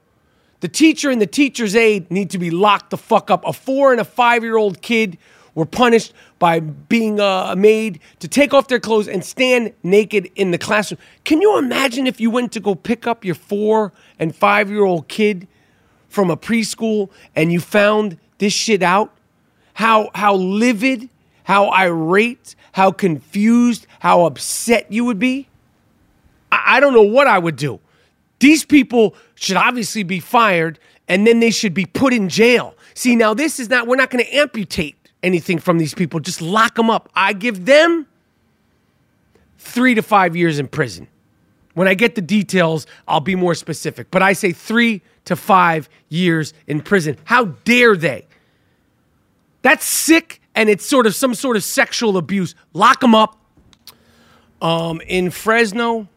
the 0.62 0.70
teacher 0.70 1.10
and 1.10 1.22
the 1.22 1.28
teacher's 1.28 1.76
aide 1.76 2.10
need 2.10 2.30
to 2.32 2.38
be 2.38 2.50
locked 2.50 2.90
the 2.90 2.98
fuck 2.98 3.30
up. 3.30 3.46
A 3.46 3.52
four 3.52 3.92
and 3.92 4.00
a 4.00 4.06
five 4.06 4.44
year 4.44 4.56
old 4.58 4.82
kid 4.82 5.18
were 5.58 5.66
punished 5.66 6.14
by 6.38 6.60
being 6.60 7.20
uh, 7.20 7.56
made 7.58 8.00
to 8.20 8.28
take 8.28 8.54
off 8.54 8.68
their 8.68 8.80
clothes 8.80 9.08
and 9.08 9.26
stand 9.26 9.74
naked 9.82 10.30
in 10.36 10.52
the 10.52 10.58
classroom. 10.60 11.00
Can 11.24 11.42
you 11.42 11.58
imagine 11.58 12.06
if 12.06 12.22
you 12.22 12.30
went 12.30 12.52
to 12.52 12.60
go 12.60 12.76
pick 12.76 13.08
up 13.08 13.26
your 13.26 13.34
four 13.34 13.92
and 14.20 14.36
five 14.36 14.70
year 14.70 14.84
old 14.84 15.08
kid 15.08 15.48
from 16.10 16.30
a 16.30 16.38
preschool 16.38 17.10
and 17.36 17.52
you 17.52 17.60
found 17.60 18.20
this 18.38 18.54
shit 18.54 18.84
out, 18.84 19.18
how 19.74 20.12
how 20.14 20.36
livid, 20.36 21.10
how 21.46 21.72
irate, 21.72 22.54
how 22.74 22.92
confused, 22.92 23.88
how 24.00 24.26
upset 24.26 24.92
you 24.92 25.06
would 25.06 25.18
be? 25.18 25.48
I, 26.52 26.78
I 26.78 26.80
don't 26.80 26.94
know 26.94 27.02
what 27.02 27.26
I 27.26 27.40
would 27.40 27.56
do. 27.56 27.80
These 28.38 28.64
people 28.64 29.16
should 29.34 29.58
obviously 29.58 30.04
be 30.04 30.20
fired 30.20 30.78
and 31.08 31.26
then 31.26 31.40
they 31.40 31.50
should 31.50 31.74
be 31.74 31.88
put 31.88 32.14
in 32.14 32.30
jail. 32.30 32.76
See, 32.94 33.16
now 33.16 33.34
this 33.34 33.60
is 33.60 33.70
not, 33.70 33.88
we're 33.88 33.96
not 33.96 34.10
going 34.10 34.26
to 34.26 34.36
amputate 34.36 34.97
anything 35.24 35.60
from 35.60 35.78
these 35.78 35.94
people. 35.94 36.20
Just 36.20 36.42
lock 36.42 36.76
them 36.76 36.90
up. 36.90 37.10
I 37.16 37.34
give 37.34 37.66
them 37.66 38.08
three 39.58 39.96
to 39.96 40.02
five 40.02 40.36
years 40.36 40.60
in 40.60 40.68
prison. 40.68 41.08
When 41.74 41.88
I 41.88 41.94
get 41.94 42.16
the 42.16 42.22
details, 42.22 42.88
I'll 43.08 43.20
be 43.20 43.36
more 43.36 43.54
specific. 43.54 44.10
But 44.10 44.24
I 44.24 44.34
say 44.34 44.52
three 44.52 45.02
to 45.26 45.36
five 45.36 45.90
years 46.10 46.54
in 46.66 46.82
prison. 46.82 47.18
How 47.26 47.46
dare 47.46 47.96
they? 47.96 48.26
That's 49.62 49.86
sick 49.86 50.42
and 50.56 50.70
it's 50.70 50.86
sort 50.86 51.06
of 51.06 51.14
some 51.14 51.36
sort 51.36 51.56
of 51.56 51.64
sexual 51.64 52.18
abuse. 52.18 52.56
Lock 52.74 53.00
them 53.02 53.14
up. 53.14 53.38
Um, 54.60 55.02
in 55.02 55.30
Fresno, 55.30 56.08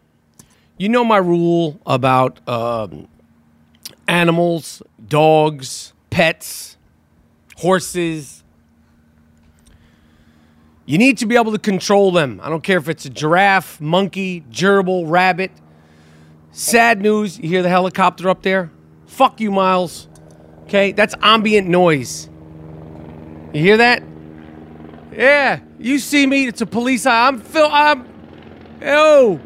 you 0.78 0.88
know 0.88 1.04
my 1.04 1.18
rule 1.18 1.78
about 1.84 2.40
um, 2.48 3.06
animals, 4.08 4.82
dogs, 5.06 5.92
pets, 6.08 6.78
horses. 7.56 8.42
You 10.86 10.98
need 10.98 11.18
to 11.18 11.26
be 11.26 11.36
able 11.36 11.52
to 11.52 11.58
control 11.58 12.10
them. 12.10 12.40
I 12.42 12.48
don't 12.48 12.62
care 12.62 12.78
if 12.78 12.88
it's 12.88 13.04
a 13.04 13.10
giraffe, 13.10 13.80
monkey, 13.80 14.42
gerbil, 14.50 15.08
rabbit. 15.08 15.52
Sad 16.52 17.00
news, 17.00 17.38
you 17.38 17.48
hear 17.48 17.62
the 17.62 17.68
helicopter 17.68 18.28
up 18.28 18.42
there? 18.42 18.70
Fuck 19.06 19.40
you, 19.40 19.50
Miles. 19.50 20.08
Okay, 20.64 20.92
that's 20.92 21.14
ambient 21.20 21.68
noise. 21.68 22.28
You 23.52 23.60
hear 23.60 23.76
that? 23.76 24.02
Yeah, 25.12 25.60
you 25.78 25.98
see 25.98 26.26
me, 26.26 26.46
it's 26.46 26.60
a 26.60 26.66
police 26.66 27.06
eye. 27.06 27.28
I'm 27.28 27.40
Phil, 27.40 27.68
I'm. 27.70 28.08
Oh! 28.82 29.40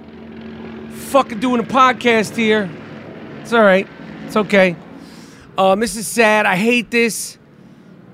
Fucking 0.91 1.41
doing 1.41 1.61
a 1.61 1.65
podcast 1.65 2.37
here. 2.37 2.71
It's 3.41 3.53
all 3.53 3.63
right. 3.63 3.87
It's 4.27 4.37
okay. 4.37 4.77
Um, 5.59 5.81
this 5.81 5.97
is 5.97 6.07
sad. 6.07 6.47
I 6.47 6.57
hate 6.57 6.91
this. 6.91 7.39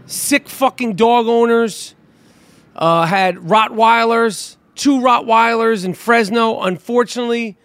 Sick 0.07 0.49
fucking 0.49 0.97
dog 0.97 1.27
owners 1.27 1.95
uh, 2.81 3.07
had 3.07 3.37
Rottweilers, 3.37 4.57
two 4.75 4.99
Rottweilers 4.99 5.85
in 5.85 5.95
Fresno. 5.95 6.61
Unfortunately, 6.63 7.57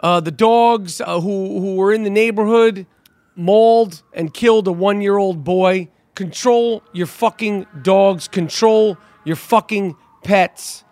uh, 0.00 0.20
the 0.20 0.30
dogs 0.30 1.00
uh, 1.00 1.20
who, 1.20 1.60
who 1.60 1.74
were 1.74 1.92
in 1.92 2.04
the 2.04 2.10
neighborhood 2.10 2.86
mauled 3.34 4.02
and 4.12 4.32
killed 4.32 4.68
a 4.68 4.72
one 4.72 5.00
year 5.00 5.16
old 5.16 5.42
boy. 5.42 5.88
Control 6.14 6.82
your 6.92 7.06
fucking 7.06 7.66
dogs, 7.82 8.28
control 8.28 8.96
your 9.24 9.36
fucking 9.36 9.96
pets. 10.22 10.84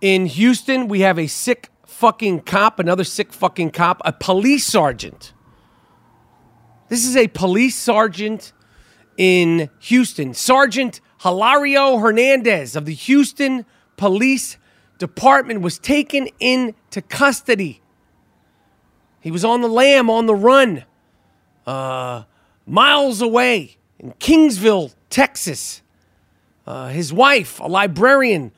In 0.00 0.26
Houston, 0.26 0.86
we 0.86 1.00
have 1.00 1.18
a 1.18 1.26
sick 1.26 1.70
fucking 1.86 2.40
cop, 2.40 2.78
another 2.78 3.04
sick 3.04 3.32
fucking 3.32 3.70
cop, 3.70 4.00
a 4.04 4.12
police 4.12 4.66
sergeant 4.66 5.32
this 6.90 7.06
is 7.06 7.16
a 7.16 7.28
police 7.28 7.76
sergeant 7.76 8.52
in 9.16 9.70
Houston, 9.78 10.34
Sergeant 10.34 11.00
Hilario 11.22 11.98
Hernandez 11.98 12.76
of 12.76 12.86
the 12.86 12.94
Houston 12.94 13.66
Police 13.96 14.56
Department 14.98 15.60
was 15.60 15.78
taken 15.78 16.28
into 16.40 17.02
custody. 17.02 17.80
He 19.20 19.30
was 19.30 19.44
on 19.44 19.60
the 19.60 19.68
lam, 19.68 20.08
on 20.08 20.26
the 20.26 20.34
run, 20.34 20.84
uh, 21.66 22.24
miles 22.66 23.20
away 23.20 23.76
in 23.98 24.12
Kingsville, 24.14 24.94
Texas. 25.10 25.82
Uh, 26.66 26.88
his 26.88 27.12
wife, 27.12 27.60
a 27.60 27.66
librarian, 27.66 28.52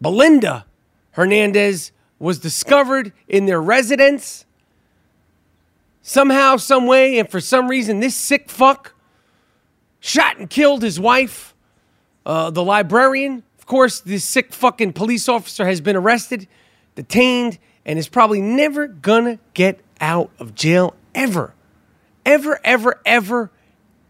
Belinda 0.00 0.66
Hernandez, 1.12 1.90
was 2.18 2.38
discovered 2.38 3.12
in 3.26 3.46
their 3.46 3.60
residence 3.60 4.46
somehow, 6.00 6.56
some 6.56 6.86
way, 6.86 7.18
and 7.18 7.28
for 7.28 7.40
some 7.40 7.66
reason, 7.68 8.00
this 8.00 8.14
sick 8.14 8.48
fuck 8.48 8.94
shot 9.98 10.38
and 10.38 10.48
killed 10.48 10.82
his 10.82 11.00
wife, 11.00 11.53
uh, 12.26 12.50
the 12.50 12.62
librarian. 12.62 13.42
Of 13.58 13.66
course, 13.66 14.00
this 14.00 14.24
sick 14.24 14.52
fucking 14.52 14.92
police 14.92 15.28
officer 15.28 15.66
has 15.66 15.80
been 15.80 15.96
arrested, 15.96 16.48
detained, 16.94 17.58
and 17.84 17.98
is 17.98 18.08
probably 18.08 18.40
never 18.40 18.86
gonna 18.86 19.38
get 19.54 19.80
out 20.00 20.30
of 20.38 20.54
jail 20.54 20.94
ever. 21.14 21.54
Ever, 22.26 22.60
ever, 22.64 23.00
ever, 23.04 23.50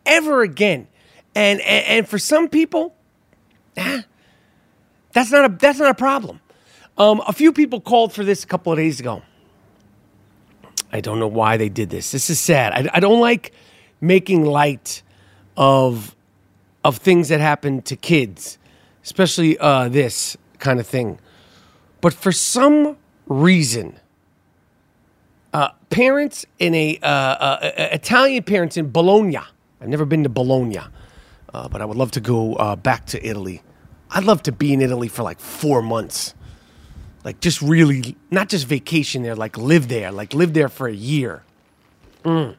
ever 0.06 0.42
again. 0.42 0.86
And, 1.34 1.60
and, 1.60 1.86
and 1.86 2.08
for 2.08 2.18
some 2.18 2.48
people, 2.48 2.94
ah, 3.76 4.04
that's 5.12 5.30
not 5.30 5.44
a 5.44 5.56
that's 5.56 5.78
not 5.78 5.90
a 5.90 5.94
problem. 5.94 6.40
Um, 6.96 7.22
a 7.26 7.32
few 7.32 7.52
people 7.52 7.80
called 7.80 8.12
for 8.12 8.24
this 8.24 8.44
a 8.44 8.46
couple 8.46 8.72
of 8.72 8.78
days 8.78 9.00
ago. 9.00 9.22
I 10.92 11.00
don't 11.00 11.18
know 11.18 11.26
why 11.28 11.56
they 11.56 11.68
did 11.68 11.90
this. 11.90 12.12
This 12.12 12.30
is 12.30 12.38
sad. 12.38 12.72
I, 12.72 12.96
I 12.96 13.00
don't 13.00 13.20
like 13.20 13.52
making 14.00 14.44
light 14.44 15.02
of 15.56 16.14
of 16.84 16.98
things 16.98 17.28
that 17.28 17.40
happen 17.40 17.82
to 17.82 17.96
kids, 17.96 18.58
especially 19.02 19.58
uh, 19.58 19.88
this 19.88 20.36
kind 20.58 20.78
of 20.78 20.86
thing. 20.86 21.18
But 22.00 22.12
for 22.14 22.32
some 22.32 22.96
reason, 23.26 23.98
uh, 25.52 25.70
parents 25.90 26.44
in 26.58 26.74
a 26.74 26.98
uh, 27.02 27.08
uh 27.08 27.70
Italian 27.76 28.42
parents 28.42 28.76
in 28.76 28.90
Bologna. 28.90 29.38
I've 29.80 29.88
never 29.88 30.04
been 30.04 30.22
to 30.22 30.28
Bologna, 30.28 30.80
uh, 31.52 31.68
but 31.68 31.80
I 31.80 31.84
would 31.84 31.96
love 31.96 32.10
to 32.12 32.20
go 32.20 32.54
uh, 32.54 32.76
back 32.76 33.06
to 33.06 33.26
Italy. 33.26 33.62
I'd 34.10 34.24
love 34.24 34.42
to 34.44 34.52
be 34.52 34.72
in 34.72 34.80
Italy 34.80 35.08
for 35.08 35.22
like 35.22 35.40
four 35.40 35.82
months 35.82 36.34
like 37.24 37.40
just 37.40 37.62
really 37.62 38.16
not 38.30 38.50
just 38.50 38.66
vacation 38.66 39.22
there, 39.22 39.34
like 39.34 39.56
live 39.56 39.88
there, 39.88 40.12
like 40.12 40.34
live 40.34 40.52
there 40.52 40.68
for 40.68 40.86
a 40.86 40.94
year. 40.94 41.42
Mm. 42.22 42.54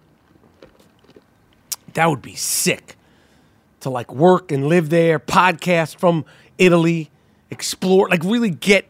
That 1.93 2.07
would 2.07 2.21
be 2.21 2.35
sick 2.35 2.97
to 3.85 3.89
like 3.89 4.13
work 4.13 4.51
and 4.51 4.67
live 4.67 4.89
there, 4.89 5.19
podcast 5.19 5.97
from 5.97 6.25
Italy, 6.57 7.09
explore, 7.49 8.09
like 8.09 8.23
really 8.23 8.49
get. 8.49 8.85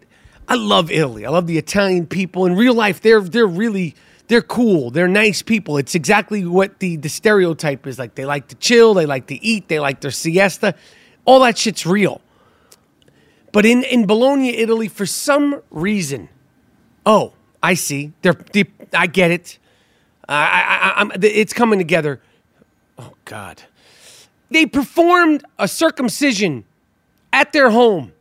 I 0.47 0.55
love 0.55 0.89
Italy. 0.89 1.25
I 1.25 1.29
love 1.29 1.47
the 1.47 1.57
Italian 1.57 2.07
people. 2.07 2.45
In 2.45 2.55
real 2.55 2.73
life, 2.73 3.01
they're 3.01 3.21
they're 3.21 3.45
really 3.47 3.95
they're 4.27 4.41
cool. 4.41 4.91
They're 4.91 5.07
nice 5.07 5.41
people. 5.41 5.77
It's 5.77 5.95
exactly 5.95 6.45
what 6.45 6.79
the 6.79 6.95
the 6.95 7.09
stereotype 7.09 7.85
is 7.85 7.99
like. 7.99 8.15
They 8.15 8.25
like 8.25 8.47
to 8.47 8.55
chill. 8.55 8.93
They 8.93 9.05
like 9.05 9.27
to 9.27 9.43
eat. 9.43 9.67
They 9.67 9.79
like 9.79 10.01
their 10.01 10.11
siesta. 10.11 10.75
All 11.25 11.41
that 11.41 11.57
shit's 11.57 11.85
real. 11.85 12.21
But 13.51 13.65
in, 13.65 13.83
in 13.83 14.05
Bologna, 14.05 14.49
Italy, 14.49 14.89
for 14.89 15.05
some 15.05 15.61
reason, 15.71 16.27
oh, 17.05 17.31
I 17.63 17.75
see. 17.75 18.11
They're, 18.21 18.33
they, 18.33 18.65
I 18.93 19.07
get 19.07 19.31
it. 19.31 19.59
I, 20.27 20.93
I, 20.95 20.99
I'm, 20.99 21.11
it's 21.21 21.53
coming 21.53 21.79
together. 21.79 22.21
Oh, 22.97 23.13
God. 23.23 23.63
They 24.49 24.65
performed 24.65 25.43
a 25.57 25.67
circumcision 25.67 26.65
at 27.33 27.51
their 27.53 27.69
home. 27.69 28.13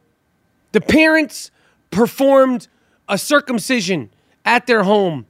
The 0.72 0.80
parents 0.80 1.50
performed 1.90 2.68
a 3.08 3.18
circumcision 3.18 4.10
at 4.44 4.66
their 4.66 4.82
home 4.82 5.26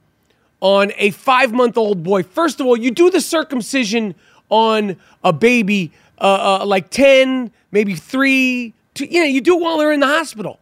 on 0.61 0.91
a 0.97 1.11
five 1.11 1.53
month 1.53 1.77
old 1.77 2.03
boy. 2.03 2.23
First 2.23 2.59
of 2.59 2.65
all, 2.65 2.77
you 2.77 2.91
do 2.91 3.09
the 3.09 3.21
circumcision 3.21 4.15
on 4.49 4.95
a 5.23 5.33
baby 5.33 5.91
uh, 6.17 6.61
uh, 6.61 6.65
like 6.65 6.89
10, 6.89 7.51
maybe 7.71 7.93
three, 7.95 8.73
to, 8.95 9.11
you 9.11 9.19
know, 9.19 9.25
you 9.25 9.41
do 9.41 9.57
it 9.57 9.61
while 9.61 9.77
they're 9.77 9.91
in 9.91 9.99
the 9.99 10.07
hospital. 10.07 10.59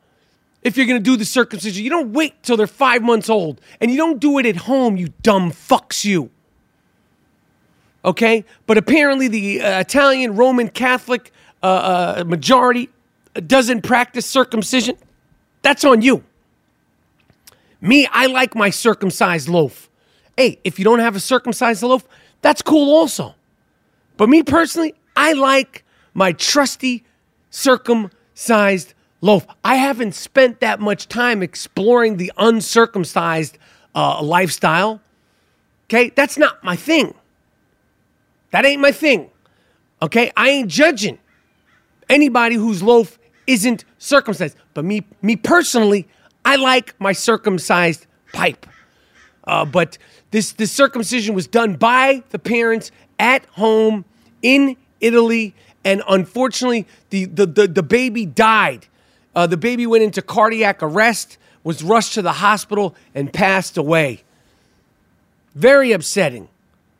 If 0.64 0.78
you're 0.78 0.86
going 0.86 1.00
to 1.00 1.04
do 1.04 1.18
the 1.18 1.26
circumcision, 1.26 1.84
you 1.84 1.90
don't 1.90 2.14
wait 2.14 2.42
till 2.42 2.58
they're 2.58 2.68
five 2.68 3.02
months 3.02 3.30
old. 3.30 3.62
And 3.80 3.92
you 3.92 3.98
don't 3.98 4.20
do 4.20 4.40
it 4.40 4.46
at 4.46 4.56
home, 4.56 4.98
you 4.98 5.10
dumb 5.22 5.52
fucks 5.52 6.06
you. 6.06 6.32
Okay? 8.04 8.45
But 8.66 8.78
apparently, 8.78 9.28
the 9.28 9.62
uh, 9.62 9.80
Italian 9.80 10.36
Roman 10.36 10.70
Catholic 10.70 11.32
uh, 11.62 11.66
uh, 12.20 12.24
majority 12.26 12.89
doesn't 13.47 13.82
practice 13.82 14.26
circumcision. 14.26 14.97
That's 15.62 15.84
on 15.84 16.01
you. 16.01 16.24
Me, 17.82 18.08
I 18.12 18.28
like 18.28 18.56
my 18.56 18.70
circumcised 18.70 19.49
loaf. 19.49 19.89
Hey, 20.38 20.60
if 20.64 20.80
you 20.80 20.86
don't 20.86 20.99
have 20.99 21.16
a 21.16 21.20
circumcised 21.20 21.84
loaf, 21.84 22.08
that's 22.41 22.62
cool 22.62 22.93
also. 22.95 23.36
But 24.18 24.30
me 24.30 24.43
personally, 24.43 24.95
I 25.16 25.34
like 25.34 25.84
my 26.14 26.32
trusty 26.34 27.04
circumcised 27.49 28.93
loaf. 29.22 29.45
I 29.64 29.76
haven't 29.76 30.16
spent 30.16 30.60
that 30.60 30.80
much 30.80 31.08
time 31.08 31.41
exploring 31.41 32.18
the 32.18 32.32
uncircumcised 32.38 33.58
uh, 33.95 34.22
lifestyle. 34.22 35.01
Okay, 35.86 36.10
that's 36.10 36.38
not 36.38 36.64
my 36.64 36.76
thing. 36.76 37.14
That 38.54 38.66
ain't 38.66 38.82
my 38.82 38.91
thing. 38.91 39.32
Okay, 39.99 40.32
I 40.38 40.49
ain't 40.49 40.70
judging 40.70 41.18
anybody 42.08 42.54
whose 42.54 42.84
loaf 42.84 43.18
isn't 43.47 43.84
circumcised. 43.97 44.56
But 44.76 44.86
me, 44.86 45.06
me 45.24 45.36
personally, 45.36 46.08
I 46.45 46.58
like 46.58 46.93
my 46.99 47.14
circumcised 47.14 48.06
pipe. 48.32 48.68
Uh, 49.45 49.66
but 49.66 49.97
this 50.30 50.51
this 50.54 50.72
circumcision 50.72 51.34
was 51.34 51.47
done 51.47 51.78
by 51.78 52.22
the 52.30 52.38
parents 52.38 52.91
at 53.18 53.43
home 53.47 54.06
in 54.43 54.78
Italy, 54.99 55.56
and 55.84 56.04
unfortunately, 56.08 56.86
the 57.10 57.26
the 57.26 57.47
the, 57.47 57.68
the 57.68 57.84
baby 57.84 58.28
died. 58.28 58.86
Uh, 59.36 59.47
the 59.47 59.58
baby 59.58 59.88
went 59.88 60.04
into 60.04 60.22
cardiac 60.22 60.84
arrest, 60.84 61.39
was 61.64 61.82
rushed 61.82 62.14
to 62.14 62.22
the 62.22 62.34
hospital, 62.34 62.93
and 63.16 63.34
passed 63.34 63.78
away. 63.78 64.22
Very 65.56 65.91
upsetting. 65.91 66.49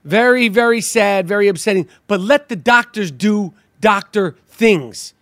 Very, 0.04 0.50
very 0.50 0.82
sad, 0.82 1.28
very 1.28 1.48
upsetting. 1.48 1.88
But 2.08 2.20
let 2.20 2.50
the 2.50 2.56
doctors 2.56 3.12
do 3.12 3.54
doctor 3.80 4.36
things. 4.48 5.14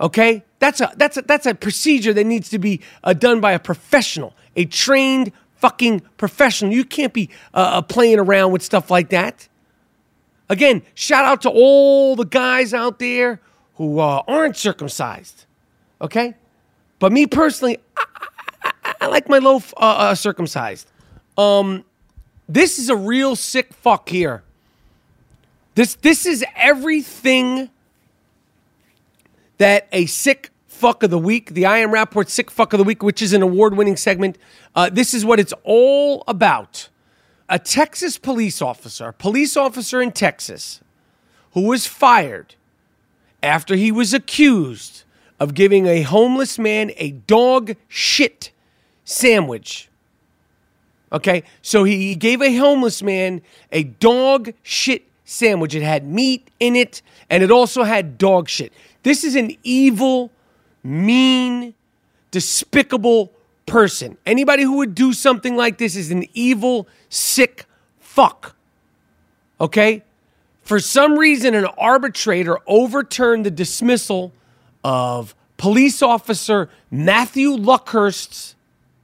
Okay? 0.00 0.42
That's 0.58 0.80
a 0.80 0.92
that's 0.96 1.16
a 1.16 1.22
that's 1.22 1.46
a 1.46 1.54
procedure 1.54 2.12
that 2.14 2.24
needs 2.24 2.48
to 2.50 2.58
be 2.58 2.80
uh, 3.04 3.12
done 3.12 3.40
by 3.40 3.52
a 3.52 3.58
professional, 3.58 4.34
a 4.56 4.64
trained 4.64 5.32
fucking 5.56 6.00
professional. 6.16 6.72
You 6.72 6.84
can't 6.84 7.12
be 7.12 7.30
uh, 7.52 7.58
uh, 7.58 7.82
playing 7.82 8.18
around 8.18 8.52
with 8.52 8.62
stuff 8.62 8.90
like 8.90 9.10
that. 9.10 9.48
Again, 10.48 10.82
shout 10.94 11.24
out 11.24 11.42
to 11.42 11.50
all 11.50 12.16
the 12.16 12.24
guys 12.24 12.72
out 12.72 12.98
there 12.98 13.40
who 13.74 13.98
uh, 13.98 14.22
aren't 14.26 14.56
circumcised. 14.56 15.44
Okay? 16.00 16.34
But 16.98 17.12
me 17.12 17.26
personally, 17.26 17.78
I, 17.96 18.04
I, 18.62 18.94
I 19.02 19.06
like 19.08 19.28
my 19.28 19.38
loaf 19.38 19.74
uh, 19.76 19.80
uh, 19.80 20.14
circumcised. 20.14 20.88
Um, 21.36 21.84
this 22.48 22.78
is 22.78 22.88
a 22.88 22.96
real 22.96 23.36
sick 23.36 23.72
fuck 23.72 24.08
here. 24.08 24.42
This 25.74 25.94
this 25.96 26.26
is 26.26 26.44
everything 26.56 27.70
that 29.58 29.88
a 29.92 30.06
sick 30.06 30.50
fuck 30.76 31.02
of 31.02 31.10
the 31.10 31.18
week, 31.18 31.54
the 31.54 31.66
I 31.66 31.78
Am 31.78 31.90
Rapaport 31.90 32.28
Sick 32.28 32.50
Fuck 32.50 32.72
of 32.74 32.78
the 32.78 32.84
Week, 32.84 33.02
which 33.02 33.22
is 33.22 33.32
an 33.32 33.42
award 33.42 33.76
winning 33.76 33.96
segment, 33.96 34.36
uh, 34.74 34.90
this 34.90 35.14
is 35.14 35.24
what 35.24 35.40
it's 35.40 35.54
all 35.64 36.22
about. 36.28 36.88
A 37.48 37.58
Texas 37.58 38.18
police 38.18 38.60
officer, 38.60 39.12
police 39.12 39.56
officer 39.56 40.02
in 40.02 40.12
Texas, 40.12 40.80
who 41.52 41.62
was 41.62 41.86
fired 41.86 42.56
after 43.42 43.76
he 43.76 43.90
was 43.90 44.12
accused 44.12 45.04
of 45.38 45.54
giving 45.54 45.86
a 45.86 46.02
homeless 46.02 46.58
man 46.58 46.90
a 46.96 47.12
dog 47.12 47.76
shit 47.88 48.50
sandwich. 49.04 49.88
Okay, 51.12 51.44
so 51.62 51.84
he 51.84 52.14
gave 52.16 52.42
a 52.42 52.56
homeless 52.56 53.02
man 53.02 53.42
a 53.70 53.84
dog 53.84 54.52
shit 54.62 55.04
sandwich. 55.24 55.74
It 55.74 55.82
had 55.82 56.06
meat 56.06 56.50
in 56.58 56.74
it 56.74 57.02
and 57.30 57.42
it 57.42 57.50
also 57.50 57.84
had 57.84 58.18
dog 58.18 58.48
shit. 58.48 58.72
This 59.02 59.22
is 59.22 59.36
an 59.36 59.56
evil, 59.62 60.32
mean, 60.82 61.74
despicable 62.32 63.32
person. 63.66 64.16
Anybody 64.26 64.64
who 64.64 64.78
would 64.78 64.94
do 64.94 65.12
something 65.12 65.56
like 65.56 65.78
this 65.78 65.94
is 65.94 66.10
an 66.10 66.24
evil, 66.34 66.88
sick 67.08 67.66
fuck. 68.00 68.56
Okay? 69.60 70.02
For 70.62 70.80
some 70.80 71.16
reason, 71.16 71.54
an 71.54 71.66
arbitrator 71.78 72.58
overturned 72.66 73.46
the 73.46 73.52
dismissal 73.52 74.32
of 74.82 75.36
police 75.56 76.02
officer 76.02 76.68
Matthew 76.90 77.50
Luckhurst's 77.50 78.55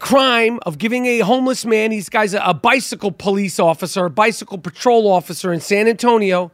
crime 0.02 0.58
of 0.66 0.78
giving 0.78 1.06
a 1.06 1.20
homeless 1.20 1.64
man, 1.64 1.90
these 1.90 2.08
guys, 2.08 2.34
a 2.34 2.52
bicycle 2.52 3.12
police 3.12 3.60
officer, 3.60 4.06
a 4.06 4.10
bicycle 4.10 4.58
patrol 4.58 5.06
officer 5.10 5.52
in 5.52 5.60
San 5.60 5.86
Antonio, 5.86 6.50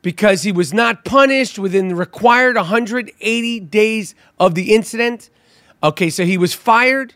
because 0.00 0.42
he 0.42 0.52
was 0.52 0.72
not 0.72 1.04
punished 1.04 1.58
within 1.58 1.88
the 1.88 1.94
required 1.94 2.56
180 2.56 3.60
days 3.60 4.14
of 4.40 4.54
the 4.54 4.74
incident. 4.74 5.28
Okay, 5.82 6.08
so 6.08 6.24
he 6.24 6.38
was 6.38 6.54
fired. 6.54 7.12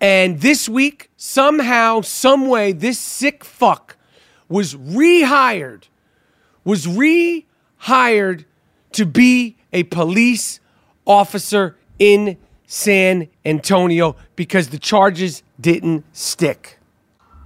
And 0.00 0.40
this 0.40 0.68
week, 0.68 1.10
somehow, 1.16 2.00
some 2.02 2.46
way, 2.46 2.70
this 2.70 3.00
sick 3.00 3.44
fuck 3.44 3.96
was 4.48 4.76
rehired, 4.76 5.88
was 6.62 6.86
rehired 6.86 8.44
to 8.92 9.04
be 9.04 9.56
a 9.72 9.82
police 9.82 10.60
officer 11.06 11.76
in 11.98 12.36
San 12.66 13.28
Antonio 13.44 14.16
because 14.34 14.68
the 14.68 14.78
charges 14.78 15.42
didn't 15.60 16.04
stick. 16.14 16.78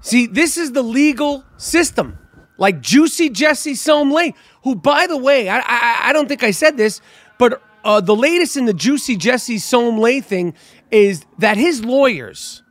See, 0.01 0.27
this 0.27 0.57
is 0.57 0.73
the 0.73 0.83
legal 0.83 1.45
system 1.59 2.18
like 2.61 2.81
Juicy 2.81 3.31
Jesse 3.31 3.73
Somlay, 3.73 4.35
who, 4.64 4.75
by 4.75 5.07
the 5.07 5.16
way, 5.16 5.49
I, 5.49 5.59
I, 5.59 6.01
I 6.05 6.12
don't 6.12 6.29
think 6.29 6.45
I 6.45 6.51
said 6.51 6.77
this, 6.77 7.01
but 7.39 7.62
uh, 7.85 8.01
the 8.01 8.14
latest 8.14 8.57
in 8.57 8.66
the 8.66 8.75
Juicy 8.75 9.16
Jesse 9.16 9.57
Somlay 9.57 10.23
thing 10.23 10.55
is 10.91 11.25
that 11.39 11.57
his 11.57 11.83
lawyers, 11.85 12.62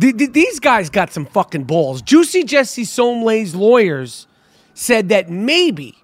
th- 0.00 0.16
th- 0.16 0.32
these 0.32 0.58
guys 0.58 0.90
got 0.90 1.12
some 1.12 1.24
fucking 1.24 1.64
balls. 1.64 2.02
Juicy 2.02 2.42
Jesse 2.42 2.84
Somlay's 2.84 3.54
lawyers 3.54 4.26
said 4.74 5.08
that 5.10 5.30
maybe, 5.30 5.96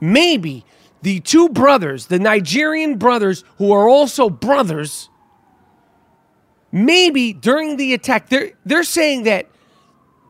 maybe 0.00 0.64
the 1.02 1.20
two 1.20 1.48
brothers, 1.48 2.06
the 2.06 2.18
Nigerian 2.18 2.98
brothers, 2.98 3.44
who 3.58 3.72
are 3.72 3.88
also 3.88 4.28
brothers, 4.28 5.08
maybe 6.72 7.32
during 7.32 7.76
the 7.76 7.94
attack, 7.94 8.28
they're, 8.28 8.52
they're 8.64 8.84
saying 8.84 9.24
that 9.24 9.48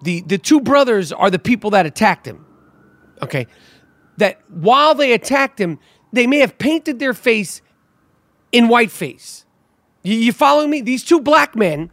the 0.03 0.21
the 0.23 0.39
two 0.39 0.61
brothers 0.61 1.13
are 1.13 1.31
the 1.31 1.39
people 1.39 1.71
that 1.71 1.87
attacked 1.87 2.27
him. 2.27 2.45
Okay, 3.23 3.47
that 4.17 4.41
while 4.49 4.95
they 4.95 5.13
attacked 5.13 5.61
him, 5.61 5.79
they 6.13 6.27
may 6.27 6.39
have 6.39 6.59
painted 6.59 6.99
their 6.99 7.15
face 7.15 7.63
in 8.53 8.69
whiteface. 8.69 9.45
You, 10.03 10.17
you 10.17 10.33
following 10.33 10.71
me? 10.71 10.81
These 10.81 11.05
two 11.05 11.21
black 11.21 11.57
men, 11.57 11.91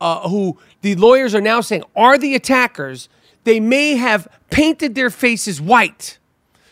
uh, 0.00 0.28
who 0.28 0.58
the 0.82 0.94
lawyers 0.96 1.34
are 1.34 1.40
now 1.40 1.60
saying 1.60 1.84
are 1.96 2.18
the 2.18 2.34
attackers, 2.34 3.08
they 3.44 3.60
may 3.60 3.96
have 3.96 4.28
painted 4.50 4.94
their 4.94 5.10
faces 5.10 5.60
white. 5.60 6.18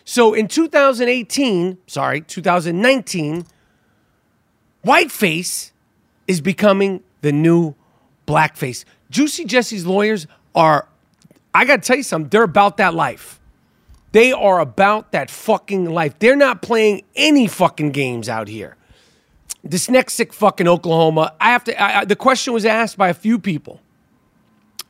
So 0.05 0.35
in 0.35 0.49
2018, 0.49 1.79
sorry, 1.87 2.21
2019, 2.23 3.47
whiteface 4.83 5.73
is 6.27 6.41
becoming 6.41 7.03
the 7.21 7.33
new 7.33 7.75
blackface. 8.27 8.85
Juicy 9.11 9.45
Jesse's 9.45 9.87
lawyers 9.87 10.27
are, 10.55 10.89
I 11.55 11.65
got 11.65 11.83
to 11.83 11.87
tell 11.87 11.97
you 11.97 12.03
something, 12.03 12.31
they're 12.31 12.43
about 12.43 12.79
that 12.79 12.95
life. 12.95 13.39
They 14.13 14.33
are 14.33 14.61
about 14.61 15.13
that 15.13 15.31
fucking 15.31 15.87
life. 15.91 16.19
They're 16.19 16.37
not 16.37 16.63
playing 16.63 17.03
any 17.17 17.47
fucking 17.47 17.93
games 17.93 18.29
out 18.29 18.49
here. 18.49 18.77
This 19.65 19.89
next 19.89 20.15
sick 20.15 20.33
fucking 20.33 20.67
Oklahoma, 20.69 21.35
I 21.41 21.51
have 21.51 21.65
to, 21.65 21.81
I, 21.81 22.01
I, 22.01 22.05
the 22.05 22.17
question 22.17 22.53
was 22.53 22.67
asked 22.67 22.99
by 22.99 23.09
a 23.09 23.15
few 23.15 23.39
people. 23.39 23.81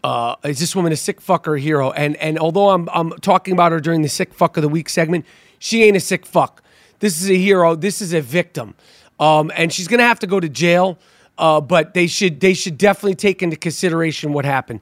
Uh, 0.04 0.34
is 0.44 0.58
this 0.58 0.74
woman 0.74 0.92
a 0.92 0.96
sick 0.96 1.20
fuck 1.20 1.46
or 1.46 1.54
a 1.54 1.60
hero? 1.60 1.92
And 1.92 2.16
and 2.16 2.38
although 2.38 2.70
I'm 2.70 2.88
I'm 2.92 3.10
talking 3.20 3.52
about 3.52 3.72
her 3.72 3.80
during 3.80 4.02
the 4.02 4.08
sick 4.08 4.34
fuck 4.34 4.56
of 4.56 4.62
the 4.62 4.68
week 4.68 4.88
segment, 4.88 5.24
she 5.58 5.84
ain't 5.84 5.96
a 5.96 6.00
sick 6.00 6.26
fuck. 6.26 6.62
This 6.98 7.22
is 7.22 7.30
a 7.30 7.36
hero. 7.36 7.74
This 7.74 8.02
is 8.02 8.12
a 8.12 8.20
victim, 8.20 8.74
um, 9.20 9.52
and 9.56 9.72
she's 9.72 9.88
gonna 9.88 10.02
have 10.02 10.18
to 10.20 10.26
go 10.26 10.40
to 10.40 10.48
jail. 10.48 10.98
Uh, 11.38 11.60
but 11.60 11.94
they 11.94 12.06
should 12.06 12.40
they 12.40 12.54
should 12.54 12.76
definitely 12.78 13.14
take 13.14 13.42
into 13.42 13.56
consideration 13.56 14.32
what 14.32 14.44
happened. 14.44 14.80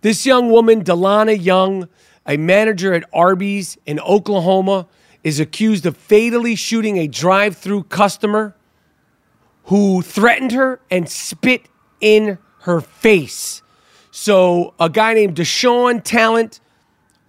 This 0.00 0.26
young 0.26 0.50
woman, 0.50 0.82
Delana 0.82 1.40
Young, 1.40 1.88
a 2.26 2.36
manager 2.36 2.92
at 2.92 3.04
Arby's 3.12 3.78
in 3.86 4.00
Oklahoma, 4.00 4.88
is 5.22 5.38
accused 5.38 5.86
of 5.86 5.96
fatally 5.96 6.56
shooting 6.56 6.98
a 6.98 7.06
drive 7.06 7.56
through 7.56 7.84
customer 7.84 8.56
who 9.64 10.02
threatened 10.02 10.52
her 10.52 10.80
and 10.90 11.08
spit 11.08 11.66
in 12.00 12.38
her 12.60 12.80
face. 12.80 13.62
So, 14.12 14.74
a 14.78 14.88
guy 14.88 15.14
named 15.14 15.36
Deshaun 15.36 16.04
Talent, 16.04 16.60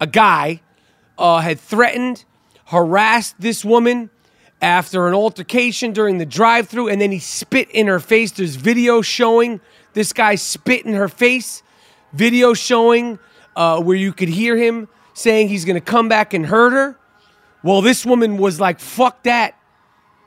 a 0.00 0.06
guy, 0.06 0.60
uh, 1.18 1.40
had 1.40 1.58
threatened, 1.58 2.24
harassed 2.66 3.34
this 3.40 3.64
woman 3.64 4.10
after 4.62 5.08
an 5.08 5.14
altercation 5.14 5.92
during 5.92 6.18
the 6.18 6.26
drive 6.26 6.68
through, 6.68 6.88
and 6.88 7.00
then 7.00 7.10
he 7.10 7.18
spit 7.18 7.68
in 7.70 7.88
her 7.88 7.98
face. 7.98 8.30
There's 8.30 8.54
video 8.54 9.02
showing 9.02 9.60
this 9.94 10.12
guy 10.12 10.36
spit 10.36 10.86
in 10.86 10.94
her 10.94 11.08
face 11.08 11.64
video 12.14 12.54
showing 12.54 13.18
uh, 13.56 13.82
where 13.82 13.96
you 13.96 14.12
could 14.12 14.28
hear 14.28 14.56
him 14.56 14.88
saying 15.12 15.48
he's 15.48 15.64
going 15.64 15.74
to 15.74 15.80
come 15.80 16.08
back 16.08 16.32
and 16.32 16.46
hurt 16.46 16.72
her. 16.72 16.96
Well, 17.62 17.82
this 17.82 18.06
woman 18.06 18.36
was 18.36 18.60
like, 18.60 18.80
fuck 18.80 19.22
that. 19.24 19.58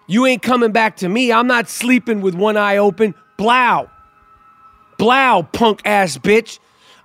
You 0.08 0.26
ain't 0.26 0.42
coming 0.42 0.72
back 0.72 0.98
to 0.98 1.10
me. 1.10 1.32
I'm 1.32 1.48
not 1.48 1.70
sleeping 1.70 2.22
with 2.22 2.36
one 2.36 2.58
eye 2.58 2.78
open. 2.78 3.14
Blow. 3.38 3.90
Blow, 4.98 5.44
punk 5.52 5.82
ass 5.86 6.18
bitch. 6.18 6.60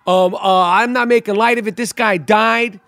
Um, 0.07 0.35
uh, 0.35 0.39
I'm 0.43 0.93
not 0.93 1.09
making 1.09 1.37
light 1.37 1.59
of 1.59 1.69
it. 1.69 1.77
This 1.77 1.93
guy 1.93 2.17
died, 2.17 2.81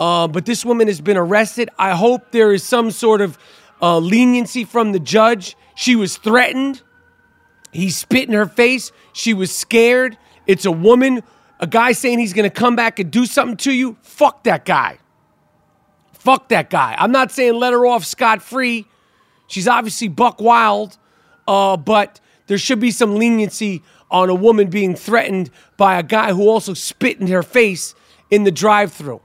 uh, 0.00 0.26
but 0.28 0.46
this 0.46 0.64
woman 0.64 0.88
has 0.88 1.00
been 1.00 1.16
arrested. 1.16 1.70
I 1.78 1.94
hope 1.94 2.32
there 2.32 2.52
is 2.52 2.64
some 2.64 2.90
sort 2.90 3.20
of 3.20 3.38
uh, 3.80 3.98
leniency 3.98 4.64
from 4.64 4.92
the 4.92 4.98
judge. 4.98 5.56
She 5.74 5.94
was 5.94 6.16
threatened. 6.16 6.82
He 7.72 7.90
spit 7.90 8.28
in 8.28 8.34
her 8.34 8.46
face. 8.46 8.90
She 9.12 9.34
was 9.34 9.54
scared. 9.54 10.16
It's 10.46 10.64
a 10.64 10.72
woman 10.72 11.22
a 11.58 11.66
guy 11.66 11.92
saying 11.92 12.18
he's 12.18 12.32
going 12.32 12.48
to 12.48 12.54
come 12.54 12.76
back 12.76 12.98
and 12.98 13.10
do 13.10 13.26
something 13.26 13.56
to 13.58 13.72
you, 13.72 13.96
fuck 14.02 14.44
that 14.44 14.64
guy. 14.64 14.98
Fuck 16.12 16.48
that 16.48 16.70
guy. 16.70 16.96
I'm 16.98 17.12
not 17.12 17.30
saying 17.30 17.54
let 17.54 17.72
her 17.72 17.86
off 17.86 18.04
scot 18.04 18.42
free. 18.42 18.86
She's 19.46 19.68
obviously 19.68 20.08
buck 20.08 20.40
wild, 20.40 20.98
uh, 21.46 21.76
but 21.76 22.20
there 22.46 22.58
should 22.58 22.80
be 22.80 22.90
some 22.90 23.14
leniency 23.14 23.82
on 24.10 24.30
a 24.30 24.34
woman 24.34 24.68
being 24.68 24.94
threatened 24.94 25.50
by 25.76 25.98
a 25.98 26.02
guy 26.02 26.32
who 26.32 26.48
also 26.48 26.74
spit 26.74 27.20
in 27.20 27.26
her 27.28 27.42
face 27.42 27.94
in 28.30 28.44
the 28.44 28.52
drive-through. 28.52 29.20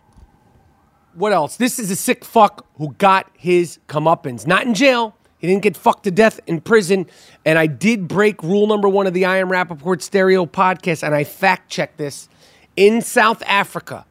What 1.13 1.33
else? 1.33 1.57
This 1.57 1.77
is 1.77 1.91
a 1.91 1.95
sick 1.95 2.23
fuck 2.23 2.65
who 2.75 2.93
got 2.93 3.29
his 3.37 3.79
comeuppance. 3.87 4.47
Not 4.47 4.65
in 4.65 4.73
jail. 4.73 5.15
He 5.39 5.47
didn't 5.47 5.63
get 5.63 5.75
fucked 5.75 6.03
to 6.03 6.11
death 6.11 6.39
in 6.47 6.61
prison. 6.61 7.07
And 7.45 7.57
I 7.59 7.67
did 7.67 8.07
break 8.07 8.41
rule 8.43 8.67
number 8.67 8.87
one 8.87 9.07
of 9.07 9.13
the 9.13 9.25
I 9.25 9.37
Am 9.37 9.49
Rapaport 9.49 10.01
Stereo 10.01 10.45
podcast, 10.45 11.03
and 11.03 11.13
I 11.13 11.23
fact 11.23 11.69
checked 11.69 11.97
this. 11.97 12.29
In 12.75 13.01
South 13.01 13.43
Africa, 13.45 14.05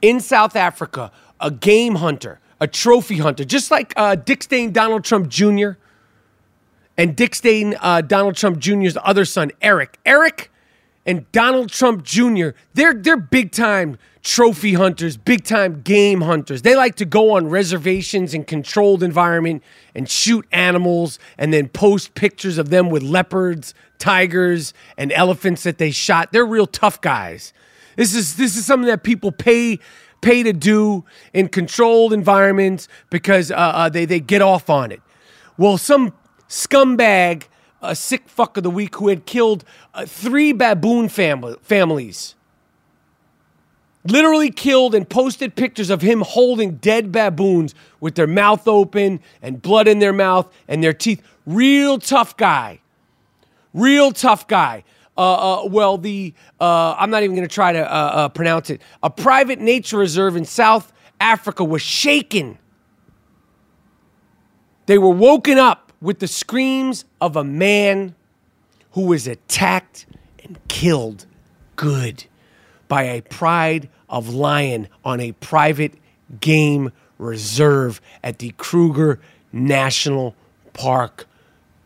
in 0.00 0.20
South 0.20 0.56
Africa, 0.56 1.12
a 1.40 1.50
game 1.50 1.96
hunter, 1.96 2.40
a 2.60 2.66
trophy 2.66 3.18
hunter, 3.18 3.44
just 3.44 3.70
like 3.70 3.92
uh, 3.96 4.14
Dick 4.14 4.44
Stain 4.44 4.72
Donald 4.72 5.04
Trump 5.04 5.28
Jr. 5.28 5.72
and 6.96 7.16
Dick 7.16 7.34
Stain 7.34 7.76
uh, 7.80 8.00
Donald 8.00 8.36
Trump 8.36 8.58
Jr.'s 8.58 8.96
other 9.02 9.24
son, 9.24 9.50
Eric. 9.60 9.98
Eric 10.04 10.50
and 11.04 11.30
Donald 11.32 11.70
Trump 11.70 12.04
Jr., 12.04 12.50
they're, 12.74 12.94
they're 12.94 13.16
big 13.16 13.52
time 13.52 13.98
trophy 14.22 14.74
hunters, 14.74 15.16
big 15.16 15.44
time 15.44 15.82
game 15.82 16.20
hunters. 16.20 16.62
They 16.62 16.76
like 16.76 16.94
to 16.96 17.04
go 17.04 17.32
on 17.32 17.48
reservations 17.48 18.34
in 18.34 18.44
controlled 18.44 19.02
environment 19.02 19.62
and 19.94 20.08
shoot 20.08 20.46
animals 20.52 21.18
and 21.38 21.52
then 21.52 21.68
post 21.68 22.14
pictures 22.14 22.56
of 22.56 22.70
them 22.70 22.88
with 22.88 23.02
leopards, 23.02 23.74
tigers, 23.98 24.74
and 24.96 25.12
elephants 25.12 25.64
that 25.64 25.78
they 25.78 25.90
shot. 25.90 26.32
They're 26.32 26.46
real 26.46 26.66
tough 26.66 27.00
guys. 27.00 27.52
This 27.96 28.14
is 28.14 28.36
this 28.36 28.56
is 28.56 28.64
something 28.64 28.86
that 28.86 29.02
people 29.02 29.32
pay 29.32 29.78
pay 30.20 30.42
to 30.44 30.52
do 30.52 31.04
in 31.34 31.48
controlled 31.48 32.12
environments 32.12 32.88
because 33.10 33.50
uh, 33.50 33.56
uh, 33.56 33.88
they 33.88 34.04
they 34.04 34.20
get 34.20 34.40
off 34.40 34.70
on 34.70 34.92
it. 34.92 35.02
Well, 35.58 35.76
some 35.78 36.14
scumbag, 36.52 37.44
a 37.80 37.96
sick 37.96 38.28
fuck 38.28 38.56
of 38.56 38.62
the 38.62 38.70
week 38.70 38.96
who 38.96 39.08
had 39.08 39.26
killed 39.26 39.64
uh, 39.94 40.06
three 40.06 40.52
baboon 40.52 41.08
family, 41.08 41.56
families 41.62 42.34
literally 44.04 44.50
killed 44.50 44.94
and 44.94 45.08
posted 45.08 45.54
pictures 45.54 45.90
of 45.90 46.02
him 46.02 46.22
holding 46.22 46.76
dead 46.76 47.12
baboons 47.12 47.74
with 48.00 48.14
their 48.14 48.26
mouth 48.26 48.66
open 48.66 49.20
and 49.40 49.62
blood 49.62 49.86
in 49.86 49.98
their 49.98 50.12
mouth 50.12 50.52
and 50.68 50.82
their 50.82 50.92
teeth. 50.92 51.22
Real 51.46 51.98
tough 51.98 52.36
guy. 52.36 52.80
Real 53.72 54.12
tough 54.12 54.46
guy. 54.46 54.84
Uh, 55.16 55.62
uh, 55.62 55.66
well, 55.66 55.98
the 55.98 56.32
uh, 56.60 56.94
I'm 56.98 57.10
not 57.10 57.22
even 57.22 57.36
going 57.36 57.48
to 57.48 57.54
try 57.54 57.72
to 57.72 57.80
uh, 57.80 57.96
uh, 57.96 58.28
pronounce 58.30 58.70
it. 58.70 58.80
A 59.02 59.10
private 59.10 59.60
nature 59.60 59.98
reserve 59.98 60.36
in 60.36 60.44
South 60.44 60.92
Africa 61.20 61.62
was 61.64 61.82
shaken. 61.82 62.58
They 64.86 64.98
were 64.98 65.10
woken 65.10 65.58
up 65.58 65.81
with 66.02 66.18
the 66.18 66.28
screams 66.28 67.06
of 67.20 67.36
a 67.36 67.44
man 67.44 68.14
who 68.90 69.06
was 69.06 69.26
attacked 69.26 70.04
and 70.44 70.58
killed. 70.68 71.24
Good 71.76 72.24
by 72.88 73.04
a 73.04 73.22
pride 73.22 73.88
of 74.10 74.28
lion 74.28 74.88
on 75.02 75.20
a 75.20 75.32
private 75.32 75.94
game 76.40 76.92
reserve 77.16 78.00
at 78.22 78.38
the 78.38 78.50
Kruger 78.58 79.18
National 79.52 80.34
Park. 80.74 81.26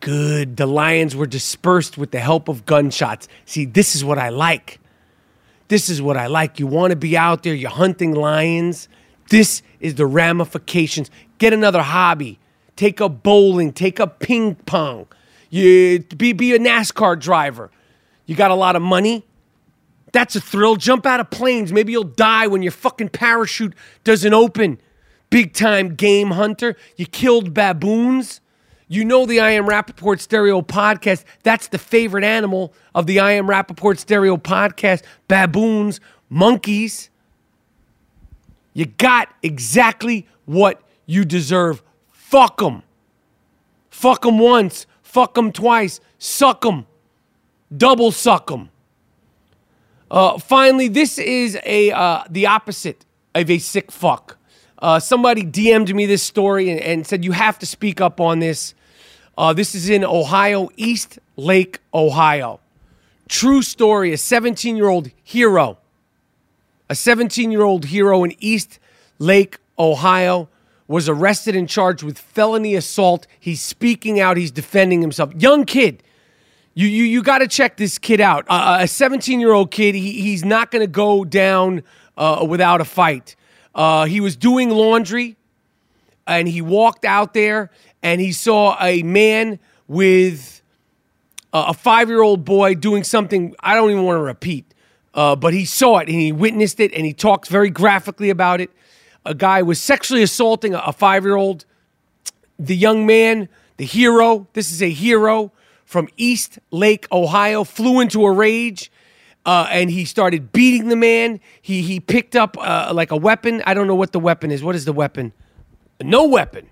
Good. 0.00 0.56
The 0.56 0.66
lions 0.66 1.14
were 1.14 1.26
dispersed 1.26 1.96
with 1.96 2.10
the 2.10 2.18
help 2.18 2.48
of 2.48 2.66
gunshots. 2.66 3.28
See, 3.44 3.66
this 3.66 3.94
is 3.94 4.04
what 4.04 4.18
I 4.18 4.30
like. 4.30 4.80
This 5.68 5.88
is 5.88 6.00
what 6.02 6.16
I 6.16 6.26
like. 6.26 6.58
You 6.58 6.66
want 6.66 6.90
to 6.90 6.96
be 6.96 7.16
out 7.16 7.42
there, 7.42 7.54
you're 7.54 7.70
hunting 7.70 8.14
lions. 8.14 8.88
This 9.30 9.62
is 9.78 9.96
the 9.96 10.06
ramifications. 10.06 11.10
Get 11.38 11.52
another 11.52 11.82
hobby. 11.82 12.38
Take 12.76 13.00
up 13.00 13.22
bowling, 13.22 13.72
take 13.72 13.98
up 13.98 14.20
ping 14.20 14.54
pong. 14.54 15.06
You 15.50 16.00
be, 16.00 16.32
be 16.32 16.54
a 16.54 16.58
NASCAR 16.58 17.18
driver. 17.18 17.70
You 18.26 18.34
got 18.36 18.50
a 18.50 18.54
lot 18.54 18.76
of 18.76 18.82
money, 18.82 19.24
that's 20.16 20.34
a 20.34 20.40
thrill. 20.40 20.76
Jump 20.76 21.04
out 21.04 21.20
of 21.20 21.28
planes. 21.28 21.74
Maybe 21.74 21.92
you'll 21.92 22.04
die 22.04 22.46
when 22.46 22.62
your 22.62 22.72
fucking 22.72 23.10
parachute 23.10 23.74
doesn't 24.02 24.32
open. 24.32 24.80
Big 25.28 25.52
time 25.52 25.94
game 25.94 26.30
hunter. 26.30 26.74
You 26.96 27.04
killed 27.04 27.52
baboons. 27.52 28.40
You 28.88 29.04
know 29.04 29.26
the 29.26 29.40
I 29.40 29.50
Am 29.50 29.66
Rapaport 29.66 30.20
Stereo 30.20 30.62
podcast. 30.62 31.24
That's 31.42 31.68
the 31.68 31.78
favorite 31.78 32.24
animal 32.24 32.72
of 32.94 33.06
the 33.06 33.20
I 33.20 33.32
Am 33.32 33.46
Rapaport 33.46 33.98
Stereo 33.98 34.38
podcast 34.38 35.02
baboons, 35.28 36.00
monkeys. 36.30 37.10
You 38.72 38.86
got 38.86 39.28
exactly 39.42 40.26
what 40.44 40.80
you 41.04 41.24
deserve. 41.26 41.82
Fuck 42.36 42.58
them. 42.58 42.82
Fuck 43.88 44.20
them 44.20 44.38
once. 44.38 44.86
Fuck 45.02 45.32
them 45.32 45.52
twice. 45.52 46.00
Suck 46.18 46.60
them. 46.60 46.86
Double 47.74 48.12
suck 48.12 48.48
them. 48.48 48.68
Uh, 50.10 50.38
finally, 50.38 50.86
this 50.86 51.16
is 51.16 51.58
a 51.64 51.92
uh, 51.92 52.24
the 52.28 52.44
opposite 52.44 53.06
of 53.34 53.48
a 53.48 53.56
sick 53.56 53.90
fuck. 53.90 54.36
Uh, 54.78 55.00
somebody 55.00 55.44
DM'd 55.44 55.94
me 55.94 56.04
this 56.04 56.22
story 56.22 56.68
and, 56.68 56.78
and, 56.78 57.06
said 57.06 57.24
you 57.24 57.32
have 57.32 57.58
to 57.60 57.64
speak 57.64 58.02
up 58.02 58.20
on 58.20 58.40
this. 58.40 58.74
Uh, 59.38 59.54
this 59.54 59.74
is 59.74 59.88
in 59.88 60.04
Ohio, 60.04 60.68
East 60.76 61.18
Lake, 61.36 61.80
Ohio. 61.94 62.60
True 63.30 63.62
story: 63.62 64.12
a 64.12 64.16
17-year-old 64.16 65.10
hero, 65.24 65.78
a 66.90 66.92
17-year-old 66.92 67.86
hero 67.86 68.24
in 68.24 68.34
East 68.40 68.78
Lake, 69.18 69.56
Ohio, 69.78 70.50
was 70.88 71.08
arrested 71.08 71.56
and 71.56 71.68
charged 71.68 72.02
with 72.02 72.18
felony 72.18 72.74
assault. 72.74 73.26
He's 73.38 73.60
speaking 73.60 74.20
out. 74.20 74.36
He's 74.36 74.50
defending 74.52 75.00
himself. 75.00 75.32
Young 75.34 75.64
kid 75.64 76.02
you 76.76 76.88
you 76.88 77.04
you 77.04 77.22
got 77.22 77.38
to 77.38 77.48
check 77.48 77.78
this 77.78 77.96
kid 77.96 78.20
out. 78.20 78.44
Uh, 78.48 78.78
a 78.80 78.86
17 78.86 79.40
year 79.40 79.52
old 79.52 79.70
kid. 79.70 79.94
He, 79.94 80.20
he's 80.20 80.44
not 80.44 80.70
going 80.70 80.82
to 80.82 80.86
go 80.86 81.24
down 81.24 81.82
uh, 82.18 82.46
without 82.46 82.82
a 82.82 82.84
fight. 82.84 83.34
Uh, 83.74 84.04
he 84.04 84.20
was 84.20 84.36
doing 84.36 84.68
laundry, 84.68 85.36
and 86.26 86.46
he 86.46 86.60
walked 86.60 87.06
out 87.06 87.32
there 87.32 87.70
and 88.02 88.20
he 88.20 88.30
saw 88.30 88.76
a 88.78 89.02
man 89.02 89.58
with 89.88 90.60
a 91.54 91.72
five 91.72 92.10
year 92.10 92.20
old 92.20 92.44
boy 92.44 92.74
doing 92.74 93.04
something. 93.04 93.54
I 93.60 93.74
don't 93.74 93.90
even 93.90 94.04
want 94.04 94.18
to 94.18 94.22
repeat, 94.22 94.74
uh, 95.14 95.34
but 95.34 95.54
he 95.54 95.64
saw 95.64 95.98
it 96.00 96.08
and 96.08 96.20
he 96.20 96.30
witnessed 96.30 96.78
it 96.78 96.92
and 96.92 97.06
he 97.06 97.14
talks 97.14 97.48
very 97.48 97.70
graphically 97.70 98.28
about 98.28 98.60
it. 98.60 98.70
A 99.26 99.34
guy 99.34 99.62
was 99.62 99.80
sexually 99.80 100.22
assaulting 100.22 100.74
a 100.74 100.92
five 100.92 101.24
year 101.24 101.36
old. 101.36 101.64
The 102.58 102.76
young 102.76 103.04
man, 103.04 103.48
the 103.76 103.84
hero. 103.84 104.46
This 104.54 104.72
is 104.72 104.82
a 104.82 104.90
hero 104.90 105.52
from 105.84 106.08
East 106.16 106.58
Lake, 106.70 107.06
Ohio, 107.12 107.64
flew 107.64 108.00
into 108.00 108.24
a 108.24 108.32
rage. 108.32 108.90
Uh, 109.46 109.68
and 109.70 109.90
he 109.90 110.04
started 110.04 110.50
beating 110.50 110.88
the 110.88 110.96
man. 110.96 111.38
He 111.62 111.80
he 111.82 112.00
picked 112.00 112.34
up 112.34 112.56
uh, 112.58 112.90
like 112.92 113.12
a 113.12 113.16
weapon. 113.16 113.62
I 113.64 113.74
don't 113.74 113.86
know 113.86 113.94
what 113.94 114.10
the 114.10 114.18
weapon 114.18 114.50
is. 114.50 114.62
What 114.62 114.74
is 114.74 114.84
the 114.84 114.92
weapon? 114.92 115.32
No 116.02 116.26
weapon. 116.26 116.68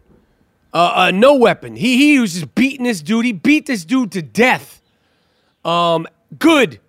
Uh, 0.73 0.93
uh 0.95 1.11
no 1.13 1.37
weapon. 1.37 1.77
He 1.77 1.97
he 1.99 2.19
was 2.19 2.35
just 2.35 2.53
beating 2.57 2.85
this 2.85 3.01
dude. 3.01 3.25
He 3.25 3.33
beat 3.33 3.67
this 3.67 3.85
dude 3.85 4.11
to 4.13 4.23
death. 4.23 4.83
Um, 5.65 6.09
good. 6.37 6.81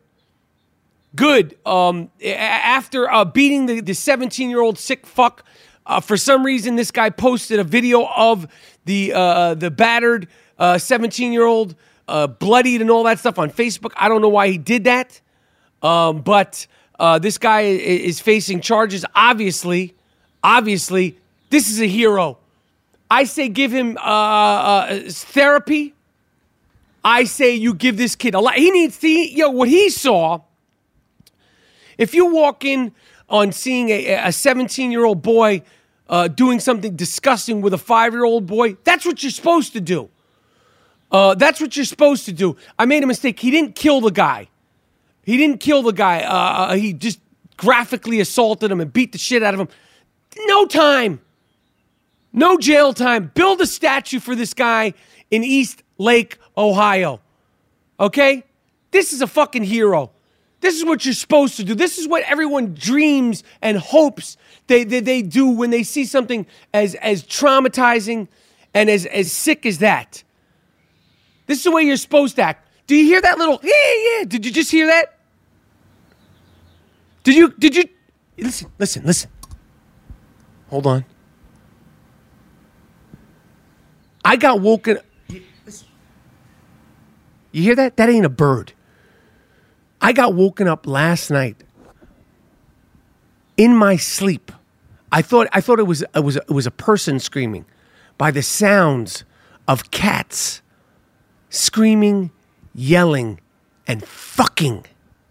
Good. 1.15 1.55
Um, 1.67 2.09
after 2.25 3.09
uh, 3.11 3.23
beating 3.23 3.67
the 3.67 3.79
the 3.79 3.93
17 3.93 4.49
year 4.49 4.61
old 4.61 4.79
sick 4.79 5.05
fuck, 5.05 5.45
uh, 5.85 5.99
for 5.99 6.17
some 6.17 6.45
reason 6.45 6.75
this 6.75 6.91
guy 6.91 7.09
posted 7.09 7.59
a 7.59 7.63
video 7.63 8.05
of 8.05 8.47
the 8.85 9.09
the 9.57 9.71
battered 9.71 10.27
17 10.59 11.31
year 11.31 11.45
old 11.45 11.75
uh, 12.07 12.27
bloodied 12.27 12.81
and 12.81 12.91
all 12.91 13.03
that 13.03 13.19
stuff 13.19 13.39
on 13.39 13.49
Facebook. 13.49 13.91
I 13.95 14.07
don't 14.07 14.21
know 14.21 14.29
why 14.29 14.49
he 14.49 14.57
did 14.57 14.85
that, 14.85 15.19
um, 15.81 16.21
but 16.21 16.67
uh, 16.99 17.19
this 17.19 17.37
guy 17.37 17.61
is 17.61 18.19
facing 18.19 18.61
charges. 18.61 19.05
Obviously, 19.15 19.95
obviously, 20.43 21.17
this 21.49 21.69
is 21.69 21.81
a 21.81 21.87
hero. 21.87 22.37
I 23.09 23.25
say 23.25 23.49
give 23.49 23.71
him 23.71 23.97
uh, 23.97 24.01
uh 24.01 24.99
therapy. 25.09 25.93
I 27.03 27.25
say 27.25 27.53
you 27.53 27.75
give 27.75 27.97
this 27.97 28.15
kid 28.15 28.33
a 28.33 28.39
lot. 28.39 28.55
He 28.55 28.71
needs 28.71 28.97
to, 28.97 29.07
yo, 29.07 29.51
what 29.51 29.69
he 29.69 29.89
saw. 29.91 30.41
If 31.99 32.15
you 32.15 32.33
walk 32.33 32.65
in 32.65 32.93
on 33.29 33.51
seeing 33.51 33.89
a 33.91 34.31
17 34.31 34.91
year 34.91 35.05
old 35.05 35.21
boy 35.21 35.61
uh, 36.09 36.27
doing 36.27 36.59
something 36.59 36.95
disgusting 36.95 37.61
with 37.61 37.73
a 37.73 37.77
five 37.77 38.13
year 38.13 38.23
old 38.23 38.45
boy, 38.45 38.77
that's 38.83 39.05
what 39.05 39.23
you're 39.23 39.31
supposed 39.31 39.73
to 39.73 39.81
do. 39.81 40.09
Uh, 41.11 41.35
that's 41.35 41.61
what 41.61 41.75
you're 41.75 41.85
supposed 41.85 42.25
to 42.25 42.33
do. 42.33 42.55
I 42.77 42.85
made 42.85 43.03
a 43.03 43.07
mistake. 43.07 43.39
He 43.39 43.51
didn't 43.51 43.75
kill 43.75 44.01
the 44.01 44.11
guy. 44.11 44.49
He 45.23 45.37
didn't 45.37 45.59
kill 45.59 45.81
the 45.81 45.93
guy. 45.93 46.21
Uh, 46.21 46.33
uh, 46.33 46.75
he 46.75 46.93
just 46.93 47.19
graphically 47.57 48.19
assaulted 48.19 48.71
him 48.71 48.81
and 48.81 48.91
beat 48.91 49.11
the 49.11 49.17
shit 49.17 49.41
out 49.43 49.53
of 49.53 49.59
him. 49.59 49.69
No 50.45 50.65
time. 50.65 51.21
No 52.33 52.57
jail 52.57 52.93
time. 52.93 53.31
Build 53.33 53.61
a 53.61 53.65
statue 53.65 54.19
for 54.19 54.35
this 54.35 54.53
guy 54.53 54.93
in 55.31 55.43
East 55.43 55.83
Lake, 55.97 56.37
Ohio. 56.57 57.21
Okay? 57.99 58.43
This 58.91 59.13
is 59.13 59.21
a 59.21 59.27
fucking 59.27 59.63
hero. 59.63 60.11
This 60.65 60.79
is 60.79 60.83
what 60.83 61.05
you're 61.05 61.13
supposed 61.13 61.57
to 61.57 61.63
do. 61.63 61.75
This 61.75 61.99
is 61.99 62.07
what 62.07 62.23
everyone 62.23 62.73
dreams 62.73 63.43
and 63.61 63.77
hopes 63.77 64.35
they, 64.65 64.83
they, 64.83 64.99
they 64.99 65.21
do 65.21 65.47
when 65.47 65.69
they 65.69 65.83
see 65.83 66.05
something 66.05 66.47
as, 66.73 66.95
as 66.95 67.23
traumatizing 67.23 68.27
and 68.73 68.89
as, 68.89 69.05
as 69.05 69.31
sick 69.31 69.67
as 69.67 69.77
that. 69.77 70.23
This 71.45 71.59
is 71.59 71.65
the 71.65 71.71
way 71.71 71.83
you're 71.83 71.97
supposed 71.97 72.37
to 72.37 72.41
act. 72.41 72.67
Do 72.87 72.95
you 72.95 73.05
hear 73.05 73.21
that 73.21 73.37
little 73.37 73.59
yeah 73.61 74.17
yeah? 74.17 74.25
Did 74.25 74.43
you 74.43 74.51
just 74.51 74.71
hear 74.71 74.87
that? 74.87 75.19
Did 77.21 77.35
you 77.35 77.53
did 77.59 77.75
you 77.75 77.83
listen 78.35 78.71
listen 78.79 79.05
listen? 79.05 79.29
Hold 80.69 80.87
on. 80.87 81.05
I 84.23 84.35
got 84.35 84.61
woken. 84.61 84.97
You 85.27 85.43
hear 87.51 87.75
that? 87.75 87.97
That 87.97 88.09
ain't 88.09 88.25
a 88.25 88.29
bird. 88.29 88.73
I 90.05 90.13
got 90.13 90.35
woken 90.35 90.67
up 90.67 90.85
last 90.85 91.31
night 91.31 91.63
in 93.57 93.75
my 93.75 93.95
sleep. 93.95 94.51
I 95.11 95.23
thought 95.23 95.47
I 95.51 95.61
thought 95.61 95.79
it 95.79 95.87
was 95.87 96.03
it 96.13 96.23
was 96.23 96.35
it 96.35 96.51
was 96.51 96.67
a 96.67 96.71
person 96.71 97.19
screaming 97.19 97.65
by 98.15 98.29
the 98.29 98.43
sounds 98.43 99.23
of 99.67 99.89
cats 99.89 100.61
screaming, 101.49 102.29
yelling, 102.75 103.39
and 103.87 104.03
fucking. 104.07 104.85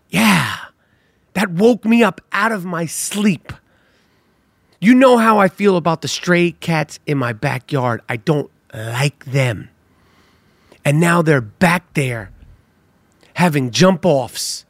Yeah. 0.09 0.57
That 1.35 1.51
woke 1.51 1.85
me 1.85 2.03
up 2.03 2.21
out 2.33 2.51
of 2.51 2.65
my 2.65 2.87
sleep. 2.87 3.53
You 4.81 4.93
know 4.97 5.19
how 5.19 5.39
I 5.39 5.47
feel 5.47 5.77
about 5.77 6.03
the 6.03 6.09
stray 6.09 6.51
cats 6.51 6.99
in 7.07 7.17
my 7.17 7.33
backyard. 7.33 8.01
I 8.09 8.17
don't 8.17 8.51
like 8.75 9.25
them. 9.25 9.71
And 10.85 10.99
now 10.99 11.23
they're 11.23 11.41
back 11.41 11.95
there 11.95 12.33
having 13.35 13.71
jump 13.71 14.05
offs. 14.07 14.65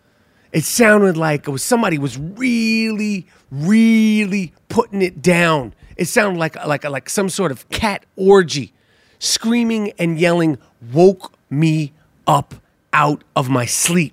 It 0.53 0.65
sounded 0.65 1.17
like 1.17 1.49
it 1.49 1.51
was 1.51 1.62
somebody 1.62 1.99
was 1.99 2.19
really, 2.19 3.27
really 3.51 4.53
putting 4.69 5.03
it 5.03 5.23
down. 5.23 5.75
It 5.97 6.07
sounded 6.07 6.39
like 6.39 6.57
like 6.67 6.85
like 6.85 7.09
some 7.09 7.29
sort 7.29 7.51
of 7.53 7.69
cat 7.71 8.05
orgy. 8.17 8.73
Screaming 9.19 9.93
and 9.99 10.19
yelling 10.19 10.59
woke 10.93 11.33
me 11.49 11.93
up 12.27 12.55
out 12.93 13.25
of 13.35 13.49
my 13.49 13.65
sleep. 13.65 14.12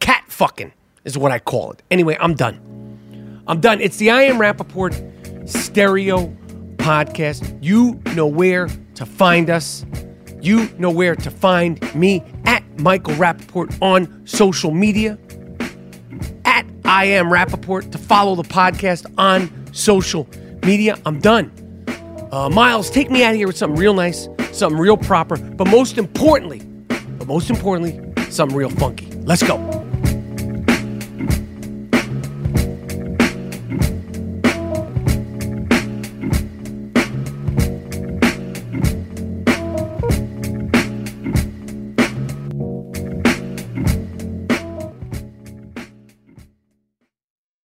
Cat 0.00 0.24
fucking 0.28 0.72
is 1.04 1.18
what 1.18 1.32
I 1.32 1.38
call 1.38 1.72
it. 1.72 1.82
Anyway, 1.90 2.16
I'm 2.20 2.34
done. 2.34 3.42
I'm 3.46 3.60
done. 3.60 3.80
It's 3.80 3.96
the 3.96 4.10
I 4.10 4.22
Am 4.22 4.36
Rapaport 4.36 5.48
stereo 5.48 6.34
podcast. 6.76 7.58
You 7.62 8.00
know 8.14 8.26
where 8.26 8.68
to 8.94 9.06
find 9.06 9.50
us. 9.50 9.84
You 10.40 10.68
know 10.78 10.90
where 10.90 11.16
to 11.16 11.30
find 11.30 11.94
me 11.94 12.22
at 12.44 12.62
Michael 12.78 13.14
Rapaport 13.14 13.76
on 13.82 14.26
social 14.26 14.70
media. 14.70 15.18
At 16.44 16.66
I 16.84 17.06
Am 17.06 17.26
Rapaport 17.26 17.90
to 17.92 17.98
follow 17.98 18.34
the 18.34 18.42
podcast 18.42 19.12
on 19.18 19.50
social 19.72 20.28
media. 20.64 20.98
I'm 21.04 21.20
done. 21.20 21.52
Uh, 22.32 22.48
Miles, 22.48 22.90
take 22.90 23.10
me 23.10 23.24
out 23.24 23.30
of 23.32 23.36
here 23.36 23.46
with 23.46 23.56
something 23.56 23.78
real 23.78 23.94
nice, 23.94 24.28
something 24.52 24.78
real 24.78 24.96
proper, 24.96 25.36
but 25.36 25.68
most 25.68 25.96
importantly, 25.98 26.60
but 27.18 27.26
most 27.26 27.50
importantly, 27.50 28.00
something 28.30 28.56
real 28.56 28.70
funky. 28.70 29.06
Let's 29.24 29.42
go. 29.42 29.56